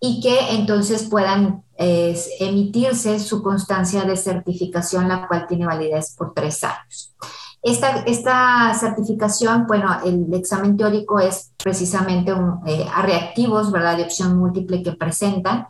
y 0.00 0.22
que 0.22 0.54
entonces 0.54 1.02
puedan 1.10 1.62
emitirse 1.76 3.18
su 3.20 3.42
constancia 3.42 4.04
de 4.04 4.16
certificación, 4.16 5.08
la 5.08 5.26
cual 5.26 5.46
tiene 5.46 5.66
validez 5.66 6.14
por 6.14 6.34
tres 6.34 6.62
años. 6.64 7.14
Esta, 7.62 8.00
esta 8.06 8.72
certificación, 8.74 9.66
bueno, 9.66 9.90
el 10.04 10.32
examen 10.32 10.78
teórico 10.78 11.18
es 11.18 11.52
precisamente 11.62 12.32
un, 12.32 12.60
eh, 12.66 12.86
a 12.92 13.02
reactivos, 13.02 13.70
¿verdad? 13.70 13.98
De 13.98 14.04
opción 14.04 14.38
múltiple 14.38 14.82
que 14.82 14.92
presentan 14.92 15.66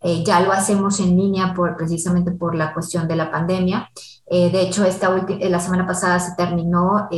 eh, 0.00 0.22
ya 0.24 0.40
lo 0.40 0.52
hacemos 0.52 1.00
en 1.00 1.16
línea 1.16 1.54
por, 1.54 1.76
precisamente 1.76 2.30
por 2.30 2.54
la 2.54 2.72
cuestión 2.72 3.08
de 3.08 3.16
la 3.16 3.32
pandemia. 3.32 3.90
Eh, 4.26 4.50
de 4.50 4.62
hecho, 4.62 4.84
esta 4.84 5.10
la 5.40 5.58
semana 5.58 5.86
pasada 5.86 6.20
se 6.20 6.36
terminó, 6.36 7.08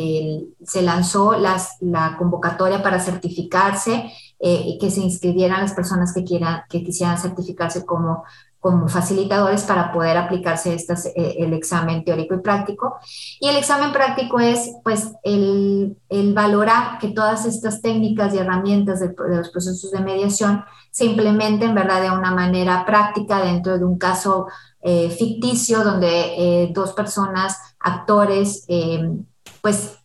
se 0.63 0.81
lanzó 0.81 1.35
la 1.39 2.17
convocatoria 2.19 2.83
para 2.83 3.01
certificarse 3.01 4.11
que 4.39 4.91
se 4.91 5.01
inscribieran 5.01 5.61
las 5.61 5.75
personas 5.75 6.15
que, 6.15 6.25
quieran, 6.25 6.63
que 6.71 6.83
quisieran 6.83 7.19
certificarse 7.19 7.85
como 7.85 8.25
como 8.61 8.89
facilitadores 8.89 9.65
para 9.65 9.91
poder 9.91 10.19
aplicarse 10.19 10.75
estas, 10.75 11.07
eh, 11.07 11.37
el 11.39 11.55
examen 11.55 12.05
teórico 12.05 12.35
y 12.35 12.41
práctico. 12.41 12.99
Y 13.41 13.49
el 13.49 13.57
examen 13.57 13.91
práctico 13.91 14.39
es 14.39 14.77
pues 14.85 15.13
el, 15.25 15.97
el 16.11 16.35
valorar 16.35 16.99
que 16.99 17.09
todas 17.09 17.47
estas 17.47 17.81
técnicas 17.81 18.35
y 18.35 18.39
herramientas 18.39 19.01
de, 19.01 19.09
de, 19.09 19.37
los 19.39 19.49
procesos 19.49 19.91
de 19.91 20.01
mediación 20.01 20.63
se 20.91 21.07
implementen 21.07 21.75
¿verdad? 21.75 22.03
de 22.03 22.11
una 22.11 22.33
manera 22.33 22.85
práctica 22.85 23.41
dentro 23.41 23.79
de 23.79 23.85
un 23.85 23.99
caso 23.99 24.47
eh, 24.83 25.09
ficticio 25.09 25.83
donde 25.83 26.65
eh, 26.65 26.71
dos 26.75 26.93
personas, 26.93 27.57
actores, 27.79 28.67
pues 29.63 29.97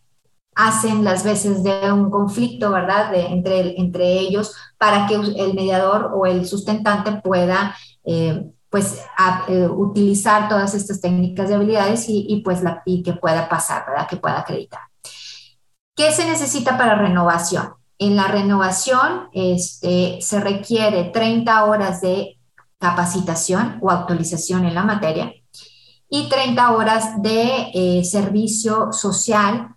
hacen 0.54 1.04
las 1.04 1.22
veces 1.22 1.62
de 1.62 1.92
un 1.92 2.10
conflicto, 2.10 2.70
¿verdad? 2.70 3.10
De, 3.10 3.26
entre, 3.26 3.78
entre 3.78 4.18
ellos 4.18 4.54
para 4.78 5.06
que 5.06 5.14
el 5.14 5.54
mediador 5.54 6.12
o 6.14 6.24
el 6.24 6.46
sustentante 6.46 7.20
pueda 7.22 7.76
eh, 8.06 8.50
pues 8.70 9.00
eh, 9.48 9.66
utilizar 9.68 10.48
todas 10.48 10.74
estas 10.74 11.00
técnicas 11.00 11.48
de 11.48 11.54
habilidades 11.54 12.06
y, 12.08 12.40
pues 12.44 12.62
la, 12.62 12.82
y 12.84 13.02
que 13.02 13.14
pueda 13.14 13.48
pasar, 13.48 13.84
¿verdad? 13.86 14.06
Que 14.08 14.16
pueda 14.16 14.40
acreditar. 14.40 14.80
¿Qué 15.94 16.12
se 16.12 16.26
necesita 16.26 16.76
para 16.76 16.94
renovación? 16.94 17.74
En 17.98 18.16
la 18.16 18.28
renovación 18.28 19.28
este, 19.32 20.18
se 20.20 20.40
requiere 20.40 21.04
30 21.04 21.64
horas 21.64 22.00
de 22.02 22.38
capacitación 22.78 23.78
o 23.80 23.90
actualización 23.90 24.66
en 24.66 24.74
la 24.74 24.84
materia 24.84 25.32
y 26.10 26.28
30 26.28 26.72
horas 26.72 27.22
de 27.22 27.70
eh, 27.72 28.04
servicio 28.04 28.92
social 28.92 29.74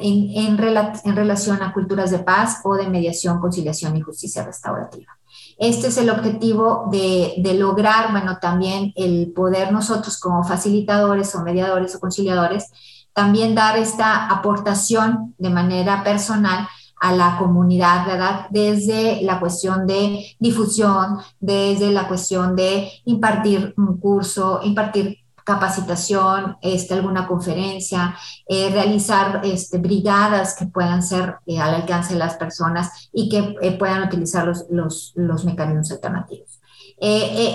en, 0.00 0.30
en, 0.30 0.58
en 1.04 1.16
relación 1.16 1.62
a 1.62 1.72
culturas 1.72 2.10
de 2.10 2.20
paz 2.20 2.60
o 2.62 2.76
de 2.76 2.88
mediación, 2.88 3.40
conciliación 3.40 3.96
y 3.96 4.02
justicia 4.02 4.44
restaurativa. 4.44 5.19
Este 5.60 5.88
es 5.88 5.98
el 5.98 6.08
objetivo 6.08 6.88
de, 6.90 7.54
lograr, 7.54 8.12
bueno, 8.12 8.38
también 8.40 8.94
el 8.96 9.30
poder 9.36 9.70
nosotros 9.70 10.18
como 10.18 10.42
facilitadores 10.42 11.34
o 11.34 11.42
mediadores 11.42 11.94
o 11.94 12.00
conciliadores, 12.00 12.70
también 13.12 13.54
dar 13.54 13.76
esta 13.76 14.26
aportación 14.30 15.34
de 15.36 15.50
manera 15.50 16.02
personal 16.02 16.66
a 16.98 17.12
la 17.12 17.36
comunidad, 17.36 18.06
¿verdad? 18.06 18.46
Desde 18.48 19.20
la 19.20 19.38
cuestión 19.38 19.86
de 19.86 20.34
difusión, 20.38 21.18
desde 21.40 21.90
la 21.92 22.08
cuestión 22.08 22.56
de 22.56 22.90
impartir 23.04 23.74
un 23.76 23.98
curso, 23.98 24.60
impartir 24.64 25.18
capacitación, 25.50 26.56
este, 26.62 26.94
alguna 26.94 27.26
conferencia, 27.26 28.16
eh, 28.48 28.70
realizar 28.70 29.40
este, 29.42 29.78
brigadas 29.78 30.54
que 30.54 30.66
puedan 30.66 31.02
ser 31.02 31.38
eh, 31.46 31.58
al 31.58 31.74
alcance 31.74 32.12
de 32.12 32.20
las 32.20 32.36
personas 32.36 33.10
y 33.12 33.28
que 33.28 33.56
eh, 33.60 33.76
puedan 33.76 34.04
utilizar 34.04 34.46
los, 34.46 34.66
los, 34.70 35.12
los 35.16 35.44
mecanismos 35.44 35.90
alternativos. 35.90 36.60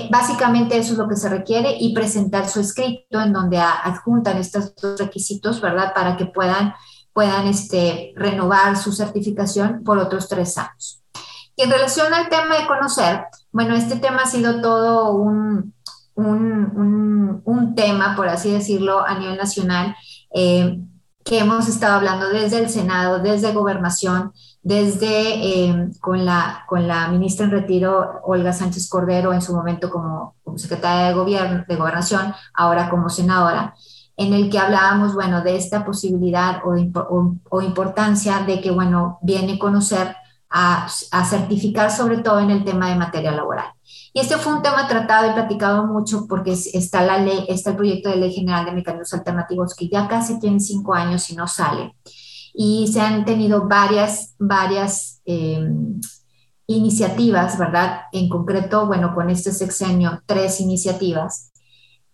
básicamente 0.10 0.78
eso 0.78 0.94
es 0.94 0.98
lo 0.98 1.08
que 1.08 1.16
se 1.16 1.30
requiere 1.30 1.78
y 1.80 1.94
presentar 1.94 2.50
su 2.50 2.60
escrito 2.60 3.22
en 3.22 3.32
donde 3.32 3.60
adjuntan 3.60 4.38
estos 4.38 4.76
dos 4.76 5.00
requisitos, 5.00 5.62
¿verdad? 5.62 5.94
Para 5.94 6.18
que 6.18 6.26
puedan, 6.26 6.74
puedan 7.14 7.48
este, 7.48 8.12
renovar 8.16 8.76
su 8.76 8.92
certificación 8.92 9.84
por 9.86 10.00
otros 10.00 10.28
tres 10.28 10.58
años. 10.58 11.02
Y 11.56 11.64
en 11.64 11.72
relación 11.72 12.14
al 12.14 12.28
tema 12.28 12.58
de 12.58 12.68
conocer, 12.68 13.26
bueno, 13.54 13.76
este 13.76 13.96
tema 13.96 14.24
ha 14.24 14.28
sido 14.28 14.60
todo 14.62 15.14
un, 15.14 15.75
un, 16.16 17.42
un, 17.44 17.76
tema, 17.76 18.16
por 18.16 18.28
así 18.28 18.52
decirlo, 18.52 19.06
a 19.06 19.20
nivel 19.20 19.38
nacional, 19.38 19.96
eh, 20.34 20.80
que 21.24 21.40
hemos 21.40 21.68
estado 21.68 21.96
hablando 21.96 22.30
desde 22.30 22.60
el 22.60 22.70
Senado, 22.70 23.20
desde 23.20 23.52
Gobernación, 23.52 24.32
desde 24.62 25.66
eh, 25.70 25.90
con, 26.00 26.24
la, 26.26 26.64
con 26.68 26.88
la 26.88 27.08
ministra 27.10 27.46
en 27.46 27.52
retiro, 27.52 28.22
Olga 28.24 28.54
Sánchez 28.54 28.88
Cordero, 28.88 29.34
en 29.34 29.42
su 29.42 29.54
momento 29.54 29.90
como, 29.90 30.36
secretaria 30.56 31.08
de, 31.08 31.14
gobierno, 31.14 31.66
de 31.68 31.76
Gobernación, 31.76 32.34
ahora 32.54 32.90
como 32.90 33.10
senadora, 33.10 33.74
en 34.18 34.34
el 34.34 34.50
que 34.50 34.60
hablábamos, 34.60 35.14
bueno, 35.14 35.42
de 35.42 35.58
esta 35.58 35.84
posibilidad 35.84 36.62
o, 36.64 37.62
importancia 37.62 38.40
de 38.42 38.62
que, 38.62 38.72
bueno, 38.72 39.20
viene 39.22 39.54
a 39.54 39.60
conocer 39.60 40.16
a, 40.50 40.88
a 41.12 41.26
certificar 41.26 41.92
sobre 41.92 42.20
todo 42.20 42.40
en 42.40 42.52
el 42.52 42.64
tema 42.64 42.90
de 42.90 42.96
materia 42.96 43.32
laboral. 43.32 43.75
Y 44.16 44.22
este 44.22 44.38
fue 44.38 44.54
un 44.54 44.62
tema 44.62 44.88
tratado 44.88 45.30
y 45.30 45.34
platicado 45.34 45.88
mucho 45.88 46.26
porque 46.26 46.54
está 46.54 47.02
la 47.02 47.18
ley, 47.18 47.46
está 47.50 47.72
el 47.72 47.76
proyecto 47.76 48.08
de 48.08 48.16
ley 48.16 48.32
general 48.32 48.64
de 48.64 48.72
mecanismos 48.72 49.14
alternativos 49.14 49.76
que 49.76 49.90
ya 49.90 50.08
casi 50.08 50.40
tiene 50.40 50.62
cinco 50.62 50.94
años 50.94 51.30
y 51.30 51.36
no 51.36 51.50
sale. 51.50 51.98
Y 52.54 52.88
se 52.88 53.02
han 53.02 53.26
tenido 53.26 53.68
varias, 53.68 54.34
varias 54.40 55.22
eh, 55.26 55.70
iniciativas, 56.66 57.60
¿verdad? 57.60 58.04
En 58.14 58.30
concreto, 58.30 58.88
bueno, 58.88 59.14
con 59.14 59.30
este 59.30 59.52
sexenio, 59.52 60.24
tres 60.26 60.62
iniciativas. 60.62 61.52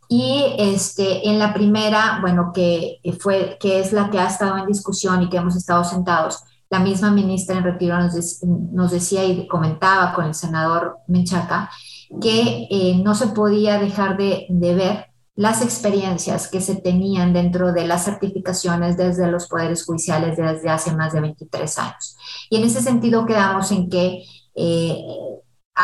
Y 0.09 0.55
este, 0.57 1.29
en 1.29 1.37
la 1.37 1.53
primera, 1.53 2.17
bueno, 2.19 2.51
que, 2.51 2.99
fue, 3.19 3.59
que 3.59 3.79
es 3.79 3.93
la 3.93 4.09
que 4.09 4.17
ha 4.17 4.25
estado 4.25 4.57
en 4.57 4.65
discusión 4.65 5.21
y 5.21 5.29
que 5.29 5.37
hemos 5.37 5.55
estado 5.55 5.83
sentados, 5.83 6.39
la 6.71 6.79
misma 6.79 7.11
ministra 7.11 7.57
en 7.57 7.65
retiro 7.65 7.99
nos, 7.99 8.91
decía 8.91 9.25
y 9.25 9.45
comentaba 9.45 10.13
con 10.13 10.25
el 10.25 10.33
senador 10.33 10.99
Menchaca 11.07 11.69
que 12.21 12.67
eh, 12.71 13.01
no 13.03 13.13
se 13.13 13.27
podía 13.27 13.77
dejar 13.77 14.17
de, 14.17 14.47
ver 14.49 15.07
las 15.35 15.61
experiencias 15.61 16.47
que 16.47 16.61
se 16.61 16.75
tenían 16.75 17.33
dentro 17.33 17.73
de 17.73 17.85
las 17.85 18.05
certificaciones 18.05 18.95
desde 18.95 19.29
los 19.29 19.47
poderes 19.47 19.85
judiciales 19.85 20.37
desde 20.37 20.69
hace 20.69 20.95
más 20.95 21.11
de 21.13 21.19
23 21.19 21.77
años. 21.77 22.17
Y 22.49 22.57
en 22.57 22.63
ese 22.63 22.81
sentido 22.81 23.25
quedamos 23.25 23.71
en 23.71 23.89
que 23.89 24.23
eh, 24.55 24.97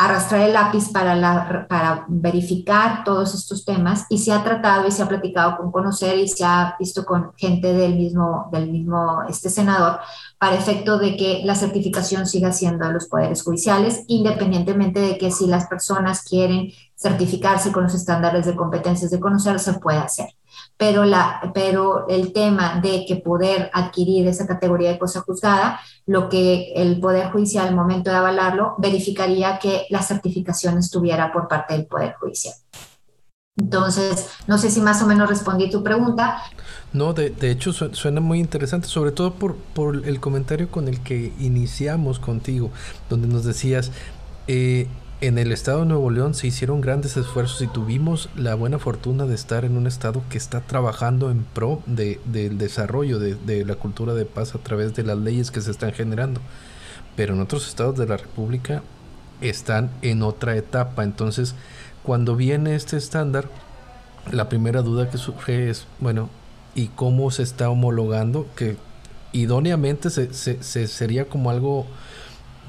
arrastrar 0.04 0.42
el 0.42 0.52
lápiz 0.52 0.90
para, 0.92 1.16
la, 1.16 1.66
para 1.68 2.04
verificar 2.08 3.02
todos 3.04 3.34
estos 3.34 3.64
temas 3.64 4.06
y 4.08 4.18
se 4.18 4.32
ha 4.32 4.44
tratado 4.44 4.86
y 4.86 4.92
se 4.92 5.02
ha 5.02 5.08
platicado 5.08 5.56
con 5.56 5.72
conocer 5.72 6.18
y 6.18 6.28
se 6.28 6.44
ha 6.44 6.76
visto 6.78 7.04
con 7.04 7.32
gente 7.36 7.72
del 7.72 7.96
mismo, 7.96 8.48
del 8.52 8.70
mismo 8.70 9.22
este 9.28 9.50
senador 9.50 9.98
para 10.38 10.56
efecto 10.56 10.98
de 10.98 11.16
que 11.16 11.42
la 11.44 11.56
certificación 11.56 12.26
siga 12.26 12.52
siendo 12.52 12.86
de 12.86 12.92
los 12.92 13.06
poderes 13.06 13.42
judiciales, 13.42 14.04
independientemente 14.06 15.00
de 15.00 15.18
que 15.18 15.32
si 15.32 15.46
las 15.46 15.66
personas 15.66 16.22
quieren 16.22 16.70
certificarse 16.96 17.72
con 17.72 17.84
los 17.84 17.94
estándares 17.94 18.46
de 18.46 18.54
competencias 18.54 19.10
de 19.10 19.20
conocer, 19.20 19.58
se 19.58 19.74
puede 19.74 19.98
hacer 19.98 20.37
pero, 20.78 21.04
la, 21.04 21.50
pero 21.52 22.08
el 22.08 22.32
tema 22.32 22.80
de 22.80 23.04
que 23.04 23.16
poder 23.16 23.68
adquirir 23.74 24.26
esa 24.28 24.46
categoría 24.46 24.92
de 24.92 24.98
cosa 24.98 25.20
juzgada, 25.20 25.80
lo 26.06 26.28
que 26.28 26.72
el 26.76 27.00
Poder 27.00 27.30
Judicial 27.32 27.68
al 27.68 27.74
momento 27.74 28.10
de 28.10 28.16
avalarlo, 28.16 28.76
verificaría 28.78 29.58
que 29.58 29.86
la 29.90 30.02
certificación 30.02 30.78
estuviera 30.78 31.32
por 31.32 31.48
parte 31.48 31.74
del 31.74 31.86
Poder 31.86 32.14
Judicial. 32.14 32.54
Entonces, 33.56 34.28
no 34.46 34.56
sé 34.56 34.70
si 34.70 34.80
más 34.80 35.02
o 35.02 35.06
menos 35.06 35.28
respondí 35.28 35.68
tu 35.68 35.82
pregunta. 35.82 36.42
No, 36.92 37.12
de, 37.12 37.30
de 37.30 37.50
hecho 37.50 37.72
suena 37.72 38.20
muy 38.20 38.38
interesante, 38.38 38.86
sobre 38.86 39.10
todo 39.10 39.34
por, 39.34 39.56
por, 39.56 40.06
el 40.06 40.20
comentario 40.20 40.70
con 40.70 40.86
el 40.86 41.00
que 41.00 41.32
iniciamos 41.40 42.20
contigo, 42.20 42.70
donde 43.10 43.26
nos 43.26 43.44
decías, 43.44 43.90
eh, 44.46 44.86
en 45.20 45.36
el 45.36 45.50
estado 45.50 45.80
de 45.80 45.86
Nuevo 45.86 46.10
León 46.10 46.34
se 46.34 46.46
hicieron 46.46 46.80
grandes 46.80 47.16
esfuerzos 47.16 47.60
y 47.62 47.66
tuvimos 47.66 48.28
la 48.36 48.54
buena 48.54 48.78
fortuna 48.78 49.26
de 49.26 49.34
estar 49.34 49.64
en 49.64 49.76
un 49.76 49.88
estado 49.88 50.22
que 50.30 50.38
está 50.38 50.60
trabajando 50.60 51.32
en 51.32 51.42
pro 51.42 51.82
de, 51.86 52.20
del 52.24 52.56
desarrollo 52.56 53.18
de, 53.18 53.64
la 53.64 53.74
cultura 53.74 54.14
de 54.14 54.24
paz 54.24 54.54
a 54.54 54.58
través 54.58 54.94
de 54.94 55.02
las 55.02 55.18
leyes 55.18 55.50
que 55.50 55.60
se 55.60 55.72
están 55.72 55.92
generando. 55.92 56.40
Pero 57.16 57.34
en 57.34 57.40
otros 57.40 57.66
estados 57.66 57.98
de 57.98 58.06
la 58.06 58.16
República 58.16 58.82
están 59.40 59.90
en 60.02 60.22
otra 60.22 60.56
etapa. 60.56 61.02
Entonces, 61.02 61.56
cuando 62.04 62.36
viene 62.36 62.76
este 62.76 62.96
estándar, 62.96 63.48
la 64.30 64.48
primera 64.48 64.82
duda 64.82 65.10
que 65.10 65.18
surge 65.18 65.68
es, 65.68 65.88
bueno, 65.98 66.30
¿y 66.76 66.88
cómo 66.88 67.32
se 67.32 67.42
está 67.42 67.70
homologando? 67.70 68.46
Que 68.54 68.76
idóneamente 69.32 70.10
se, 70.10 70.32
se 70.32 70.86
sería 70.86 71.28
como 71.28 71.50
algo 71.50 71.86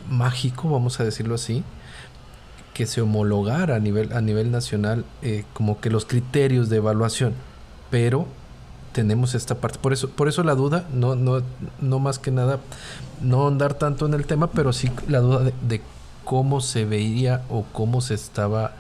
mágico, 0.10 0.68
vamos 0.72 1.00
a 1.00 1.04
decirlo 1.04 1.36
así 1.36 1.64
que 2.80 2.86
se 2.86 3.02
homologara 3.02 3.76
a 3.76 3.80
nivel, 3.80 4.14
a 4.14 4.22
nivel 4.22 4.52
nacional 4.52 5.04
eh, 5.22 5.44
como 5.52 5.82
que 5.82 5.90
los 5.90 6.06
criterios 6.06 6.70
de 6.70 6.78
evaluación. 6.78 7.34
Pero 7.92 8.26
tenemos 8.94 9.36
esta 9.36 9.56
parte. 9.56 9.78
Por 9.80 9.92
eso, 9.92 10.10
por 10.10 10.30
eso 10.30 10.44
la 10.44 10.56
duda, 10.56 10.88
no, 10.94 11.14
no, 11.14 11.42
no 11.82 12.00
más 12.00 12.20
que 12.20 12.32
nada, 12.32 12.62
no 13.20 13.50
andar 13.50 13.74
tanto 13.74 14.06
en 14.06 14.14
el 14.14 14.26
tema, 14.26 14.50
pero 14.52 14.72
sí 14.72 14.90
la 15.10 15.20
duda 15.20 15.40
de, 15.40 15.54
de 15.68 15.82
cómo 16.24 16.62
se 16.62 16.86
veía 16.86 17.42
o 17.50 17.66
cómo 17.74 18.00
se 18.00 18.14
estaba 18.14 18.72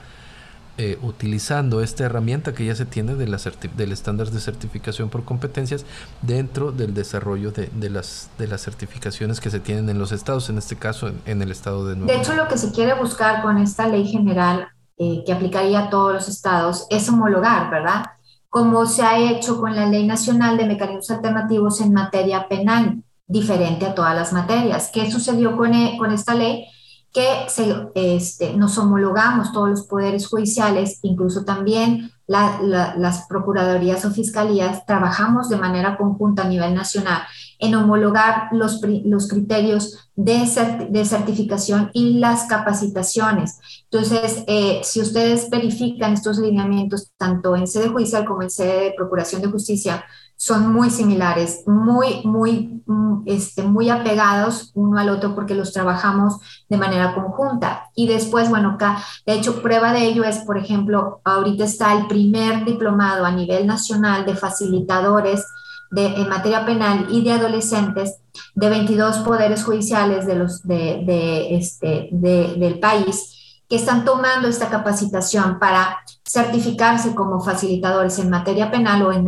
eh, 0.81 0.97
utilizando 1.01 1.81
esta 1.81 2.05
herramienta 2.05 2.53
que 2.53 2.63
ya 2.63 2.73
se 2.73 2.85
tiene 2.85 3.15
de 3.15 3.27
la 3.27 3.37
del 3.75 3.91
estándar 3.91 4.31
de 4.31 4.39
certificación 4.39 5.09
por 5.09 5.25
competencias 5.25 5.85
dentro 6.21 6.71
del 6.71 6.93
desarrollo 6.93 7.51
de, 7.51 7.67
de, 7.67 7.89
las, 7.89 8.29
de 8.37 8.47
las 8.47 8.61
certificaciones 8.61 9.41
que 9.41 9.49
se 9.49 9.59
tienen 9.59 9.89
en 9.89 9.99
los 9.99 10.13
estados, 10.13 10.49
en 10.49 10.57
este 10.57 10.77
caso 10.77 11.11
en, 11.25 11.41
el 11.41 11.51
estado 11.51 11.85
de 11.85 11.97
Nueva 11.97 12.13
De 12.13 12.19
hecho, 12.19 12.33
lo 12.33 12.47
que 12.47 12.57
se 12.57 12.71
quiere 12.71 12.93
buscar 12.93 13.41
con 13.41 13.57
esta 13.57 13.89
ley 13.89 14.07
general 14.07 14.69
eh, 14.97 15.21
que 15.25 15.33
aplicaría 15.33 15.79
a 15.79 15.89
todos 15.89 16.13
los 16.13 16.29
estados 16.29 16.87
es 16.89 17.09
homologar, 17.09 17.69
¿verdad? 17.69 18.05
Como 18.47 18.85
se 18.85 19.01
ha 19.01 19.19
hecho 19.19 19.59
con 19.59 19.75
la 19.75 19.85
Ley 19.85 20.07
Nacional 20.07 20.55
de 20.55 20.65
Mecanismos 20.65 21.11
Alternativos 21.11 21.81
en 21.81 21.91
materia 21.91 22.47
penal, 22.47 23.03
diferente 23.27 23.85
a 23.85 23.95
todas 23.95 24.15
las 24.15 24.31
materias. 24.31 24.91
¿Qué 24.93 25.11
sucedió 25.11 25.57
con, 25.57 25.73
e, 25.73 25.97
con 25.97 26.13
esta 26.13 26.35
ley? 26.35 26.67
Que 27.11 27.47
este, 27.95 28.53
nos 28.55 28.77
homologamos 28.77 29.51
todos 29.51 29.69
los 29.69 29.87
poderes 29.87 30.27
judiciales, 30.27 30.99
incluso 31.01 31.43
también 31.43 32.11
las 32.27 33.25
procuradurías 33.27 34.05
o 34.05 34.11
fiscalías, 34.11 34.85
trabajamos 34.85 35.49
de 35.49 35.57
manera 35.57 35.97
conjunta 35.97 36.43
a 36.43 36.47
nivel 36.47 36.75
nacional 36.75 37.23
en 37.57 37.75
homologar 37.75 38.49
los, 38.51 38.79
los 39.03 39.27
criterios 39.27 40.09
de, 40.15 40.47
de, 40.89 41.05
certificación 41.05 41.89
y 41.93 42.19
las 42.19 42.43
capacitaciones. 42.43 43.59
Entonces, 43.91 44.43
eh, 44.47 44.79
si 44.83 45.01
ustedes 45.01 45.49
verifican 45.49 46.13
estos 46.13 46.37
lineamientos, 46.37 47.11
tanto 47.17 47.55
en 47.55 47.67
sede 47.67 47.89
judicial 47.89 48.25
como 48.25 48.43
en 48.43 48.49
sede 48.49 48.83
de 48.85 48.93
procuración 48.95 49.41
de 49.41 49.49
justicia, 49.49 50.05
son 50.41 50.71
muy 50.71 50.89
similares, 50.89 51.63
muy, 51.67 52.21
muy, 52.23 52.81
mm, 52.85 53.23
este, 53.25 53.61
muy 53.61 53.89
apegados 53.89 54.71
uno 54.73 54.97
al 54.97 55.09
otro 55.09 55.35
porque 55.35 55.53
los 55.53 55.73
trabajamos 55.73 56.37
de 56.69 56.77
manera 56.77 57.13
conjunta. 57.13 57.89
Y 57.93 58.07
después, 58.07 58.49
bueno, 58.49 58.77
de 59.25 59.33
hecho, 59.33 59.61
prueba 59.61 59.91
de 59.91 60.05
ello 60.05 60.23
es, 60.23 60.37
por 60.37 60.57
ejemplo, 60.57 61.19
ahorita 61.25 61.65
está 61.65 61.91
el 61.91 62.07
primer 62.07 62.63
diplomado 62.63 63.25
a 63.25 63.31
nivel 63.31 63.67
nacional 63.67 64.25
de 64.25 64.37
facilitadores 64.37 65.45
de, 65.91 66.05
en 66.05 66.29
materia 66.29 66.65
penal 66.65 67.07
y 67.09 67.21
de 67.21 67.33
adolescentes 67.33 68.21
de 68.55 68.69
22 68.69 69.17
poderes 69.17 69.65
judiciales 69.65 70.25
de 70.25 70.35
los, 70.35 70.65
de 70.65 71.57
este, 71.57 72.07
del 72.13 72.79
país 72.79 73.38
que 73.69 73.75
están 73.75 74.03
tomando 74.03 74.47
esta 74.47 74.67
capacitación 74.67 75.59
para 75.59 75.99
certificarse 76.27 77.13
como 77.13 77.39
facilitadores 77.39 78.17
en 78.17 78.31
materia 78.31 78.71
penal 78.71 79.03
o 79.03 79.13
en, 79.13 79.27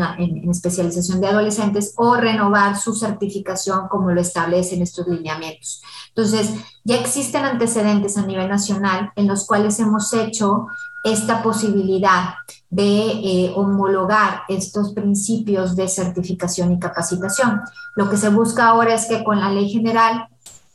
especialización 0.50 1.22
de 1.22 1.28
adolescentes 1.28 1.94
o 1.96 2.16
renovar 2.16 2.76
su 2.78 2.96
certificación 2.96 3.88
como 3.88 4.12
lo 4.12 4.20
establecen 4.20 4.82
estos 4.82 5.08
lineamientos. 5.08 5.84
Entonces, 6.10 6.56
ya 6.84 6.96
existen 6.96 7.46
antecedentes 7.46 8.18
a 8.18 8.26
nivel 8.26 8.50
nacional 8.50 9.12
en 9.16 9.28
los 9.28 9.46
cuales 9.46 9.80
hemos 9.80 10.12
hecho 10.14 10.66
esta 11.04 11.44
posibilidad 11.44 12.36
de 12.70 13.12
eh, 13.12 13.54
homologar 13.56 14.42
estos 14.50 14.94
principios 14.94 15.76
de 15.76 15.88
certificación 15.88 16.72
y 16.72 16.80
capacitación. 16.80 17.62
Lo 17.96 18.10
que 18.10 18.18
se 18.18 18.30
busca 18.30 18.68
ahora 18.68 18.96
es 18.96 19.06
que 19.06 19.24
con 19.24 19.40
la 19.40 19.50
ley 19.50 19.70
general 19.70 20.28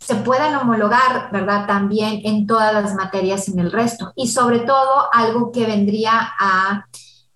se 0.06 0.14
puedan 0.14 0.54
homologar, 0.54 1.30
¿verdad? 1.32 1.66
También 1.66 2.20
en 2.22 2.46
todas 2.46 2.72
las 2.72 2.94
materias 2.94 3.48
en 3.48 3.58
el 3.58 3.72
resto. 3.72 4.12
Y 4.14 4.28
sobre 4.28 4.60
todo, 4.60 5.08
algo 5.12 5.50
que 5.50 5.66
vendría 5.66 6.12
a 6.38 6.86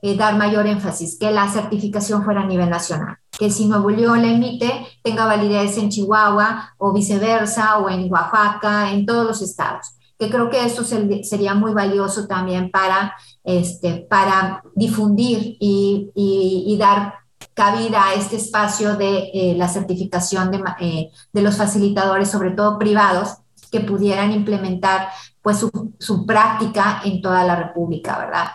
eh, 0.03 0.17
dar 0.17 0.37
mayor 0.37 0.69
énfasis, 0.69 1.19
que 1.19 1.33
la 1.33 1.49
certificación 1.49 2.25
fuera 2.25 2.43
a 2.43 2.47
nivel 2.47 2.71
nacional. 2.71 3.17
Que 3.37 3.51
si 3.51 3.67
Nuevo 3.67 3.91
León 3.91 4.23
la 4.23 4.29
emite, 4.29 4.87
tenga 5.03 5.25
validez 5.25 5.79
en 5.79 5.89
Chihuahua 5.89 6.75
o 6.79 6.93
viceversa, 6.93 7.79
o 7.79 7.91
en 7.91 8.09
Oaxaca, 8.09 8.93
en 8.93 9.05
todos 9.05 9.27
los 9.27 9.43
estados. 9.43 9.97
Que 10.17 10.31
creo 10.31 10.49
que 10.49 10.65
esto 10.65 10.85
sería 10.85 11.55
muy 11.55 11.73
valioso 11.73 12.29
también 12.29 12.71
para, 12.71 13.17
este, 13.43 14.07
para 14.09 14.63
difundir 14.77 15.57
y, 15.59 16.13
y 16.15 16.77
dar 16.79 17.15
cabida 17.55 18.07
a 18.07 18.15
este 18.15 18.37
espacio 18.37 18.97
de 18.97 19.31
eh, 19.35 19.55
la 19.57 19.69
certificación 19.69 20.51
de, 20.51 20.63
eh, 20.81 21.11
de, 21.33 21.43
los 21.43 21.57
facilitadores, 21.57 22.31
sobre 22.31 22.53
todo 22.53 22.79
privados, 22.79 23.39
que 23.71 23.81
pudieran 23.81 24.33
implementar 24.33 25.09
pues 25.43 25.59
su, 25.59 25.93
su 25.99 26.27
práctica 26.27 27.01
en 27.05 27.23
toda 27.23 27.45
la 27.45 27.57
República, 27.57 28.19
¿verdad? 28.19 28.49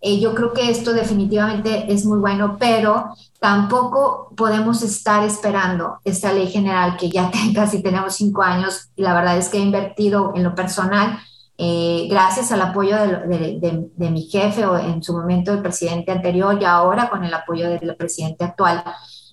Eh, 0.00 0.20
yo 0.20 0.34
creo 0.34 0.52
que 0.52 0.70
esto 0.70 0.92
definitivamente 0.92 1.92
es 1.92 2.04
muy 2.04 2.18
bueno, 2.18 2.56
pero 2.58 3.14
tampoco 3.40 4.32
podemos 4.36 4.82
estar 4.82 5.24
esperando 5.24 5.98
esta 6.04 6.32
ley 6.32 6.48
general 6.48 6.96
que 6.96 7.10
ya 7.10 7.30
casi 7.54 7.82
tenemos 7.82 8.14
cinco 8.14 8.42
años 8.42 8.90
y 8.94 9.02
la 9.02 9.14
verdad 9.14 9.38
es 9.38 9.48
que 9.48 9.58
he 9.58 9.62
invertido 9.62 10.32
en 10.34 10.44
lo 10.44 10.54
personal 10.54 11.18
eh, 11.58 12.06
gracias 12.10 12.52
al 12.52 12.60
apoyo 12.60 12.96
de, 12.98 14.10
mi 14.10 14.22
jefe 14.28 14.66
o 14.66 14.76
en 14.76 15.02
su 15.02 15.14
momento 15.14 15.52
el 15.52 15.62
presidente 15.62 16.12
anterior 16.12 16.58
y 16.60 16.64
ahora 16.64 17.08
con 17.08 17.24
el 17.24 17.32
apoyo 17.32 17.70
del 17.70 17.96
presidente 17.96 18.44
actual 18.44 18.84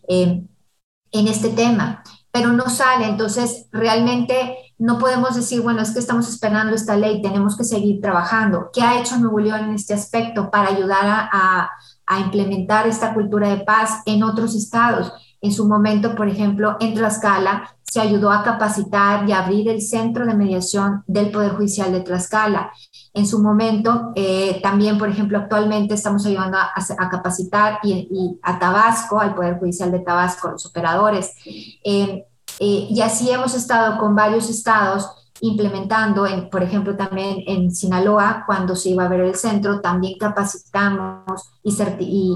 eh, 0.07 0.43
en 1.11 1.28
este 1.28 1.49
tema, 1.49 2.01
pero 2.32 2.53
no 2.53 2.69
sale. 2.69 3.05
Entonces, 3.07 3.67
realmente 3.71 4.57
no 4.78 4.99
podemos 4.99 5.36
decir, 5.36 5.61
bueno, 5.61 5.82
es 5.82 5.91
que 5.91 5.99
estamos 5.99 6.30
esperando 6.30 6.74
esta 6.74 6.95
ley, 6.95 7.21
tenemos 7.21 7.57
que 7.57 7.65
seguir 7.65 7.99
trabajando. 8.01 8.69
¿Qué 8.74 8.82
ha 8.82 8.99
hecho 8.99 9.17
Nuevo 9.17 9.39
León 9.39 9.65
en 9.65 9.74
este 9.76 9.93
aspecto 9.93 10.49
para 10.49 10.69
ayudar 10.69 11.05
a, 11.05 11.69
a 12.05 12.19
implementar 12.19 12.88
esta 12.88 13.13
cultura 13.13 13.49
de 13.49 13.63
paz 13.65 14.01
en 14.05 14.24
otros 14.24 14.55
estados? 14.55 15.11
En 15.44 15.52
su 15.52 15.68
momento, 15.68 16.16
por 16.16 16.30
ejemplo, 16.30 16.78
en 16.80 16.94
Tlaxcala 16.94 17.76
se 17.84 18.00
ayudó 18.00 18.32
a 18.32 18.44
capacitar 18.44 19.28
y 19.28 19.34
abrir 19.34 19.68
el 19.68 19.82
centro 19.82 20.26
de 20.26 20.34
mediación 20.34 21.04
del 21.06 21.32
Poder 21.32 21.52
Judicial 21.52 21.91
de 21.91 22.00
Tlaxcala. 22.00 22.72
En 23.14 23.28
su 23.28 23.44
momento, 23.44 24.14
eh, 24.16 24.62
también, 24.64 24.98
por 24.98 25.10
ejemplo, 25.10 25.38
actualmente 25.38 25.96
estamos 25.96 26.26
ayudando 26.26 26.58
a, 26.58 27.10
capacitar 27.10 27.80
y, 27.84 28.39
a 28.41 28.58
Tabasco, 28.58 29.20
al 29.20 29.36
Poder 29.36 29.60
Judicial 29.60 29.91
de 29.91 30.00
Tabasco, 30.00 30.50
los 30.50 30.66
operadores. 30.66 31.34
Eh, 31.46 32.26
eh, 32.60 32.88
y 32.89 33.02
así 33.02 33.30
hemos 33.30 33.54
estado 33.54 33.98
con 34.00 34.16
varios 34.16 34.50
estados 34.50 35.22
implementando, 35.44 36.26
en, 36.26 36.50
por 36.50 36.64
ejemplo, 36.64 36.96
también 36.96 37.44
en 37.46 37.70
Sinaloa, 37.70 38.44
cuando 38.46 38.78
se 38.78 38.91
iba 38.91 39.04
a 39.04 39.10
ver 39.10 39.20
el 39.20 39.36
centro, 39.36 39.82
también 39.82 40.18
capacitamos 40.18 41.52
y, 41.62 41.76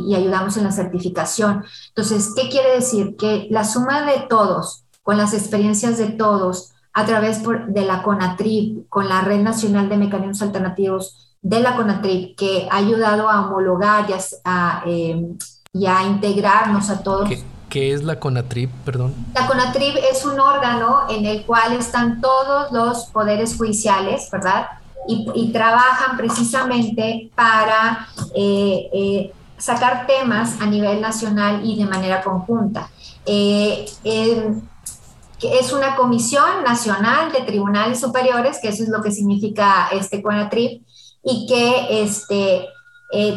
y, 0.10 0.14
ayudamos 0.14 0.58
en 0.58 0.66
la 0.66 0.74
certificación. 0.74 1.64
Entonces, 1.88 2.34
¿qué 2.36 2.50
quiere 2.50 2.76
decir? 2.76 3.16
Que 3.16 3.48
la 3.50 3.64
suma 3.64 4.02
de 4.02 4.26
todos, 4.28 4.84
con 5.04 5.18
las 5.18 5.34
experiencias 5.34 5.98
de 5.98 6.10
todos, 6.10 6.74
a 6.92 7.06
través 7.06 7.42
de 7.70 7.86
la 7.86 8.04
CONATRIP, 8.04 8.90
con 8.90 9.08
la 9.08 9.22
Red 9.22 9.40
Nacional 9.40 9.88
de 9.88 9.96
Mecanismos 9.96 10.42
Alternativos 10.42 11.38
de 11.42 11.62
la 11.62 11.78
CONATRIP, 11.78 12.36
que 12.36 12.68
ha 12.70 12.76
ayudado 12.76 13.30
a 13.30 13.48
homologar 13.48 14.10
y 14.10 14.14
a, 14.44 14.84
em, 14.86 15.38
integrarnos 15.74 16.90
a 16.90 17.02
todos. 17.04 17.30
¿Qué 17.30 17.42
es 17.78 18.04
la 18.04 18.20
CONATRIP, 18.20 18.72
perdón? 18.86 19.14
La 19.34 19.48
CONATRIP 19.48 19.96
es 20.12 20.26
un 20.26 20.40
órgano 20.40 21.08
en 21.10 21.26
el 21.26 21.46
cual 21.46 21.74
están 21.74 22.22
todos 22.22 22.72
los 22.72 23.06
poderes 23.06 23.56
judiciales, 23.56 24.30
¿verdad? 24.32 24.68
Y, 25.10 25.54
trabajan 25.54 26.18
precisamente 26.18 27.32
para 27.34 28.10
eh, 28.36 28.90
eh, 28.94 29.34
sacar 29.58 30.06
temas 30.06 30.60
a 30.60 30.66
nivel 30.66 31.00
nacional 31.00 31.62
y 31.64 31.78
de 31.78 31.86
manera 31.86 32.22
conjunta. 32.22 32.90
Eh, 33.26 33.86
es 34.04 35.72
una 35.72 35.96
comisión 35.96 36.64
nacional 36.66 37.32
de 37.32 37.42
tribunales 37.42 38.02
superiores, 38.02 38.60
que 38.62 38.68
eso 38.68 38.84
es 38.84 38.90
lo 38.90 39.02
que 39.02 39.12
significa 39.12 39.88
este 39.94 40.22
CONATRIP, 40.22 40.82
y 41.24 41.48
que 41.48 42.04
este, 42.04 42.68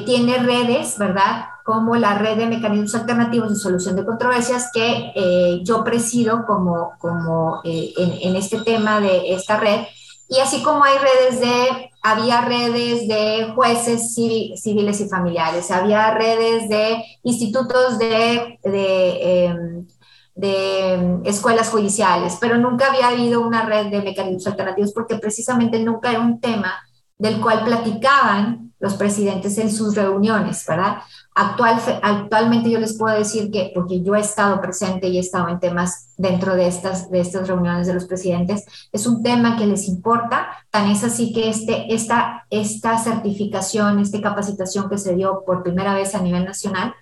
tiene 0.04 0.38
redes, 0.38 0.98
¿verdad? 0.98 1.44
Como 1.70 1.94
la 1.94 2.18
red 2.18 2.36
de 2.36 2.46
mecanismos 2.46 2.96
alternativos 2.96 3.50
de 3.50 3.54
solución 3.54 3.94
de 3.94 4.04
controversias 4.04 4.70
que 4.74 5.12
eh, 5.14 5.60
yo 5.62 5.84
presido 5.84 6.44
como, 6.44 6.94
como 6.98 7.60
eh, 7.62 7.92
en, 7.96 8.34
este 8.34 8.60
tema 8.62 8.98
de 8.98 9.32
esta 9.34 9.56
red. 9.56 9.82
Y 10.28 10.40
así 10.40 10.64
como 10.64 10.82
hay 10.82 10.96
redes 10.98 11.40
de, 11.40 11.90
había 12.02 12.40
redes 12.40 13.06
de 13.06 13.52
jueces 13.54 14.12
civiles 14.14 15.00
y 15.00 15.08
familiares, 15.08 15.70
había 15.70 16.12
redes 16.12 16.68
de 16.68 17.04
institutos 17.22 18.00
de, 18.00 18.58
de, 18.64 19.44
em, 19.44 19.86
de 20.34 21.20
escuelas 21.24 21.68
judiciales, 21.68 22.36
pero 22.40 22.58
nunca 22.58 22.88
había 22.88 23.10
habido 23.10 23.42
una 23.42 23.64
red 23.64 23.92
de 23.92 24.02
mecanismos 24.02 24.48
alternativos 24.48 24.92
porque 24.92 25.18
precisamente 25.18 25.78
nunca 25.78 26.10
era 26.10 26.18
un 26.18 26.40
tema 26.40 26.82
del 27.16 27.40
cual 27.40 27.62
platicaban 27.64 28.70
los 28.80 28.94
presidentes 28.94 29.56
en 29.58 29.70
sus 29.70 29.94
reuniones, 29.94 30.64
¿verdad? 30.66 31.02
Actual, 31.40 31.80
actualmente 32.02 32.70
yo 32.70 32.78
les 32.78 32.98
puedo 32.98 33.16
decir 33.16 33.50
que, 33.50 33.72
porque 33.74 34.02
yo 34.02 34.14
he 34.14 34.20
estado 34.20 34.60
presente 34.60 35.08
y 35.08 35.16
he 35.16 35.20
estado 35.20 35.48
en 35.48 35.58
temas 35.58 36.10
dentro 36.18 36.54
de 36.54 36.66
estas, 36.66 37.10
de 37.10 37.20
estas 37.20 37.48
reuniones 37.48 37.86
de 37.86 37.94
los 37.94 38.04
presidentes, 38.04 38.66
es 38.92 39.06
un 39.06 39.22
tema 39.22 39.56
que 39.56 39.66
les 39.66 39.88
importa, 39.88 40.48
tan 40.70 40.90
es 40.90 41.02
así 41.02 41.32
que 41.32 41.48
este, 41.48 41.94
esta, 41.94 42.44
esta 42.50 42.98
certificación, 42.98 44.00
esta 44.00 44.20
capacitación 44.20 44.90
que 44.90 44.98
se 44.98 45.14
dio 45.14 45.42
por 45.46 45.62
primera 45.62 45.94
vez 45.94 46.14
a 46.14 46.20
nivel 46.20 46.44
nacional, 46.44 46.94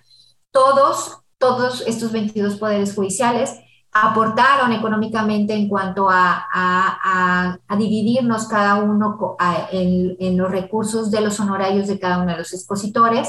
todos, 0.51 1.17
todos 1.37 1.83
estos 1.85 2.13
22 2.13 2.55
poderes 2.55 2.95
judiciales 2.95 3.59
aportaron 3.91 4.71
económicamente 4.71 5.53
en 5.53 5.67
cuanto 5.67 6.09
a, 6.09 6.47
a, 6.53 7.75
dividirnos 7.77 8.47
cada 8.47 8.75
uno 8.75 9.35
en, 9.73 10.37
los 10.37 10.49
recursos 10.49 11.11
de 11.11 11.19
los 11.19 11.41
honorarios 11.41 11.87
de 11.89 11.99
cada 11.99 12.19
uno 12.19 12.31
de 12.31 12.37
los 12.37 12.53
expositores 12.53 13.27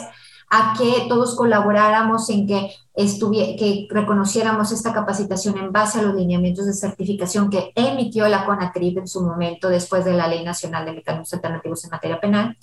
a 0.51 0.75
que 0.77 1.07
todos 1.09 1.37
colaboráramos 1.37 2.29
en 2.29 2.47
que, 2.47 2.75
que 2.97 3.87
reconociéramos 3.89 4.73
esta 4.73 4.93
capacitación 4.93 5.57
en 5.57 5.71
base 5.71 6.01
a 6.01 6.03
los 6.03 6.17
lineamientos 6.17 6.67
de 6.67 6.73
certificación 6.73 7.49
que 7.49 7.73
emitió 7.77 8.29
la 8.29 8.45
CONATRIP 8.45 8.99
en 8.99 9.07
su 9.07 9.23
momento 9.23 9.69
después 9.69 10.05
de 10.05 10.15
la 10.15 10.27
Ley 10.27 10.45
Nacional 10.45 10.85
de 10.85 10.93
Mecanismos 10.93 11.33
Alternativos 11.33 11.85
en 11.85 11.91
Materia 11.91 12.21
Penal 12.21 12.59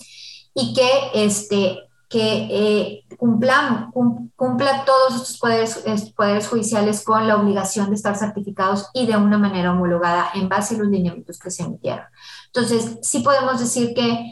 y 0.52 0.74
que, 0.74 0.88
este, 1.14 1.78
que 2.10 2.48
eh, 2.50 3.04
cumplan, 3.16 3.90
cumpla 3.90 4.84
todos 4.84 5.14
estos 5.14 5.38
poderes, 5.38 6.12
poderes 6.14 6.46
judiciales 6.46 7.02
con 7.02 7.26
la 7.26 7.36
obligación 7.36 7.88
de 7.88 7.96
estar 7.96 8.16
certificados 8.16 8.88
y 8.92 9.06
de 9.06 9.16
una 9.16 9.38
manera 9.38 9.72
homologada 9.72 10.28
en 10.34 10.50
base 10.50 10.74
a 10.74 10.78
los 10.78 10.88
lineamientos 10.88 11.38
que 11.38 11.50
se 11.50 11.62
emitieron. 11.62 12.04
Entonces, 12.46 12.98
sí 13.00 13.20
podemos 13.20 13.58
decir 13.58 13.94
que 13.94 14.30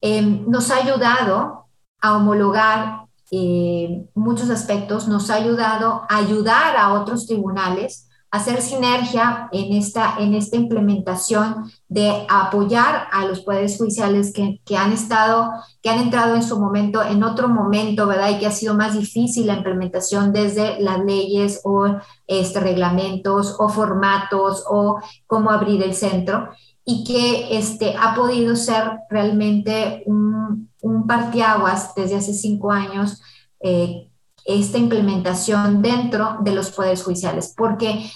em, 0.00 0.44
nos 0.48 0.72
ha 0.72 0.78
ayudado 0.78 1.65
a 2.00 2.16
homologar 2.16 3.06
eh, 3.30 4.06
muchos 4.14 4.50
aspectos, 4.50 5.08
nos 5.08 5.30
ha 5.30 5.34
ayudado 5.34 6.02
a 6.08 6.18
ayudar 6.18 6.76
a 6.76 6.92
otros 6.92 7.26
tribunales 7.26 8.06
hacer 8.30 8.60
sinergia 8.60 9.48
en 9.52 9.72
esta, 9.72 10.16
en 10.18 10.34
esta 10.34 10.56
implementación 10.56 11.70
de 11.88 12.26
apoyar 12.28 13.06
a 13.12 13.24
los 13.24 13.40
poderes 13.40 13.78
judiciales 13.78 14.32
que, 14.32 14.60
que, 14.64 14.76
han 14.76 14.92
estado, 14.92 15.50
que 15.80 15.90
han 15.90 16.00
entrado 16.00 16.34
en 16.34 16.42
su 16.42 16.58
momento, 16.58 17.02
en 17.02 17.22
otro 17.22 17.48
momento, 17.48 18.06
¿verdad? 18.06 18.30
Y 18.30 18.38
que 18.38 18.46
ha 18.46 18.52
sido 18.52 18.74
más 18.74 18.94
difícil 18.98 19.46
la 19.46 19.54
implementación 19.54 20.32
desde 20.32 20.80
las 20.80 20.98
leyes 21.04 21.60
o 21.64 21.86
este, 22.26 22.60
reglamentos 22.60 23.56
o 23.58 23.68
formatos 23.68 24.64
o 24.68 25.00
cómo 25.26 25.50
abrir 25.50 25.82
el 25.82 25.94
centro 25.94 26.50
y 26.88 27.02
que 27.02 27.58
este, 27.58 27.94
ha 28.00 28.14
podido 28.14 28.54
ser 28.54 29.00
realmente 29.10 30.04
un, 30.06 30.70
un 30.80 31.06
parteaguas 31.06 31.94
desde 31.96 32.14
hace 32.16 32.32
cinco 32.32 32.70
años 32.70 33.20
eh, 33.60 34.08
esta 34.44 34.78
implementación 34.78 35.82
dentro 35.82 36.38
de 36.40 36.52
los 36.52 36.70
poderes 36.70 37.02
judiciales, 37.02 37.52
porque 37.56 38.08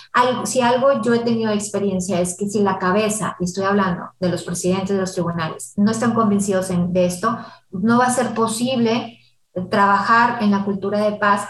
si 0.45 0.61
algo 0.61 1.03
yo 1.03 1.13
he 1.13 1.19
tenido 1.19 1.51
experiencia 1.51 2.21
es 2.21 2.37
que 2.37 2.49
si 2.49 2.61
la 2.61 2.79
cabeza, 2.79 3.37
y 3.41 3.45
estoy 3.45 3.65
hablando 3.65 4.11
de 4.21 4.29
los 4.29 4.45
presidentes 4.45 4.91
de 4.91 5.01
los 5.01 5.13
tribunales, 5.13 5.73
no 5.77 5.91
están 5.91 6.15
convencidos 6.15 6.69
de 6.69 7.05
esto, 7.05 7.37
no 7.73 7.99
va 7.99 8.07
a 8.07 8.15
ser 8.15 8.33
posible 8.33 9.19
trabajar 9.71 10.41
en 10.41 10.53
la 10.53 10.65
cultura 10.65 11.01
de 11.01 11.17
paz 11.17 11.49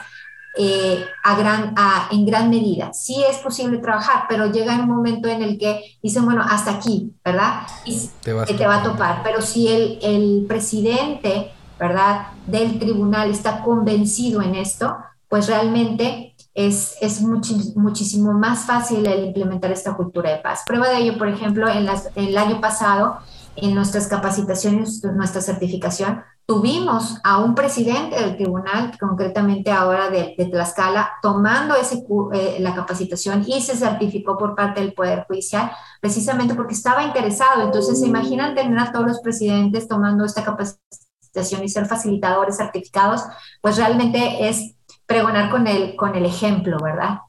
eh, 0.59 1.05
a 1.23 1.37
gran, 1.37 1.75
en 2.11 2.27
gran 2.27 2.51
medida. 2.51 2.93
Sí 2.93 3.23
es 3.29 3.39
posible 3.39 3.79
trabajar, 3.79 4.25
pero 4.29 4.51
llega 4.51 4.75
un 4.75 4.89
momento 4.89 5.29
en 5.29 5.43
el 5.43 5.59
que 5.59 5.99
dicen, 6.03 6.25
bueno, 6.25 6.43
hasta 6.43 6.73
aquí, 6.73 7.13
¿verdad? 7.25 7.63
Y 7.85 8.11
te, 8.23 8.33
te 8.33 8.67
va 8.67 8.77
a 8.77 8.83
topar. 8.83 9.23
Pero 9.23 9.43
si 9.43 9.69
el, 9.69 9.99
el 10.03 10.45
presidente 10.49 11.53
¿verdad?, 11.81 12.27
del 12.47 12.79
tribunal 12.79 13.31
está 13.31 13.63
convencido 13.63 14.43
en 14.43 14.55
esto, 14.55 14.99
pues 15.29 15.47
realmente 15.47 16.35
es, 16.53 16.97
es 17.01 17.23
muchísimo 17.23 18.33
más 18.35 18.67
fácil 18.67 19.07
el 19.07 19.25
implementar 19.25 19.73
esta 19.73 19.95
cultura 19.95 20.31
de 20.31 20.37
paz. 20.39 20.63
Prueba 20.67 20.91
de 20.91 20.99
ello, 20.99 21.17
por 21.17 21.29
ejemplo, 21.29 21.69
en 21.69 21.87
las, 21.87 22.11
el 22.17 22.37
año 22.37 22.61
pasado, 22.61 23.19
en 23.57 23.75
nuestras 23.75 24.07
capacitaciones, 24.07 25.03
nuestra 25.05 25.41
certificación, 25.41 26.23
tuvimos 26.47 27.21
a 27.23 27.39
un 27.39 27.55
presidente 27.55 28.17
del 28.17 28.37
tribunal, 28.37 28.93
concretamente 28.99 29.71
ahora 29.71 30.11
de, 30.11 30.35
Tlaxcala, 30.51 31.13
tomando 31.23 31.77
ese, 31.77 32.03
eh, 32.33 32.57
la 32.59 32.75
capacitación 32.75 33.45
y 33.47 33.61
se 33.61 33.77
certificó 33.77 34.37
por 34.37 34.57
parte 34.57 34.81
del 34.81 34.93
Poder 34.93 35.25
Judicial, 35.29 35.71
precisamente 36.01 36.55
porque 36.55 36.75
estaba 36.75 37.05
interesado. 37.05 37.63
Entonces, 37.63 38.01
se 38.01 38.07
imaginan 38.07 38.55
tener 38.55 38.79
a 38.79 38.91
todos 38.91 39.07
los 39.07 39.21
presidentes 39.21 39.87
tomando 39.87 40.25
esta 40.25 40.43
capacitación 40.43 41.63
y 41.63 41.69
ser 41.69 41.87
facilitadores 41.87 42.57
certificados, 42.57 43.23
pues 43.61 43.77
realmente 43.77 44.49
es 44.49 44.75
pregonar 45.07 45.51
con 45.51 45.67
el, 45.67 45.95
con 45.95 46.17
el 46.17 46.25
ejemplo, 46.25 46.79
¿verdad? 46.83 47.21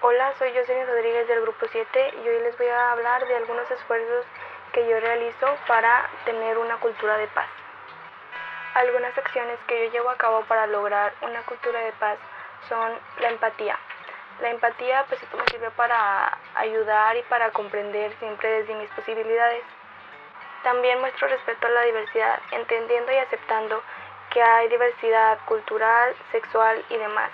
Hola, 0.00 0.32
soy 0.38 0.48
Jocelyn 0.54 0.86
Rodríguez 0.86 1.28
del 1.28 1.42
Grupo 1.42 1.66
7 1.70 1.88
y 2.24 2.28
hoy 2.28 2.42
les 2.44 2.56
voy 2.56 2.68
a 2.68 2.92
hablar 2.92 3.26
de 3.26 3.36
algunos 3.36 3.70
esfuerzos 3.70 4.24
que 4.76 4.86
yo 4.86 5.00
realizo 5.00 5.56
para 5.66 6.06
tener 6.26 6.58
una 6.58 6.76
cultura 6.76 7.16
de 7.16 7.26
paz. 7.28 7.48
Algunas 8.74 9.16
acciones 9.16 9.58
que 9.66 9.86
yo 9.86 9.92
llevo 9.92 10.10
a 10.10 10.18
cabo 10.18 10.42
para 10.42 10.66
lograr 10.66 11.14
una 11.22 11.40
cultura 11.44 11.80
de 11.80 11.92
paz 11.92 12.18
son 12.68 12.92
la 13.20 13.30
empatía. 13.30 13.78
La 14.42 14.50
empatía 14.50 15.06
pues 15.08 15.22
esto 15.22 15.34
me 15.38 15.46
sirve 15.46 15.70
para 15.70 16.36
ayudar 16.56 17.16
y 17.16 17.22
para 17.22 17.52
comprender 17.52 18.12
siempre 18.18 18.50
desde 18.50 18.74
mis 18.74 18.90
posibilidades. 18.90 19.64
También 20.62 21.00
muestro 21.00 21.26
respeto 21.26 21.68
a 21.68 21.70
la 21.70 21.80
diversidad, 21.80 22.38
entendiendo 22.50 23.10
y 23.12 23.16
aceptando 23.16 23.82
que 24.28 24.42
hay 24.42 24.68
diversidad 24.68 25.38
cultural, 25.46 26.14
sexual 26.32 26.84
y 26.90 26.98
demás, 26.98 27.30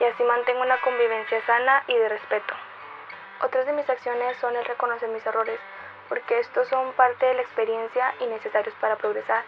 y 0.00 0.04
así 0.04 0.24
mantengo 0.24 0.62
una 0.62 0.78
convivencia 0.78 1.46
sana 1.46 1.84
y 1.86 1.96
de 1.96 2.08
respeto. 2.08 2.54
Otras 3.40 3.66
de 3.66 3.72
mis 3.72 3.88
acciones 3.88 4.36
son 4.38 4.56
el 4.56 4.64
reconocer 4.64 5.08
mis 5.10 5.24
errores, 5.24 5.60
porque 6.08 6.40
estos 6.40 6.68
son 6.68 6.92
parte 6.92 7.26
de 7.26 7.34
la 7.34 7.42
experiencia 7.42 8.14
y 8.20 8.26
necesarios 8.26 8.74
para 8.80 8.96
progresar, 8.96 9.42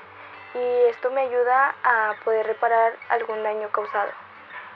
y 0.54 0.90
esto 0.90 1.10
me 1.10 1.22
ayuda 1.22 1.74
a 1.82 2.14
poder 2.24 2.46
reparar 2.46 2.92
algún 3.10 3.42
daño 3.42 3.68
causado. 3.70 4.10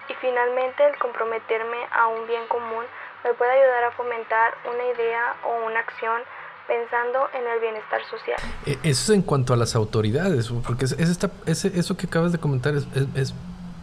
Y 0.09 0.15
finalmente 0.15 0.85
el 0.87 0.97
comprometerme 0.99 1.77
a 1.93 2.09
un 2.09 2.27
bien 2.27 2.47
común 2.49 2.85
me 3.25 3.35
puede 3.35 3.51
ayudar 3.53 3.85
a 3.85 3.91
fomentar 3.93 4.55
una 4.65 4.85
idea 4.95 5.37
o 5.45 5.67
una 5.67 5.81
acción 5.81 6.23
pensando 6.67 7.19
en 7.33 7.47
el 7.47 7.61
bienestar 7.61 8.01
social. 8.11 8.37
E, 8.67 8.73
eso 8.83 9.13
es 9.13 9.17
en 9.19 9.23
cuanto 9.23 9.55
a 9.55 9.57
las 9.57 9.75
autoridades, 9.75 10.51
porque 10.67 10.85
es, 10.85 10.93
esta, 10.93 11.31
eso 11.47 11.97
que 11.97 12.07
acabas 12.07 12.33
de 12.33 12.39
comentar 12.39 12.75
es, 12.75 12.87
es, 13.15 13.35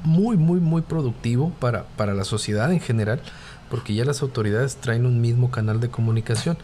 muy, 0.03 0.37
muy, 0.37 0.59
muy 0.59 0.83
productivo 0.83 1.51
para, 1.59 1.85
para 1.97 2.13
la 2.13 2.25
sociedad 2.25 2.71
en 2.71 2.79
general, 2.79 3.19
porque 3.71 3.95
ya 3.95 4.05
las 4.05 4.21
autoridades 4.21 4.75
traen 4.75 5.07
un 5.07 5.19
mismo 5.19 5.49
canal 5.49 5.79
de 5.79 5.89
comunicación. 5.89 6.57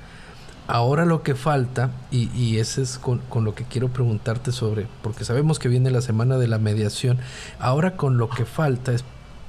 Ahora 0.74 1.04
lo 1.04 1.22
que 1.22 1.36
falta, 1.36 1.92
y, 2.12 2.30
y 2.34 2.60
ese 2.60 2.84
es 2.84 2.98
con, 2.98 3.20
lo 3.44 3.54
que 3.54 3.66
quiero 3.66 3.90
preguntarte 3.90 4.54
sobre, 4.54 4.88
porque 5.04 5.26
sabemos 5.26 5.60
que 5.60 5.68
viene 5.68 5.92
la 5.92 6.00
semana 6.00 6.38
de 6.38 6.48
la 6.48 6.60
mediación, 6.60 7.18
ahora 7.60 7.98
con 7.98 8.18
lo 8.18 8.30
que 8.30 8.46
falta 8.46 8.94
es 8.94 9.04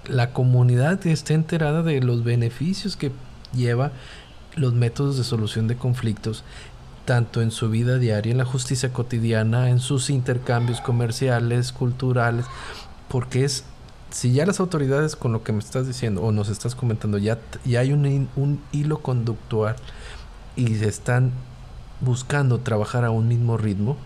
la 0.09 0.33
comunidad 0.33 1.07
esté 1.07 1.35
enterada 1.35 1.85
de 1.85 2.01
los 2.01 2.25
beneficios 2.25 2.97
que 2.97 3.13
lleva 3.55 3.93
los 4.57 4.75
métodos 4.75 5.17
de 5.17 5.23
solución 5.23 5.69
de 5.69 5.77
conflictos 5.77 6.43
tanto 7.05 7.41
en 7.41 7.53
su 7.53 7.71
vida 7.71 7.99
diaria, 7.99 8.33
en 8.33 8.39
la 8.39 8.45
justicia 8.45 8.93
cotidiana, 8.93 9.71
en 9.71 9.79
sus 9.79 10.11
intercambios 10.11 10.81
comerciales, 10.81 11.71
culturales, 11.71 12.47
porque 13.07 13.45
es, 13.45 13.63
si 14.11 14.33
ya 14.33 14.45
las 14.45 14.59
autoridades 14.59 15.15
con 15.15 15.31
lo 15.31 15.45
que 15.45 15.53
me 15.53 15.61
estás 15.61 15.87
diciendo 15.87 16.21
o 16.23 16.33
nos 16.33 16.49
estás 16.49 16.75
comentando, 16.75 17.17
ya, 17.19 17.39
ya 17.65 17.79
hay 17.79 17.93
un, 17.93 18.29
un 18.35 18.61
hilo 18.73 19.03
conductual 19.03 19.77
y 20.57 20.77
se 20.77 20.89
están 20.89 21.33
buscando 22.01 22.61
trabajar 22.61 23.05
a 23.05 23.11
un 23.11 23.29
mismo 23.29 23.57
ritmo, 23.57 23.97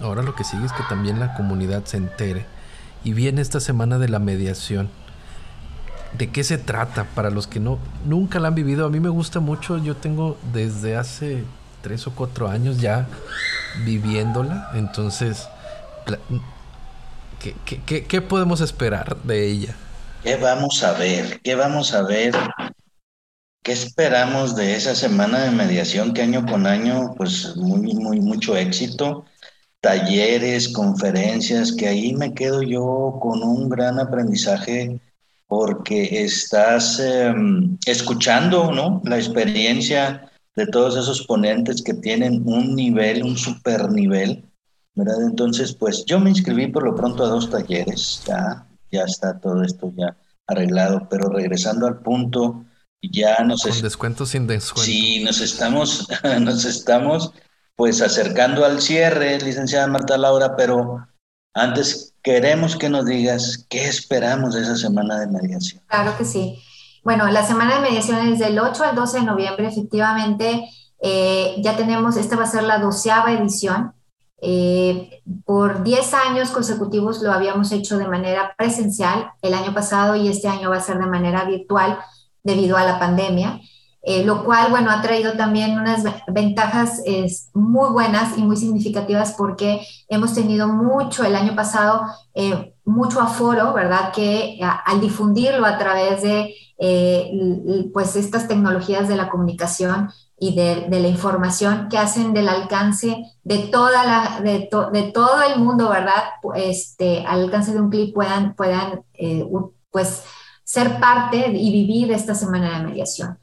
ahora 0.00 0.22
lo 0.22 0.34
que 0.34 0.44
sigue 0.44 0.66
es 0.66 0.72
que 0.72 0.82
también 0.88 1.20
la 1.20 1.34
comunidad 1.34 1.84
se 1.84 1.96
entere. 1.96 2.46
Y 3.04 3.12
viene 3.12 3.40
esta 3.40 3.60
semana 3.60 3.98
de 3.98 4.08
la 4.08 4.18
mediación 4.18 4.90
de 6.16 6.30
qué 6.30 6.44
se 6.44 6.58
trata 6.58 7.04
para 7.14 7.30
los 7.30 7.46
que 7.46 7.60
no 7.60 7.78
nunca 8.04 8.40
la 8.40 8.48
han 8.48 8.54
vivido. 8.54 8.86
A 8.86 8.90
mí 8.90 9.00
me 9.00 9.08
gusta 9.08 9.40
mucho, 9.40 9.78
yo 9.78 9.96
tengo 9.96 10.38
desde 10.52 10.96
hace 10.96 11.44
tres 11.82 12.06
o 12.06 12.14
cuatro 12.14 12.48
años 12.48 12.80
ya 12.80 13.06
viviéndola, 13.84 14.70
entonces, 14.74 15.48
¿qué, 17.38 18.04
qué 18.04 18.22
podemos 18.22 18.60
esperar 18.60 19.16
de 19.22 19.46
ella? 19.46 19.76
¿Qué 20.22 20.36
vamos 20.36 20.82
a 20.82 20.92
ver? 20.94 21.40
¿Qué 21.42 21.54
vamos 21.54 21.94
a 21.94 22.02
ver? 22.02 22.34
¿Qué 23.66 23.72
esperamos 23.72 24.54
de 24.54 24.76
esa 24.76 24.94
semana 24.94 25.42
de 25.42 25.50
mediación 25.50 26.14
que 26.14 26.22
año 26.22 26.46
con 26.46 26.68
año, 26.68 27.14
pues 27.16 27.56
muy, 27.56 27.96
muy, 27.96 28.20
mucho 28.20 28.56
éxito? 28.56 29.24
Talleres, 29.80 30.68
conferencias, 30.68 31.72
que 31.72 31.88
ahí 31.88 32.14
me 32.14 32.32
quedo 32.32 32.62
yo 32.62 33.18
con 33.20 33.42
un 33.42 33.68
gran 33.68 33.98
aprendizaje 33.98 35.00
porque 35.48 36.22
estás 36.22 37.00
em, 37.00 37.76
escuchando 37.86 38.70
¿no? 38.70 39.02
la 39.04 39.16
experiencia 39.16 40.30
de 40.54 40.68
todos 40.68 40.96
esos 40.96 41.26
ponentes 41.26 41.82
que 41.82 41.94
tienen 41.94 42.44
un 42.46 42.76
nivel, 42.76 43.24
un 43.24 43.36
super 43.36 43.90
nivel, 43.90 44.44
¿verdad? 44.94 45.24
Entonces, 45.24 45.72
pues 45.72 46.04
yo 46.04 46.20
me 46.20 46.30
inscribí 46.30 46.68
por 46.68 46.84
lo 46.84 46.94
pronto 46.94 47.24
a 47.24 47.30
dos 47.30 47.50
talleres, 47.50 48.22
ya, 48.28 48.64
ya 48.92 49.02
está 49.02 49.40
todo 49.40 49.64
esto 49.64 49.92
ya 49.96 50.16
arreglado, 50.46 51.08
pero 51.10 51.28
regresando 51.30 51.88
al 51.88 51.98
punto, 51.98 52.64
ya 53.02 53.42
nos... 53.44 53.62
Con 53.62 53.82
descuento 53.82 54.26
sin 54.26 54.46
descuento. 54.46 54.82
Sí, 54.82 55.22
nos 55.22 55.40
estamos, 55.40 56.08
nos 56.40 56.64
estamos 56.64 57.32
pues 57.76 58.00
acercando 58.00 58.64
al 58.64 58.80
cierre, 58.80 59.38
licenciada 59.40 59.86
Marta 59.86 60.16
Laura, 60.16 60.56
pero 60.56 61.06
antes 61.52 62.14
queremos 62.22 62.76
que 62.76 62.88
nos 62.88 63.04
digas 63.04 63.66
qué 63.68 63.86
esperamos 63.86 64.54
de 64.54 64.62
esa 64.62 64.76
semana 64.76 65.20
de 65.20 65.26
mediación. 65.26 65.82
Claro 65.86 66.16
que 66.16 66.24
sí. 66.24 66.62
Bueno, 67.04 67.28
la 67.28 67.46
semana 67.46 67.76
de 67.76 67.82
mediación 67.82 68.26
es 68.26 68.38
del 68.38 68.58
8 68.58 68.82
al 68.82 68.96
12 68.96 69.20
de 69.20 69.24
noviembre, 69.24 69.68
efectivamente. 69.68 70.68
Eh, 71.00 71.56
ya 71.62 71.76
tenemos, 71.76 72.16
esta 72.16 72.36
va 72.36 72.44
a 72.44 72.50
ser 72.50 72.64
la 72.64 72.78
doceava 72.78 73.32
edición. 73.32 73.92
Eh, 74.42 75.22
por 75.44 75.82
10 75.82 76.14
años 76.14 76.50
consecutivos 76.50 77.22
lo 77.22 77.32
habíamos 77.32 77.72
hecho 77.72 77.96
de 77.96 78.06
manera 78.06 78.54
presencial 78.58 79.30
el 79.40 79.54
año 79.54 79.72
pasado 79.72 80.14
y 80.14 80.28
este 80.28 80.46
año 80.48 80.68
va 80.68 80.76
a 80.76 80.82
ser 80.82 80.98
de 80.98 81.06
manera 81.06 81.44
virtual 81.44 81.98
debido 82.46 82.76
a 82.76 82.84
la 82.84 82.98
pandemia. 82.98 83.60
eh, 84.08 84.24
lo 84.24 84.44
cual, 84.44 84.70
bueno, 84.70 84.92
ha 84.92 85.02
traído 85.02 85.32
también 85.32 85.76
unas 85.80 86.04
ventajas 86.28 87.02
muy 87.54 87.90
buenas 87.90 88.38
y 88.38 88.42
muy 88.42 88.56
significativas 88.56 89.34
porque 89.36 89.80
hemos 90.08 90.32
tenido 90.32 90.68
mucho 90.68 91.24
el 91.24 91.34
año 91.34 91.56
pasado, 91.56 92.02
eh, 92.32 92.74
mucho 92.84 93.20
aforo, 93.20 93.72
¿verdad? 93.72 94.12
Que 94.12 94.60
al 94.62 95.00
difundirlo 95.00 95.66
a 95.66 95.76
través 95.76 96.22
de, 96.22 96.54
eh, 96.78 97.32
pues, 97.92 98.14
estas 98.14 98.46
tecnologías 98.46 99.08
de 99.08 99.16
la 99.16 99.28
comunicación 99.28 100.10
y 100.38 100.54
de, 100.54 100.86
la 100.88 101.08
información 101.08 101.88
que 101.90 101.98
hacen 101.98 102.32
del 102.32 102.48
alcance 102.48 103.24
de, 103.42 103.58
toda 103.58 104.04
la, 104.04 104.40
de, 104.40 104.68
de 104.92 105.02
todo 105.10 105.42
el 105.42 105.58
mundo, 105.58 105.88
¿verdad? 105.88 106.22
Este, 106.54 107.24
al 107.26 107.42
alcance 107.42 107.72
de 107.72 107.80
un 107.80 107.90
clic 107.90 108.14
puedan, 108.14 108.54
puedan 108.54 109.02
pues, 109.90 110.22
ser 110.66 110.98
parte 110.98 111.52
y 111.54 111.70
vivir 111.70 112.10
esta 112.10 112.34
semana 112.34 112.76
de 112.76 112.86
mediación. 112.88 113.38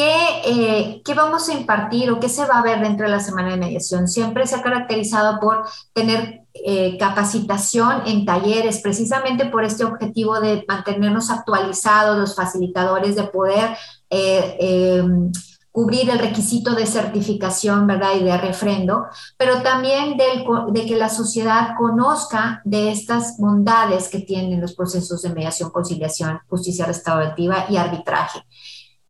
Eh, 0.00 1.02
¿Qué, 1.04 1.14
vamos 1.14 1.48
a 1.48 1.54
impartir 1.54 2.10
o 2.10 2.20
qué 2.20 2.28
se 2.28 2.44
va 2.44 2.58
a 2.58 2.62
ver 2.62 2.80
dentro 2.80 3.06
de 3.06 3.12
la 3.12 3.20
semana 3.20 3.50
de 3.50 3.56
mediación? 3.56 4.06
Siempre 4.06 4.46
se 4.46 4.56
ha 4.56 4.62
caracterizado 4.62 5.40
por 5.40 5.64
tener 5.92 6.42
eh, 6.54 6.96
capacitación 6.98 8.02
en 8.06 8.24
talleres, 8.24 8.80
precisamente 8.80 9.46
por 9.46 9.64
este 9.64 9.84
objetivo 9.84 10.40
de 10.40 10.64
mantenernos 10.68 11.30
actualizados, 11.30 12.18
los 12.18 12.36
facilitadores, 12.36 13.16
de 13.16 13.24
poder 13.24 13.76
eh, 14.10 15.04
cubrir 15.78 16.10
el 16.10 16.18
requisito 16.18 16.74
de 16.74 16.86
certificación, 16.86 17.86
¿verdad? 17.86 18.16
Y 18.18 18.24
de 18.24 18.36
refrendo, 18.36 19.06
pero 19.36 19.62
también 19.62 20.16
de 20.16 20.86
que 20.86 20.96
la 20.96 21.08
sociedad 21.08 21.76
conozca 21.78 22.60
de 22.64 22.90
estas 22.90 23.36
bondades 23.38 24.08
que 24.08 24.18
tienen 24.18 24.60
los 24.60 24.74
procesos 24.74 25.22
de 25.22 25.32
mediación, 25.32 25.70
conciliación, 25.70 26.40
justicia 26.48 26.84
restaurativa 26.84 27.66
y 27.68 27.76
arbitraje. 27.76 28.40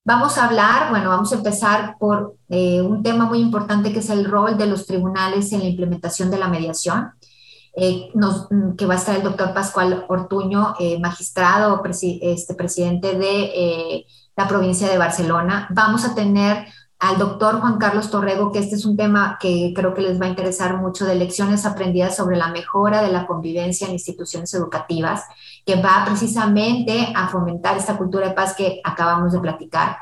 Vamos 0.04 0.36
a 0.36 0.44
hablar, 0.44 0.90
bueno, 0.90 1.08
vamos 1.08 1.32
a 1.32 1.36
empezar 1.36 1.96
por 1.98 2.36
eh, 2.50 2.82
un 2.82 3.02
tema 3.02 3.24
muy 3.24 3.38
importante 3.38 3.90
que 3.90 4.00
es 4.00 4.10
el 4.10 4.26
rol 4.26 4.58
de 4.58 4.66
los 4.66 4.84
tribunales 4.84 5.50
en 5.54 5.60
la 5.60 5.68
implementación 5.70 6.30
de 6.30 6.38
la 6.38 6.48
mediación, 6.48 7.12
eh, 7.74 8.10
que 8.76 8.84
va 8.84 8.92
a 8.92 8.98
estar 8.98 9.16
el 9.16 9.22
doctor 9.22 9.54
Pascual 9.54 10.04
Ortuño, 10.06 10.74
eh, 10.78 11.00
magistrado, 11.00 11.82
este, 11.82 12.52
presidente 12.52 13.16
de 13.16 14.04
la 14.38 14.46
provincia 14.46 14.88
de 14.88 14.98
Barcelona. 14.98 15.66
Vamos 15.70 16.04
a 16.04 16.14
tener 16.14 16.68
al 17.00 17.18
doctor 17.18 17.60
Juan 17.60 17.76
Carlos 17.76 18.08
Torrego, 18.08 18.52
que 18.52 18.60
este 18.60 18.76
es 18.76 18.86
un 18.86 18.96
tema 18.96 19.36
que 19.40 19.72
creo 19.74 19.94
que 19.94 20.02
les 20.02 20.20
va 20.20 20.26
a 20.26 20.28
interesar 20.28 20.76
mucho, 20.76 21.04
de 21.06 21.16
lecciones 21.16 21.66
aprendidas 21.66 22.14
sobre 22.14 22.36
la 22.36 22.46
mejora 22.46 23.02
de 23.02 23.10
la 23.10 23.26
convivencia 23.26 23.88
en 23.88 23.94
instituciones 23.94 24.54
educativas, 24.54 25.24
que 25.66 25.82
va 25.82 26.04
precisamente 26.06 27.12
a 27.16 27.26
fomentar 27.26 27.76
esta 27.76 27.98
cultura 27.98 28.28
de 28.28 28.34
paz 28.34 28.54
que 28.54 28.80
acabamos 28.84 29.32
de 29.32 29.40
platicar. 29.40 29.96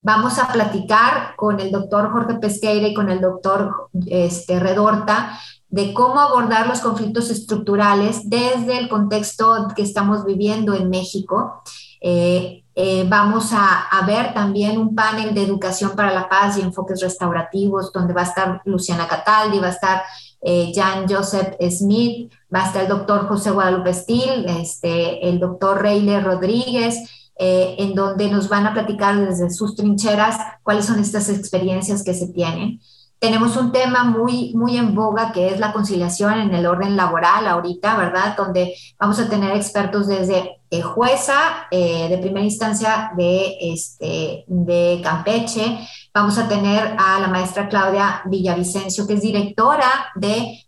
Vamos 0.00 0.38
a 0.38 0.48
platicar 0.50 1.36
con 1.36 1.60
el 1.60 1.70
doctor 1.70 2.10
Jorge 2.10 2.36
Pesqueira 2.36 2.88
y 2.88 2.94
con 2.94 3.10
el 3.10 3.20
doctor 3.20 3.90
este, 4.06 4.60
Redorta 4.60 5.38
de 5.68 5.92
cómo 5.92 6.20
abordar 6.20 6.68
los 6.68 6.80
conflictos 6.80 7.30
estructurales 7.30 8.30
desde 8.30 8.78
el 8.78 8.88
contexto 8.88 9.68
que 9.76 9.82
estamos 9.82 10.24
viviendo 10.24 10.72
en 10.72 10.88
México. 10.88 11.62
Eh, 12.00 12.63
eh, 12.76 13.06
vamos 13.08 13.52
a, 13.52 14.04
ver 14.06 14.34
también 14.34 14.78
un 14.78 14.94
panel 14.94 15.32
de 15.32 15.42
educación 15.42 15.92
para 15.94 16.12
la 16.12 16.28
paz 16.28 16.58
y 16.58 16.62
enfoques 16.62 17.00
restaurativos, 17.00 17.92
donde 17.92 18.12
va 18.12 18.22
a 18.22 18.24
estar 18.24 18.62
Luciana 18.64 19.06
Cataldi, 19.06 19.60
va 19.60 19.68
a 19.68 19.70
estar 19.70 20.02
eh, 20.42 20.72
Jan 20.74 21.06
Joseph 21.08 21.54
Smith, 21.70 22.32
va 22.52 22.64
a 22.64 22.66
estar 22.66 22.82
el 22.82 22.88
doctor 22.88 23.28
José 23.28 23.50
Guadalupe 23.52 23.94
Stil, 23.94 24.46
este, 24.48 25.28
el 25.28 25.38
doctor 25.38 25.80
Reyle 25.80 26.20
Rodríguez, 26.20 27.30
eh, 27.36 27.76
en 27.78 27.94
donde 27.94 28.28
nos 28.28 28.48
van 28.48 28.66
a 28.66 28.74
platicar 28.74 29.16
desde 29.16 29.50
sus 29.50 29.74
trincheras 29.76 30.36
cuáles 30.62 30.84
son 30.84 30.98
estas 30.98 31.28
experiencias 31.28 32.02
que 32.02 32.14
se 32.14 32.28
tienen. 32.28 32.80
Tenemos 33.18 33.56
un 33.56 33.72
tema 33.72 34.04
muy, 34.04 34.52
muy 34.54 34.76
en 34.76 34.94
boga 34.94 35.32
que 35.32 35.48
es 35.48 35.58
la 35.58 35.72
conciliación 35.72 36.34
en 36.40 36.54
el 36.54 36.66
orden 36.66 36.96
laboral 36.96 37.46
ahorita, 37.46 37.96
¿verdad? 37.96 38.36
Donde 38.36 38.74
vamos 38.98 39.18
a 39.18 39.28
tener 39.28 39.56
expertos 39.56 40.08
desde 40.08 40.60
eh, 40.70 40.82
jueza 40.82 41.68
eh, 41.70 42.08
de 42.08 42.18
primera 42.18 42.44
instancia 42.44 43.12
de, 43.16 43.56
este, 43.60 44.44
de 44.46 45.00
Campeche, 45.02 45.78
vamos 46.12 46.38
a 46.38 46.48
tener 46.48 46.96
a 46.98 47.20
la 47.20 47.28
maestra 47.28 47.68
Claudia 47.68 48.22
Villavicencio, 48.24 49.06
que 49.06 49.14
es 49.14 49.20
directora 49.20 50.12
de 50.16 50.64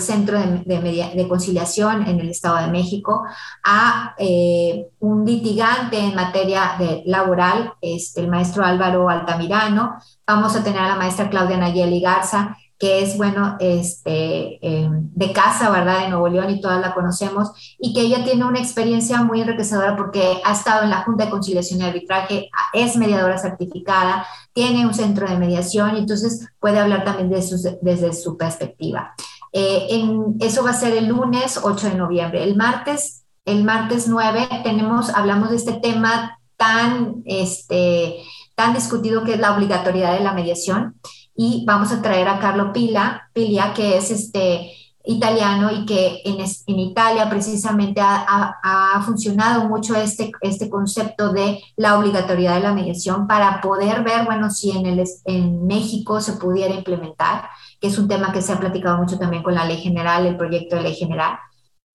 Centro 0.00 0.38
de, 0.38 1.26
Conciliación 1.28 2.06
en 2.08 2.20
el 2.20 2.30
Estado 2.30 2.56
de 2.56 2.68
México, 2.68 3.24
a 3.62 4.14
eh, 4.18 4.88
un 5.00 5.26
litigante 5.26 5.98
en 5.98 6.14
materia 6.14 6.76
de 6.78 7.02
laboral, 7.04 7.74
este, 7.80 8.22
el 8.22 8.28
maestro 8.28 8.64
Álvaro 8.64 9.10
Altamirano, 9.10 9.96
vamos 10.26 10.56
a 10.56 10.64
tener 10.64 10.80
a 10.80 10.88
la 10.88 10.96
maestra 10.96 11.28
Claudia 11.28 11.58
Nayeli 11.58 12.00
Garza, 12.00 12.56
que 12.82 13.00
es, 13.00 13.16
bueno, 13.16 13.56
este, 13.60 14.58
eh, 14.60 14.88
de 14.90 15.32
casa, 15.32 15.70
¿verdad? 15.70 16.00
De 16.00 16.08
Nuevo 16.08 16.26
León 16.26 16.50
y 16.50 16.60
todas 16.60 16.80
la 16.80 16.94
conocemos, 16.94 17.52
y 17.78 17.94
que 17.94 18.00
ella 18.00 18.24
tiene 18.24 18.44
una 18.44 18.58
experiencia 18.58 19.22
muy 19.22 19.40
enriquecedora 19.40 19.96
porque 19.96 20.40
ha 20.44 20.52
estado 20.52 20.82
en 20.82 20.90
la 20.90 21.04
Junta 21.04 21.26
de 21.26 21.30
Conciliación 21.30 21.78
y 21.78 21.84
Arbitraje, 21.84 22.50
es 22.72 22.96
mediadora 22.96 23.38
certificada, 23.38 24.26
tiene 24.52 24.84
un 24.84 24.94
centro 24.94 25.28
de 25.28 25.38
mediación, 25.38 25.94
y 25.94 26.00
entonces 26.00 26.48
puede 26.58 26.80
hablar 26.80 27.04
también 27.04 27.30
de 27.30 27.78
desde 27.82 28.12
su 28.14 28.36
perspectiva. 28.36 29.14
Eh, 29.52 30.04
eso 30.40 30.64
va 30.64 30.70
a 30.70 30.74
ser 30.74 30.96
el 30.96 31.06
lunes 31.06 31.60
8 31.62 31.90
de 31.90 31.94
noviembre. 31.94 32.42
El 32.42 32.56
martes, 32.56 33.22
el 33.44 33.62
martes 33.62 34.08
9, 34.08 34.48
tenemos, 34.64 35.10
hablamos 35.10 35.50
de 35.50 35.56
este 35.56 35.74
tema 35.74 36.40
tan, 36.56 37.22
este, 37.26 38.24
tan 38.56 38.74
discutido 38.74 39.22
que 39.22 39.34
es 39.34 39.38
la 39.38 39.54
obligatoriedad 39.54 40.14
de 40.18 40.24
la 40.24 40.32
mediación 40.32 40.96
y 41.34 41.64
vamos 41.66 41.92
a 41.92 42.02
traer 42.02 42.28
a 42.28 42.38
Carlo 42.38 42.72
Pila, 42.72 43.30
Pilia, 43.32 43.72
que 43.74 43.96
es 43.96 44.10
este 44.10 44.72
italiano 45.04 45.70
y 45.72 45.84
que 45.84 46.22
en, 46.24 46.38
en 46.40 46.78
Italia 46.78 47.28
precisamente 47.28 48.00
ha, 48.00 48.58
ha, 48.62 49.02
funcionado 49.02 49.68
mucho 49.68 49.96
este, 49.96 50.30
este 50.40 50.70
concepto 50.70 51.32
de 51.32 51.60
la 51.76 51.98
obligatoriedad 51.98 52.54
de 52.54 52.60
la 52.60 52.72
mediación 52.72 53.26
para 53.26 53.60
poder 53.60 54.04
ver, 54.04 54.24
bueno, 54.24 54.48
si 54.50 54.70
en, 54.70 54.86
el, 54.86 55.04
en 55.24 55.66
México 55.66 56.20
se 56.20 56.34
pudiera 56.34 56.74
implementar 56.74 57.48
que 57.82 57.88
es 57.88 57.98
un 57.98 58.06
tema 58.06 58.32
que 58.32 58.40
se 58.40 58.52
ha 58.52 58.60
platicado 58.60 58.96
mucho 58.96 59.18
también 59.18 59.42
con 59.42 59.56
la 59.56 59.64
ley 59.64 59.78
general, 59.78 60.24
el 60.24 60.36
proyecto 60.36 60.76
de 60.76 60.82
ley 60.82 60.94
general. 60.94 61.36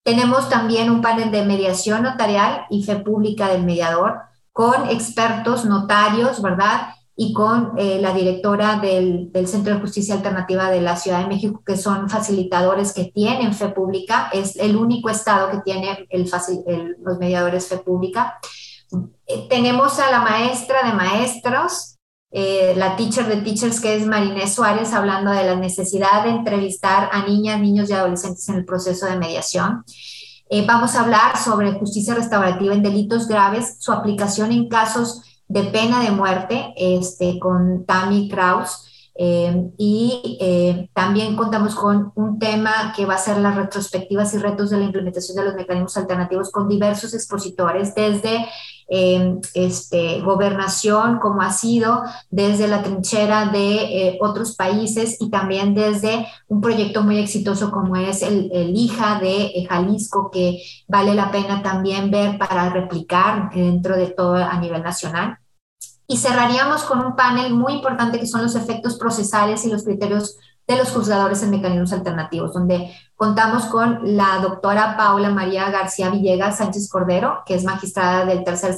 Tenemos 0.03 0.49
también 0.49 0.89
un 0.89 1.01
panel 1.01 1.31
de 1.31 1.45
mediación 1.45 2.03
notarial 2.03 2.65
y 2.69 2.83
fe 2.83 2.97
pública 2.97 3.47
del 3.47 3.63
mediador 3.63 4.19
con 4.51 4.89
expertos 4.89 5.63
notarios, 5.63 6.41
¿verdad? 6.41 6.89
Y 7.19 7.33
con 7.33 7.73
eh, 7.77 7.99
la 7.99 8.13
directora 8.13 8.79
del, 8.79 9.31
Centro 9.47 9.73
de 9.73 9.81
Justicia 9.81 10.13
Alternativa 10.13 10.69
de 10.69 10.81
la 10.81 10.95
Ciudad 10.95 11.21
de 11.21 11.27
México, 11.27 11.63
que 11.65 11.75
son 11.75 12.09
facilitadores 12.09 12.93
que 12.93 13.05
tienen 13.05 13.55
fe 13.55 13.69
pública. 13.69 14.29
Es 14.31 14.55
el 14.55 14.75
único 14.75 15.09
estado 15.09 15.49
que 15.49 15.61
tiene 15.61 16.07
los 17.01 17.17
mediadores 17.17 17.67
fe 17.67 17.79
pública. 17.79 18.37
Eh, 19.25 19.47
tenemos 19.49 19.99
a 19.99 20.11
la 20.11 20.21
maestra 20.21 20.83
de 20.85 20.93
maestros, 20.93 21.97
eh, 22.29 22.75
la 22.77 22.95
teacher 22.95 23.25
de 23.25 23.37
teachers, 23.37 23.81
que 23.81 23.95
es 23.95 24.05
Marinés 24.05 24.53
Suárez, 24.53 24.93
hablando 24.93 25.31
de 25.31 25.43
la 25.43 25.55
necesidad 25.55 26.23
de 26.23 26.29
entrevistar 26.29 27.09
a 27.11 27.25
niñas, 27.25 27.59
niños 27.59 27.89
y 27.89 27.93
adolescentes 27.93 28.47
en 28.49 28.57
el 28.57 28.65
proceso 28.65 29.07
de 29.07 29.17
mediación. 29.17 29.83
Vamos 30.65 30.95
a 30.95 31.01
hablar 31.01 31.35
sobre 31.37 31.73
justicia 31.73 32.13
restaurativa 32.13 32.73
en 32.73 32.81
delitos 32.81 33.27
graves, 33.27 33.77
su 33.79 33.91
aplicación 33.91 34.53
en 34.53 34.69
casos 34.69 35.23
de 35.47 35.63
pena 35.63 36.01
de 36.01 36.11
muerte, 36.11 36.73
este, 36.75 37.39
con 37.39 37.85
Tammy 37.85 38.29
Kraus. 38.29 38.86
Eh, 39.19 39.71
y 39.77 40.89
también 40.93 41.35
contamos 41.35 41.75
con 41.75 42.11
un 42.15 42.37
tema 42.37 42.93
que 42.95 43.05
va 43.05 43.15
a 43.15 43.19
ser 43.19 43.37
las 43.39 43.55
retrospectivas 43.55 44.33
y 44.33 44.37
retos 44.37 44.69
de 44.69 44.77
la 44.77 44.85
implementación 44.85 45.37
de 45.37 45.45
los 45.45 45.55
mecanismos 45.55 45.97
alternativos 45.97 46.51
con 46.51 46.67
diversos 46.67 47.13
expositores, 47.13 47.95
desde 47.95 48.45
este, 48.89 50.21
gobernación, 50.21 51.19
como 51.19 51.41
ha 51.41 51.51
sido 51.51 52.03
desde 52.29 52.67
la 52.67 52.83
trinchera 52.83 53.47
de 53.47 53.75
eh, 53.75 54.17
otros 54.21 54.55
países 54.55 55.17
y 55.19 55.29
también 55.29 55.73
desde 55.73 56.27
un 56.47 56.61
proyecto 56.61 57.03
muy 57.03 57.17
exitoso 57.17 57.71
como 57.71 57.95
es 57.97 58.21
el, 58.21 58.49
el 58.53 58.75
IJA 58.75 59.19
de 59.19 59.45
eh, 59.45 59.67
Jalisco, 59.69 60.31
que 60.31 60.61
vale 60.87 61.13
la 61.15 61.31
pena 61.31 61.61
también 61.61 62.11
ver 62.11 62.37
para 62.37 62.69
replicar 62.69 63.49
dentro 63.53 63.97
de 63.97 64.07
todo 64.07 64.35
a 64.35 64.57
nivel 64.59 64.83
nacional. 64.83 65.37
Y 66.07 66.17
cerraríamos 66.17 66.83
con 66.83 67.05
un 67.05 67.15
panel 67.15 67.53
muy 67.53 67.73
importante 67.73 68.19
que 68.19 68.27
son 68.27 68.41
los 68.41 68.55
efectos 68.55 68.97
procesales 68.97 69.65
y 69.65 69.69
los 69.69 69.83
criterios 69.83 70.37
de 70.67 70.75
los 70.75 70.91
juzgadores 70.91 71.41
en 71.43 71.49
mecanismos 71.49 71.93
alternativos, 71.93 72.53
donde 72.53 72.91
contamos 73.15 73.65
con 73.65 74.17
la 74.17 74.39
doctora 74.41 74.97
Paula 74.97 75.29
María 75.29 75.69
García 75.71 76.09
Villegas 76.09 76.57
Sánchez 76.57 76.89
Cordero, 76.89 77.39
que 77.45 77.55
es 77.55 77.63
magistrada 77.63 78.25
del 78.25 78.43
tercer, 78.43 78.75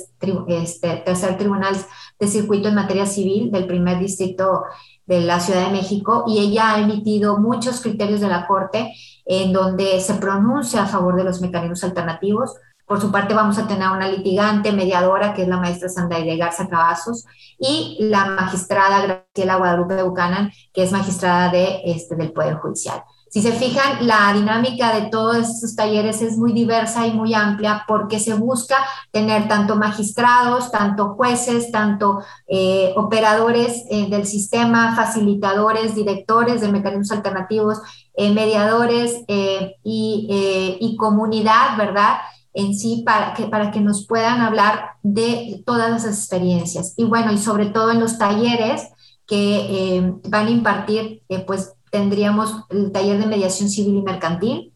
este, 0.47 0.97
tercer 0.97 1.37
tribunal 1.37 1.75
de 2.19 2.27
circuito 2.27 2.69
en 2.69 2.75
materia 2.75 3.07
civil 3.07 3.51
del 3.51 3.65
primer 3.65 3.97
distrito 3.97 4.63
de 5.07 5.21
la 5.21 5.39
Ciudad 5.39 5.65
de 5.65 5.71
México, 5.71 6.25
y 6.27 6.37
ella 6.37 6.75
ha 6.75 6.79
emitido 6.79 7.39
muchos 7.39 7.81
criterios 7.81 8.21
de 8.21 8.27
la 8.27 8.45
Corte 8.45 8.93
en 9.25 9.51
donde 9.51 9.99
se 9.99 10.13
pronuncia 10.15 10.83
a 10.83 10.87
favor 10.87 11.15
de 11.15 11.23
los 11.23 11.41
mecanismos 11.41 11.83
alternativos, 11.83 12.55
Por 12.89 12.99
su 12.99 13.11
parte 13.11 13.35
vamos 13.35 13.59
a 13.59 13.67
tener 13.67 13.87
una 13.87 14.07
litigante 14.07 14.71
mediadora, 14.71 15.35
que 15.35 15.43
es 15.43 15.47
la 15.47 15.57
maestra 15.57 15.89
Sandaide 15.89 16.37
Garza 16.37 16.67
Cavazos, 16.67 17.23
y 17.59 17.97
la 17.99 18.25
magistrada 18.25 19.01
Graciela 19.01 19.57
Guadalupe 19.57 20.01
Buchanan, 20.01 20.51
que 20.73 20.81
es 20.81 20.91
magistrada 20.91 21.49
de, 21.49 21.81
este, 21.85 22.15
del 22.15 22.31
Poder 22.31 22.55
Judicial. 22.55 23.03
Si 23.29 23.43
se 23.43 23.51
fijan, 23.51 24.07
la 24.07 24.33
dinámica 24.33 24.91
de 24.91 25.09
todos 25.09 25.37
estos 25.37 25.75
talleres 25.75 26.23
es 26.23 26.35
muy 26.35 26.51
diversa 26.51 27.05
y 27.05 27.13
muy 27.13 27.35
amplia 27.35 27.85
porque 27.87 28.19
se 28.19 28.33
busca 28.33 28.77
tener 29.11 29.47
tanto 29.47 29.75
magistrados, 29.75 30.71
tanto 30.71 31.13
jueces, 31.13 31.71
tanto 31.71 32.23
eh, 32.47 32.91
operadores 32.95 33.83
eh, 33.91 34.09
del 34.09 34.25
sistema, 34.25 34.95
facilitadores, 34.95 35.93
directores 35.93 36.61
de 36.61 36.71
mecanismos 36.71 37.11
alternativos, 37.11 37.77
eh, 38.15 38.33
mediadores 38.33 39.23
y, 39.27 40.77
y, 40.81 40.95
comunidad, 40.97 41.77
¿verdad? 41.77 42.17
En 42.53 42.73
sí, 42.73 43.03
para 43.05 43.33
que, 43.33 43.45
para 43.45 43.71
que 43.71 43.79
nos 43.79 44.07
puedan 44.07 44.41
hablar 44.41 44.91
de 45.03 45.63
todas 45.65 45.89
las 45.91 46.05
experiencias. 46.05 46.93
Y 46.97 47.05
bueno, 47.05 47.31
y 47.31 47.37
sobre 47.37 47.67
todo 47.67 47.91
en 47.91 47.99
los 47.99 48.17
talleres 48.17 48.89
que 49.27 50.11
van 50.27 50.47
a 50.47 50.49
impartir, 50.49 51.21
pues 51.45 51.73
tendríamos 51.91 52.63
el 52.69 52.91
taller 52.91 53.19
de 53.19 53.27
mediación 53.27 53.69
civil 53.69 53.97
y 53.97 54.01
mercantil, 54.01 54.73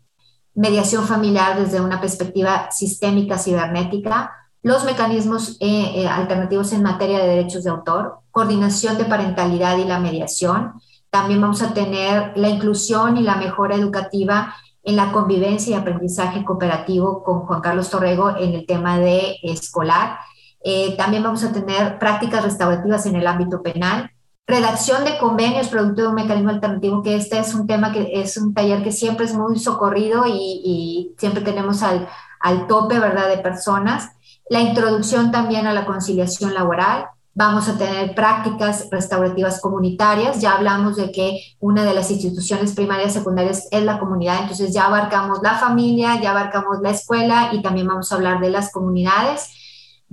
mediación 0.56 1.06
familiar 1.06 1.60
desde 1.60 1.82
una 1.82 2.00
perspectiva 2.00 2.70
sistémica 2.72 3.38
cibernética, 3.38 4.32
los 4.62 4.86
mecanismos 4.86 5.58
eh, 5.60 5.92
eh, 5.96 6.08
alternativos 6.08 6.72
en 6.72 6.84
materia 6.84 7.20
de 7.20 7.28
derechos 7.28 7.64
de 7.64 7.70
autor, 7.70 8.20
coordinación 8.32 8.98
de 8.98 9.06
parentalidad 9.06 9.78
y 9.78 9.84
la 9.84 10.00
mediación. 10.00 10.74
También 11.10 11.42
vamos 11.42 11.62
a 11.62 11.74
tener 11.74 12.32
la 12.38 12.50
inclusión 12.50 13.18
y 13.18 13.24
la 13.24 13.36
mejora 13.36 13.76
educativa 13.76 14.56
en 14.84 14.96
la 14.96 15.12
convivencia 15.12 15.72
y 15.72 15.80
aprendizaje 15.80 16.44
cooperativo 16.44 17.24
con 17.24 17.42
Juan 17.42 17.62
Carlos 17.62 17.90
Torrego 17.90 18.36
en 18.38 18.54
el 18.54 18.66
tema 18.66 19.00
de 19.00 19.38
escolar. 19.42 20.20
Eh, 20.64 20.96
también 20.98 21.24
vamos 21.24 21.44
a 21.44 21.52
tener 21.52 22.00
prácticas 22.00 22.44
restaurativas 22.44 23.06
en 23.06 23.16
el 23.16 23.28
ámbito 23.28 23.62
penal, 23.62 24.12
redacción 24.46 25.04
de 25.06 25.18
convenios 25.18 25.68
producto 25.68 26.02
de 26.02 26.08
un 26.10 26.16
mecanismo 26.16 26.50
alternativo, 26.50 27.02
que 27.02 27.16
este 27.16 27.40
es 27.40 27.54
un 27.54 27.66
tema 27.66 27.92
que 27.92 28.10
es 28.14 28.38
un 28.38 28.54
taller 28.54 28.84
que 28.84 28.92
siempre 28.92 29.26
es 29.26 29.34
muy 29.34 29.58
socorrido 29.58 30.26
y, 30.28 31.14
siempre 31.18 31.42
tenemos 31.42 31.82
al, 31.82 32.08
al, 32.40 32.68
tope, 32.68 33.00
¿verdad?, 33.00 33.30
de 33.30 33.38
personas. 33.38 34.12
La 34.50 34.60
introducción 34.60 35.32
también 35.32 35.68
a 35.68 35.74
la 35.74 35.86
conciliación 35.86 36.54
laboral. 36.54 37.08
Vamos 37.36 37.68
a 37.68 37.78
tener 37.78 38.14
prácticas 38.14 38.88
restaurativas 38.92 39.60
comunitarias. 39.60 40.40
Ya 40.40 40.54
hablamos 40.54 40.98
de 40.98 41.12
que 41.12 41.40
una 41.60 41.84
de 41.84 41.94
las 41.94 42.12
instituciones 42.12 42.74
primarias 42.74 43.14
secundarias 43.14 43.68
es 43.72 43.84
la 43.84 44.00
comunidad, 44.00 44.42
entonces 44.42 44.74
ya 44.74 44.86
abarcamos 44.86 45.40
la 45.42 45.56
familia, 45.56 46.22
ya 46.22 46.32
abarcamos 46.32 46.80
la 46.82 46.92
escuela 46.92 47.50
y 47.52 47.62
también 47.62 47.88
vamos 47.88 48.12
a 48.12 48.16
hablar 48.16 48.40
de 48.40 48.50
las 48.50 48.72
comunidades 48.72 49.50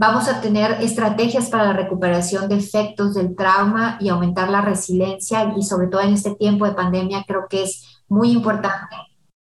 Vamos 0.01 0.29
a 0.29 0.41
tener 0.41 0.79
estrategias 0.81 1.51
para 1.51 1.66
la 1.66 1.73
recuperación 1.75 2.49
de 2.49 2.57
efectos 2.57 3.12
del 3.12 3.37
trauma 3.37 3.99
y 4.01 4.09
aumentar 4.09 4.49
la 4.49 4.62
resiliencia 4.62 5.53
y 5.55 5.62
sobre 5.62 5.89
todo 5.89 6.01
en 6.01 6.14
este 6.14 6.35
tiempo 6.37 6.64
de 6.64 6.73
pandemia 6.73 7.25
creo 7.29 7.49
que 7.51 7.64
es 7.64 8.01
muy 8.09 8.31
importante 8.31 8.97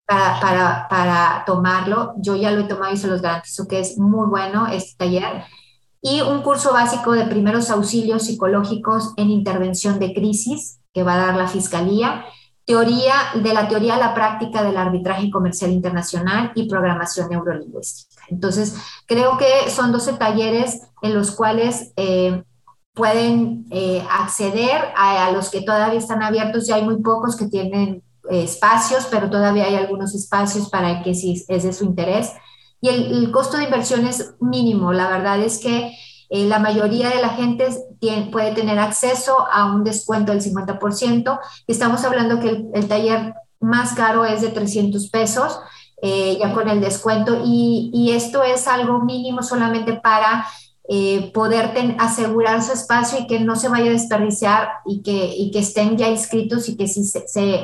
para, 0.07 0.39
para, 0.39 0.87
para 0.89 1.43
tomarlo. 1.45 2.15
Yo 2.19 2.37
ya 2.37 2.53
lo 2.53 2.61
he 2.61 2.69
tomado 2.69 2.95
y 2.95 2.97
se 2.97 3.09
los 3.09 3.21
garantizo 3.21 3.67
que 3.67 3.81
es 3.81 3.99
muy 3.99 4.29
bueno 4.29 4.69
este 4.69 4.95
taller. 4.97 5.43
Y 6.07 6.21
un 6.21 6.43
curso 6.43 6.73
básico 6.73 7.13
de 7.13 7.25
primeros 7.25 7.71
auxilios 7.71 8.25
psicológicos 8.25 9.15
en 9.17 9.31
intervención 9.31 9.99
de 9.99 10.13
crisis 10.13 10.79
que 10.93 11.03
va 11.03 11.15
a 11.15 11.27
dar 11.27 11.37
la 11.37 11.49
Fiscalía 11.49 12.27
teoría 12.67 13.15
de 13.35 13.53
la 13.53 13.69
teoría 13.69 13.97
a 13.97 13.99
la 13.99 14.15
práctica 14.15 14.63
del 14.63 14.77
arbitraje 14.77 15.31
comercial 15.31 15.71
internacional 15.71 16.53
y 16.55 16.69
programación 16.69 17.29
neurolingüística. 17.29 18.23
Entonces, 18.29 18.77
creo 19.07 19.37
que 19.37 19.71
son 19.71 19.93
12 19.93 20.15
talleres 20.15 20.83
en 21.03 21.15
los 21.15 21.31
cuales 21.31 21.93
eh, 21.97 22.43
pueden 22.95 23.67
eh, 23.71 24.03
acceder 24.11 24.93
a, 24.97 25.31
los 25.33 25.51
que 25.51 25.63
todavía 25.63 25.99
están 25.99 26.23
abiertos. 26.23 26.67
Ya 26.67 26.77
hay 26.77 26.85
muy 26.85 27.03
pocos 27.03 27.37
que 27.37 27.47
tienen 27.47 28.03
eh, 28.31 28.45
espacios, 28.45 29.07
pero 29.11 29.29
todavía 29.29 29.65
hay 29.65 29.75
algunos 29.75 30.15
espacios 30.15 30.71
para 30.71 31.03
que 31.03 31.15
si 31.15 31.45
es 31.49 31.63
de 31.65 31.73
su 31.73 31.85
interés. 31.85 32.33
Y 32.85 32.89
el 32.91 33.31
costo 33.31 33.57
de 33.57 33.65
inversión 33.65 34.07
es 34.07 34.35
mínimo. 34.41 34.93
La 34.93 35.09
verdad 35.09 35.41
es 35.41 35.59
que 35.59 35.97
eh, 36.29 36.47
la 36.47 36.59
mayoría 36.59 37.09
de 37.09 37.23
la 37.23 37.31
gente 37.31 37.67
puede 38.31 38.53
tener 38.53 38.79
acceso 38.79 39.47
a 39.51 39.73
un 39.73 39.85
descuento 39.85 40.33
del 40.33 40.43
50%. 40.43 41.41
Estamos 41.67 42.05
hablando 42.05 42.41
que 42.41 42.67
el, 42.75 42.89
taller 42.89 43.33
más 43.59 43.95
caro 43.95 44.27
es 44.27 44.43
de 44.43 44.49
300 44.49 45.09
pesos, 45.09 45.59
eh, 46.03 46.37
ya 46.39 46.53
con 46.53 46.69
el 46.69 46.83
descuento, 46.83 47.41
y, 47.43 48.11
esto 48.13 48.43
es 48.43 48.69
algo 48.69 48.99
mínimo 48.99 49.43
solamente 49.43 49.95
para 49.95 50.45
eh, 50.89 51.31
poder 51.33 51.97
asegurar 51.99 52.63
su 52.63 52.73
espacio 52.73 53.21
y 53.21 53.27
que 53.27 53.41
no 53.41 53.57
se 53.57 53.69
vaya 53.71 53.87
a 53.87 53.95
desperdiciar 53.95 54.69
y 54.85 55.03
que, 55.03 55.59
estén 55.59 55.97
ya 55.97 56.09
inscritos 56.09 56.69
y 56.69 56.77
que, 56.77 56.87
sí 56.87 57.01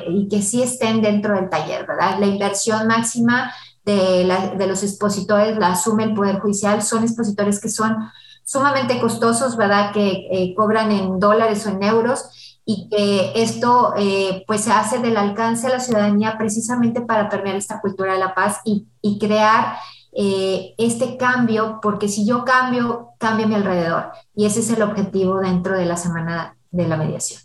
y 0.09 0.29
que 0.29 0.41
sí 0.41 0.63
estén 0.63 1.03
dentro 1.03 1.35
del 1.35 1.51
taller, 1.51 1.87
¿verdad? 1.87 2.19
La 2.19 2.27
inversión 2.27 2.87
máxima 2.87 3.53
de, 3.91 4.57
de 4.57 4.67
los 4.67 4.83
expositores 4.83 5.59
la 5.59 5.73
asume 5.73 6.05
el 6.05 6.15
Poder 6.15 6.39
Judicial, 6.39 6.83
son 6.83 7.03
expositores 7.03 7.61
que 7.61 7.69
son 7.69 7.97
sumamente 8.45 8.99
costosos, 8.99 9.57
¿verdad? 9.57 9.93
Que 9.93 10.27
eh, 10.31 10.55
cobran 10.57 10.91
en 10.91 11.21
dólares 11.21 11.65
o 11.67 11.71
en 11.71 11.83
euros 11.83 12.59
y 12.65 12.89
que 12.89 13.33
esto 13.37 13.95
eh, 13.97 14.45
pues 14.47 14.63
se 14.63 14.73
hace 14.73 14.99
del 14.99 15.17
alcance 15.17 15.67
a 15.67 15.71
la 15.71 15.81
ciudadanía 15.81 16.37
precisamente 16.37 17.01
para 17.01 17.29
permear 17.29 17.57
esta 17.57 17.81
cultura 17.81 18.15
de 18.15 18.19
la 18.19 18.35
paz 18.35 18.61
y, 18.65 18.87
y 19.03 19.19
crear 19.19 19.77
eh, 20.13 20.75
este 20.79 21.17
cambio, 21.17 21.79
porque 21.81 22.09
si 22.09 22.27
yo 22.27 22.45
cambio, 22.45 23.11
cambia 23.19 23.47
mi 23.47 23.55
alrededor. 23.55 24.11
Y 24.35 24.47
ese 24.47 24.61
es 24.61 24.71
el 24.71 24.83
objetivo 24.83 25.41
dentro 25.41 25.77
de 25.77 25.87
la 25.87 25.97
semana 25.97 26.57
de 26.71 26.89
la 26.89 26.97
mediación. 26.97 27.41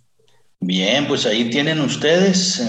Bien, 0.60 1.08
pues 1.08 1.26
ahí 1.28 1.50
tienen 1.50 1.80
ustedes. 1.82 2.64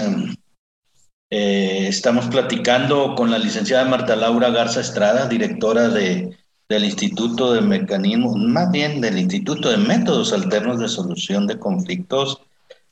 Em, 1.29 1.85
estamos 1.87 2.27
platicando 2.27 3.15
con 3.15 3.31
la 3.31 3.37
licenciada 3.37 3.85
Marta 3.85 4.15
Laura 4.15 4.49
Garza 4.49 4.81
Estrada, 4.81 5.27
directora 5.27 5.89
de 5.89 6.37
del 6.69 6.83
Instituto 6.83 7.53
de 7.53 7.61
Mecanismos, 7.61 8.35
más 8.35 8.71
bien 8.71 8.99
del 8.99 9.17
Instituto 9.17 9.69
de 9.69 9.77
Métodos 9.77 10.33
Alternos 10.33 10.79
de 10.79 10.89
Solución 10.89 11.47
de 11.47 11.57
Conflictos. 11.59 12.41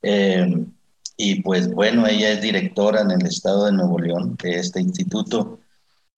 Eh, 0.02 0.66
y 1.18 1.42
pues 1.42 1.72
bueno, 1.74 2.08
ella 2.08 2.32
es 2.32 2.42
directora 2.42 3.02
en 3.02 3.12
el 3.12 3.26
estado 3.26 3.66
de 3.66 3.74
Nuevo 3.74 4.00
León 4.00 4.38
de 4.42 4.60
este 4.60 4.82
instituto. 4.82 5.60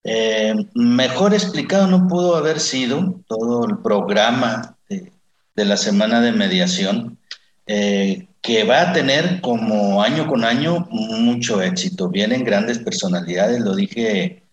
Eh, 0.03 0.55
mejor 0.74 1.34
explicado 1.34 1.88
no 1.88 2.07
pudo 2.07 2.36
haber 2.36 2.59
sido 2.59 3.20
todo 3.28 3.65
el 3.65 3.78
programa 3.80 4.76
de, 4.89 5.11
la 5.65 5.78
semana 5.78 6.22
de 6.22 6.32
mediación, 6.32 7.18
eh, 7.65 8.27
que 8.42 8.64
va 8.64 8.82
a 8.82 8.94
tener 8.94 9.42
como 9.42 10.02
año 10.02 10.28
con 10.28 10.44
año 10.44 10.88
mucho 10.90 11.62
éxito. 11.62 12.10
Vienen 12.10 12.44
grandes 12.44 12.80
personalidades, 12.80 13.62
lo 13.62 13.76
dije 13.76 14.44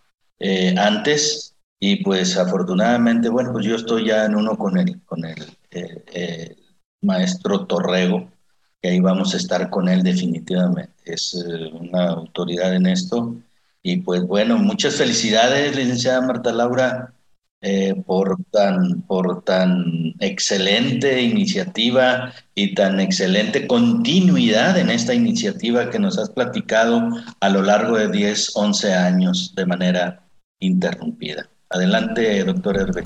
antes, 0.76 1.55
y 1.87 2.03
pues 2.03 2.37
afortunadamente, 2.39 3.28
bueno, 3.28 3.53
pues 3.53 3.66
yo 3.66 3.76
estoy 3.76 4.07
ya 4.07 4.24
en 4.24 4.37
uno 4.37 4.57
con 4.57 4.78
el, 4.78 5.03
con 5.03 5.24
el 5.24 5.43
eh, 5.70 6.05
eh, 6.14 6.57
maestro 7.03 7.66
Torrego, 7.66 8.30
que 8.80 8.89
ahí 8.89 9.01
vamos 9.01 9.35
a 9.35 9.37
estar 9.37 9.68
con 9.70 9.89
él 9.89 10.03
definitivamente. 10.03 10.95
Es 11.05 11.35
eh, 11.35 11.70
una 11.74 12.09
autoridad 12.09 12.74
en 12.74 12.87
esto. 12.87 13.37
Y 13.82 13.99
pues 13.99 14.22
bueno, 14.22 14.57
muchas 14.59 14.97
felicidades, 14.97 15.76
licenciada 15.76 16.22
Marta 16.22 16.53
Laura, 16.53 17.13
por, 18.06 18.38
tan, 18.50 19.02
por 19.02 19.42
tan 19.44 20.14
excelente 20.20 21.22
iniciativa 21.22 22.32
y 22.54 22.74
tan 22.74 23.00
excelente 23.00 23.66
continuidad 23.66 24.78
en 24.78 24.90
esta 24.90 25.14
iniciativa 25.14 25.90
que 25.90 25.98
nos 25.98 26.18
has 26.18 26.30
platicado 26.30 27.08
a 27.40 27.48
lo 27.48 27.62
largo 27.62 27.96
de 27.96 28.10
10, 28.10 28.52
11 28.54 28.94
años 28.94 29.54
de 29.56 29.66
manera 29.66 30.26
interrumpida. 30.60 31.48
Adelante, 31.70 32.44
doctor 32.44 32.76
Herbe. 32.76 33.04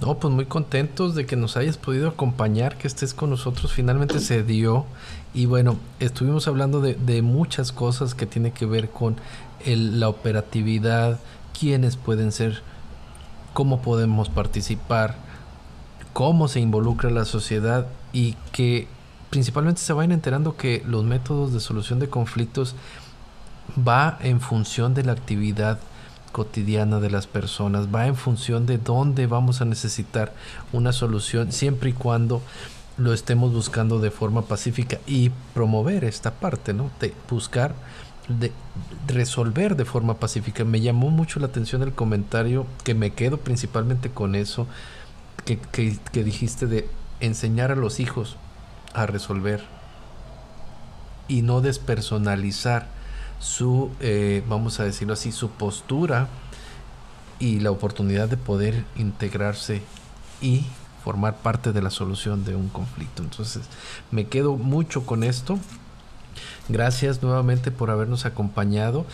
No, 0.00 0.18
pues 0.18 0.34
muy 0.34 0.46
contentos 0.46 1.14
de 1.14 1.26
que 1.26 1.36
nos 1.36 1.56
hayas 1.56 1.78
podido 1.78 2.08
acompañar, 2.08 2.76
que 2.76 2.88
estés 2.88 3.14
con 3.14 3.30
nosotros. 3.30 3.72
Finalmente 3.72 4.18
se 4.18 4.42
dio. 4.42 4.84
Y 5.32 5.46
bueno, 5.46 5.76
estuvimos 6.00 6.48
hablando 6.48 6.80
de, 6.80 7.22
muchas 7.22 7.70
cosas 7.70 8.16
que 8.16 8.26
tiene 8.26 8.50
que 8.50 8.66
ver 8.66 8.88
con 8.90 9.16
la 9.64 10.08
operatividad, 10.08 11.20
quiénes 11.58 11.96
pueden 11.96 12.32
ser, 12.32 12.62
cómo 13.52 13.82
podemos 13.82 14.28
participar, 14.28 15.16
cómo 16.12 16.48
se 16.48 16.60
involucra 16.60 17.10
la 17.10 17.24
sociedad 17.24 17.86
y 18.12 18.34
que 18.52 18.86
principalmente 19.30 19.80
se 19.80 19.92
vayan 19.92 20.12
enterando 20.12 20.56
que 20.56 20.82
los 20.86 21.04
métodos 21.04 21.52
de 21.52 21.60
solución 21.60 21.98
de 21.98 22.08
conflictos 22.08 22.74
va 23.76 24.18
en 24.20 24.40
función 24.40 24.94
de 24.94 25.04
la 25.04 25.12
actividad 25.12 25.78
cotidiana 26.32 26.98
de 26.98 27.10
las 27.10 27.26
personas, 27.26 27.94
va 27.94 28.06
en 28.06 28.16
función 28.16 28.66
de 28.66 28.78
dónde 28.78 29.26
vamos 29.26 29.60
a 29.60 29.64
necesitar 29.64 30.32
una 30.72 30.92
solución, 30.92 31.52
siempre 31.52 31.90
y 31.90 31.92
cuando 31.92 32.42
lo 32.96 33.12
estemos 33.12 33.52
buscando 33.52 34.00
de 34.00 34.10
forma 34.10 34.42
pacífica 34.42 34.98
y 35.06 35.30
promover 35.54 36.04
esta 36.04 36.32
parte, 36.32 36.72
¿no? 36.72 36.90
De 37.00 37.14
buscar 37.30 37.74
de 38.38 38.52
resolver 39.06 39.76
de 39.76 39.84
forma 39.84 40.14
pacífica. 40.14 40.64
Me 40.64 40.80
llamó 40.80 41.10
mucho 41.10 41.40
la 41.40 41.46
atención 41.46 41.82
el 41.82 41.92
comentario 41.92 42.66
que 42.84 42.94
me 42.94 43.12
quedo 43.12 43.38
principalmente 43.38 44.10
con 44.10 44.34
eso 44.34 44.66
que, 45.44 45.58
que 46.12 46.24
dijiste 46.24 46.66
de 46.66 46.88
enseñar 47.20 47.72
a 47.72 47.76
los 47.76 48.00
hijos 48.00 48.36
a 48.94 49.06
resolver 49.06 49.62
y 51.28 51.42
no 51.42 51.60
despersonalizar 51.60 52.88
su, 53.38 53.90
eh, 54.00 54.42
vamos 54.48 54.80
a 54.80 54.84
decirlo 54.84 55.14
así, 55.14 55.32
su 55.32 55.50
postura 55.50 56.28
y 57.38 57.60
la 57.60 57.70
oportunidad 57.70 58.28
de 58.28 58.36
poder 58.36 58.84
integrarse 58.96 59.82
y 60.40 60.64
formar 61.02 61.38
parte 61.38 61.72
de 61.72 61.82
la 61.82 61.90
solución 61.90 62.44
de 62.44 62.54
un 62.54 62.68
conflicto. 62.68 63.22
Entonces, 63.22 63.62
me 64.10 64.26
quedo 64.28 64.56
mucho 64.56 65.04
con 65.04 65.24
esto. 65.24 65.58
Gracias 66.68 67.22
nuevamente 67.22 67.70
por 67.70 67.90
habernos 67.90 68.26
acompañado. 68.26 69.06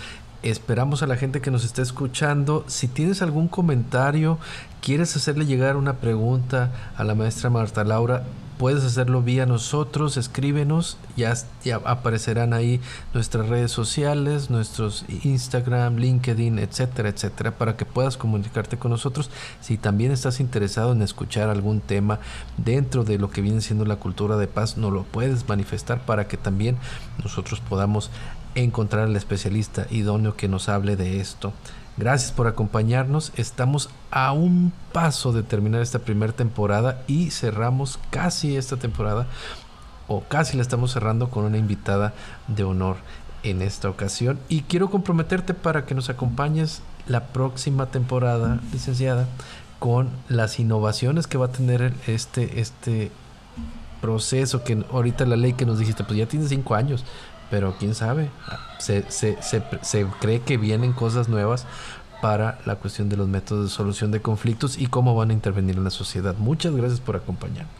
Esperamos 0.42 1.02
a 1.02 1.06
la 1.08 1.16
gente 1.16 1.40
que 1.40 1.50
nos 1.50 1.64
esté 1.64 1.82
escuchando. 1.82 2.64
Si 2.68 2.86
tienes 2.86 3.22
algún 3.22 3.48
comentario, 3.48 4.38
quieres 4.80 5.16
hacerle 5.16 5.46
llegar 5.46 5.76
una 5.76 5.94
pregunta 5.94 6.72
a 6.96 7.02
la 7.02 7.14
maestra 7.14 7.50
Marta 7.50 7.82
Laura, 7.82 8.22
puedes 8.58 8.84
hacerlo 8.84 9.22
vía 9.22 9.46
nosotros, 9.46 10.16
escríbenos, 10.16 10.98
ya, 11.16 11.34
ya 11.64 11.76
aparecerán 11.76 12.52
ahí 12.52 12.80
nuestras 13.14 13.48
redes 13.48 13.70
sociales, 13.70 14.50
nuestros 14.50 15.04
Instagram, 15.22 15.96
LinkedIn, 15.96 16.58
etcétera, 16.58 17.08
etcétera, 17.08 17.52
para 17.52 17.76
que 17.76 17.84
puedas 17.84 18.16
comunicarte 18.16 18.76
con 18.76 18.90
nosotros. 18.90 19.30
Si 19.60 19.78
también 19.78 20.10
estás 20.10 20.40
interesado 20.40 20.92
en 20.92 21.02
escuchar 21.02 21.48
algún 21.48 21.80
tema 21.80 22.18
dentro 22.56 23.04
de 23.04 23.18
lo 23.18 23.30
que 23.30 23.40
viene 23.40 23.60
siendo 23.60 23.84
la 23.84 23.96
cultura 23.96 24.36
de 24.36 24.48
paz, 24.48 24.76
nos 24.76 24.92
lo 24.92 25.04
puedes 25.04 25.48
manifestar 25.48 26.04
para 26.04 26.26
que 26.26 26.36
también 26.36 26.76
nosotros 27.22 27.60
podamos 27.60 28.10
encontrar 28.54 29.04
al 29.04 29.16
especialista 29.16 29.86
idóneo 29.90 30.36
que 30.36 30.48
nos 30.48 30.68
hable 30.68 30.96
de 30.96 31.20
esto. 31.20 31.52
Gracias 31.98 32.30
por 32.30 32.46
acompañarnos. 32.46 33.32
Estamos 33.36 33.90
a 34.12 34.30
un 34.30 34.72
paso 34.92 35.32
de 35.32 35.42
terminar 35.42 35.82
esta 35.82 35.98
primera 35.98 36.32
temporada 36.32 37.02
y 37.08 37.30
cerramos 37.30 37.98
casi 38.10 38.56
esta 38.56 38.76
temporada 38.76 39.26
o 40.06 40.20
casi 40.20 40.56
la 40.56 40.62
estamos 40.62 40.92
cerrando 40.92 41.28
con 41.28 41.44
una 41.44 41.58
invitada 41.58 42.14
de 42.46 42.62
honor 42.62 42.98
en 43.42 43.62
esta 43.62 43.90
ocasión 43.90 44.38
y 44.48 44.62
quiero 44.62 44.90
comprometerte 44.90 45.54
para 45.54 45.86
que 45.86 45.96
nos 45.96 46.08
acompañes 46.08 46.82
la 47.08 47.26
próxima 47.26 47.86
temporada, 47.86 48.60
licenciada, 48.72 49.26
con 49.80 50.08
las 50.28 50.60
innovaciones 50.60 51.26
que 51.26 51.38
va 51.38 51.46
a 51.46 51.52
tener 51.52 51.92
este 52.06 52.60
este 52.60 53.10
proceso 54.00 54.62
que 54.62 54.84
ahorita 54.92 55.26
la 55.26 55.36
ley 55.36 55.54
que 55.54 55.66
nos 55.66 55.80
dijiste, 55.80 56.04
pues 56.04 56.16
ya 56.16 56.26
tiene 56.26 56.46
cinco 56.46 56.76
años, 56.76 57.04
pero 57.50 57.74
quién 57.78 57.94
sabe, 57.94 58.30
se, 58.78 59.10
se, 59.10 59.40
se, 59.42 59.62
se, 59.82 60.06
cree 60.20 60.40
que 60.40 60.56
vienen 60.56 60.92
cosas 60.92 61.28
nuevas 61.28 61.66
para 62.20 62.58
la 62.66 62.76
cuestión 62.76 63.08
de 63.08 63.16
los 63.16 63.28
métodos 63.28 63.64
de 63.64 63.70
solución 63.70 64.10
de 64.10 64.20
conflictos 64.20 64.78
y 64.78 64.86
cómo 64.86 65.14
van 65.14 65.30
a 65.30 65.32
intervenir 65.32 65.76
en 65.76 65.84
la 65.84 65.90
sociedad. 65.90 66.34
Muchas 66.36 66.74
gracias 66.74 67.00
por 67.00 67.16
acompañarnos. 67.16 67.72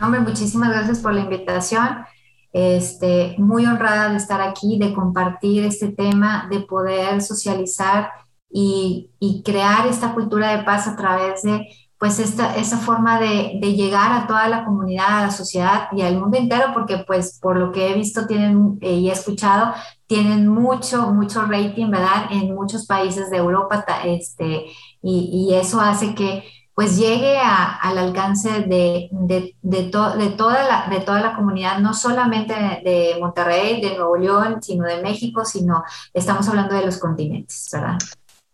Hombre, 0.00 0.20
muchísimas 0.20 0.70
gracias 0.70 1.00
por 1.00 1.12
la 1.12 1.20
invitación. 1.20 2.04
Este, 2.52 3.36
muy 3.38 3.66
honrada 3.66 4.10
de 4.10 4.16
estar 4.16 4.40
aquí, 4.40 4.78
de 4.78 4.92
compartir 4.92 5.64
este 5.64 5.88
tema, 5.88 6.48
de 6.50 6.60
poder 6.60 7.22
socializar 7.22 8.10
y, 8.50 9.10
y 9.20 9.42
crear 9.42 9.86
esta 9.86 10.14
cultura 10.14 10.56
de 10.56 10.64
paz 10.64 10.88
a 10.88 10.96
través 10.96 11.42
de 11.42 11.68
pues 12.00 12.18
esta, 12.18 12.56
esa 12.56 12.78
forma 12.78 13.20
de, 13.20 13.60
llegar 13.60 14.10
a 14.10 14.26
toda 14.26 14.48
la 14.48 14.64
comunidad, 14.64 15.18
a 15.18 15.22
la 15.26 15.30
sociedad 15.30 15.88
y 15.92 16.00
al 16.00 16.18
mundo 16.18 16.38
entero, 16.38 16.72
porque 16.72 16.96
pues 17.06 17.38
por 17.38 17.58
lo 17.58 17.72
que 17.72 17.90
he 17.90 17.94
visto 17.94 18.26
tienen 18.26 18.78
eh, 18.80 18.94
y 18.94 19.10
he 19.10 19.12
escuchado, 19.12 19.74
tienen 20.06 20.48
mucho, 20.48 21.12
mucho 21.12 21.42
rating, 21.42 21.90
¿verdad? 21.90 22.28
En 22.30 22.54
muchos 22.54 22.86
países 22.86 23.28
de 23.28 23.36
Europa, 23.36 23.84
este, 24.06 24.64
y, 25.02 25.48
y 25.50 25.54
eso 25.54 25.78
hace 25.78 26.14
que 26.14 26.42
pues 26.74 26.96
llegue 26.96 27.36
a, 27.36 27.74
al 27.74 27.98
alcance 27.98 28.48
de, 28.62 29.10
de, 29.12 29.54
de, 29.60 29.82
toda 29.90 30.16
la, 30.16 30.86
de 30.88 31.00
toda 31.00 31.20
la 31.20 31.36
comunidad, 31.36 31.80
no 31.80 31.92
solamente 31.92 32.54
de 32.54 33.18
Monterrey, 33.20 33.82
de 33.82 33.98
Nuevo 33.98 34.16
León, 34.16 34.62
sino 34.62 34.86
de 34.86 35.02
México, 35.02 35.44
sino 35.44 35.84
estamos 36.14 36.48
hablando 36.48 36.74
de 36.74 36.86
los 36.86 36.96
continentes, 36.96 37.68
¿verdad? 37.70 37.98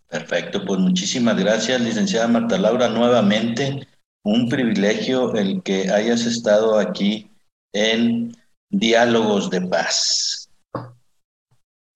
Perfecto, 0.08 0.64
pues 0.64 0.80
muchísimas 0.80 1.36
gracias, 1.36 1.80
licenciada 1.80 2.28
Marta 2.28 2.58
Laura, 2.58 2.88
nuevamente. 2.88 3.86
Un 4.22 4.48
privilegio 4.48 5.34
el 5.34 5.62
que 5.62 5.90
hayas 5.90 6.26
estado 6.26 6.78
aquí 6.78 7.30
en 7.72 8.32
Diálogos 8.70 9.50
de 9.50 9.62
Paz. 9.62 10.48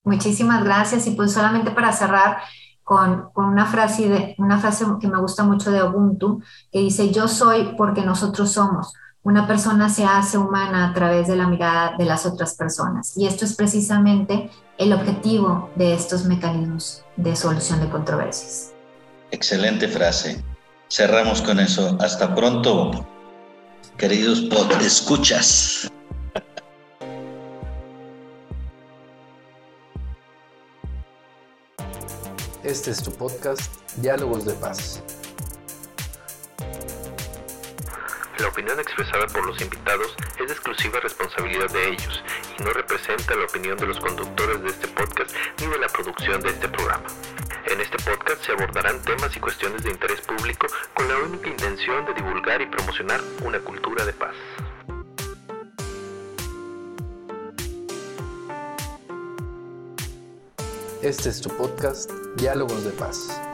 Muchísimas 0.04 0.64
gracias 0.64 1.06
y 1.06 1.12
pues 1.12 1.32
solamente 1.32 1.70
para 1.70 1.92
cerrar 1.92 2.38
con, 2.82 3.30
con 3.32 3.44
una, 3.44 3.66
frase 3.66 4.08
de, 4.08 4.34
una 4.38 4.58
frase 4.58 4.84
que 5.00 5.08
me 5.08 5.20
gusta 5.20 5.44
mucho 5.44 5.70
de 5.70 5.82
Ubuntu, 5.82 6.42
que 6.72 6.80
dice, 6.80 7.12
yo 7.12 7.28
soy 7.28 7.74
porque 7.76 8.02
nosotros 8.02 8.50
somos. 8.50 8.92
Una 9.22 9.46
persona 9.46 9.88
se 9.88 10.04
hace 10.04 10.38
humana 10.38 10.88
a 10.88 10.94
través 10.94 11.28
de 11.28 11.36
la 11.36 11.46
mirada 11.46 11.96
de 11.96 12.06
las 12.06 12.26
otras 12.26 12.54
personas. 12.54 13.16
Y 13.16 13.26
esto 13.26 13.44
es 13.44 13.54
precisamente 13.54 14.50
el 14.80 14.94
objetivo 14.94 15.70
de 15.76 15.92
estos 15.92 16.24
mecanismos 16.24 17.04
de 17.16 17.36
solución 17.36 17.80
de 17.80 17.90
controversias. 17.90 18.72
Excelente 19.30 19.86
frase. 19.86 20.42
Cerramos 20.88 21.42
con 21.42 21.60
eso. 21.60 21.98
Hasta 22.00 22.34
pronto, 22.34 23.06
queridos 23.98 24.40
pod 24.40 24.72
escuchas. 24.80 25.92
Este 32.64 32.90
es 32.90 33.02
tu 33.02 33.10
podcast, 33.12 33.70
Diálogos 33.98 34.46
de 34.46 34.54
Paz. 34.54 35.02
La 38.40 38.48
opinión 38.48 38.80
expresada 38.80 39.26
por 39.26 39.44
los 39.46 39.60
invitados 39.60 40.16
es 40.40 40.46
de 40.46 40.52
exclusiva 40.54 40.98
responsabilidad 41.00 41.68
de 41.72 41.90
ellos 41.90 42.24
y 42.58 42.62
no 42.62 42.70
representa 42.72 43.34
la 43.34 43.44
opinión 43.44 43.76
de 43.76 43.86
los 43.86 44.00
conductores 44.00 44.62
de 44.62 44.70
este 44.70 44.88
podcast 44.88 45.36
ni 45.60 45.66
de 45.66 45.78
la 45.78 45.88
producción 45.88 46.40
de 46.40 46.48
este 46.48 46.66
programa. 46.68 47.04
En 47.66 47.82
este 47.82 47.98
podcast 47.98 48.42
se 48.42 48.52
abordarán 48.52 49.02
temas 49.02 49.36
y 49.36 49.40
cuestiones 49.40 49.82
de 49.82 49.90
interés 49.90 50.22
público 50.22 50.66
con 50.94 51.06
la 51.08 51.18
única 51.18 51.48
intención 51.48 52.06
de 52.06 52.14
divulgar 52.14 52.62
y 52.62 52.66
promocionar 52.66 53.20
una 53.44 53.58
cultura 53.60 54.06
de 54.06 54.12
paz. 54.14 54.34
Este 61.02 61.28
es 61.28 61.42
tu 61.42 61.50
podcast, 61.58 62.10
Diálogos 62.36 62.84
de 62.84 62.90
Paz. 62.92 63.49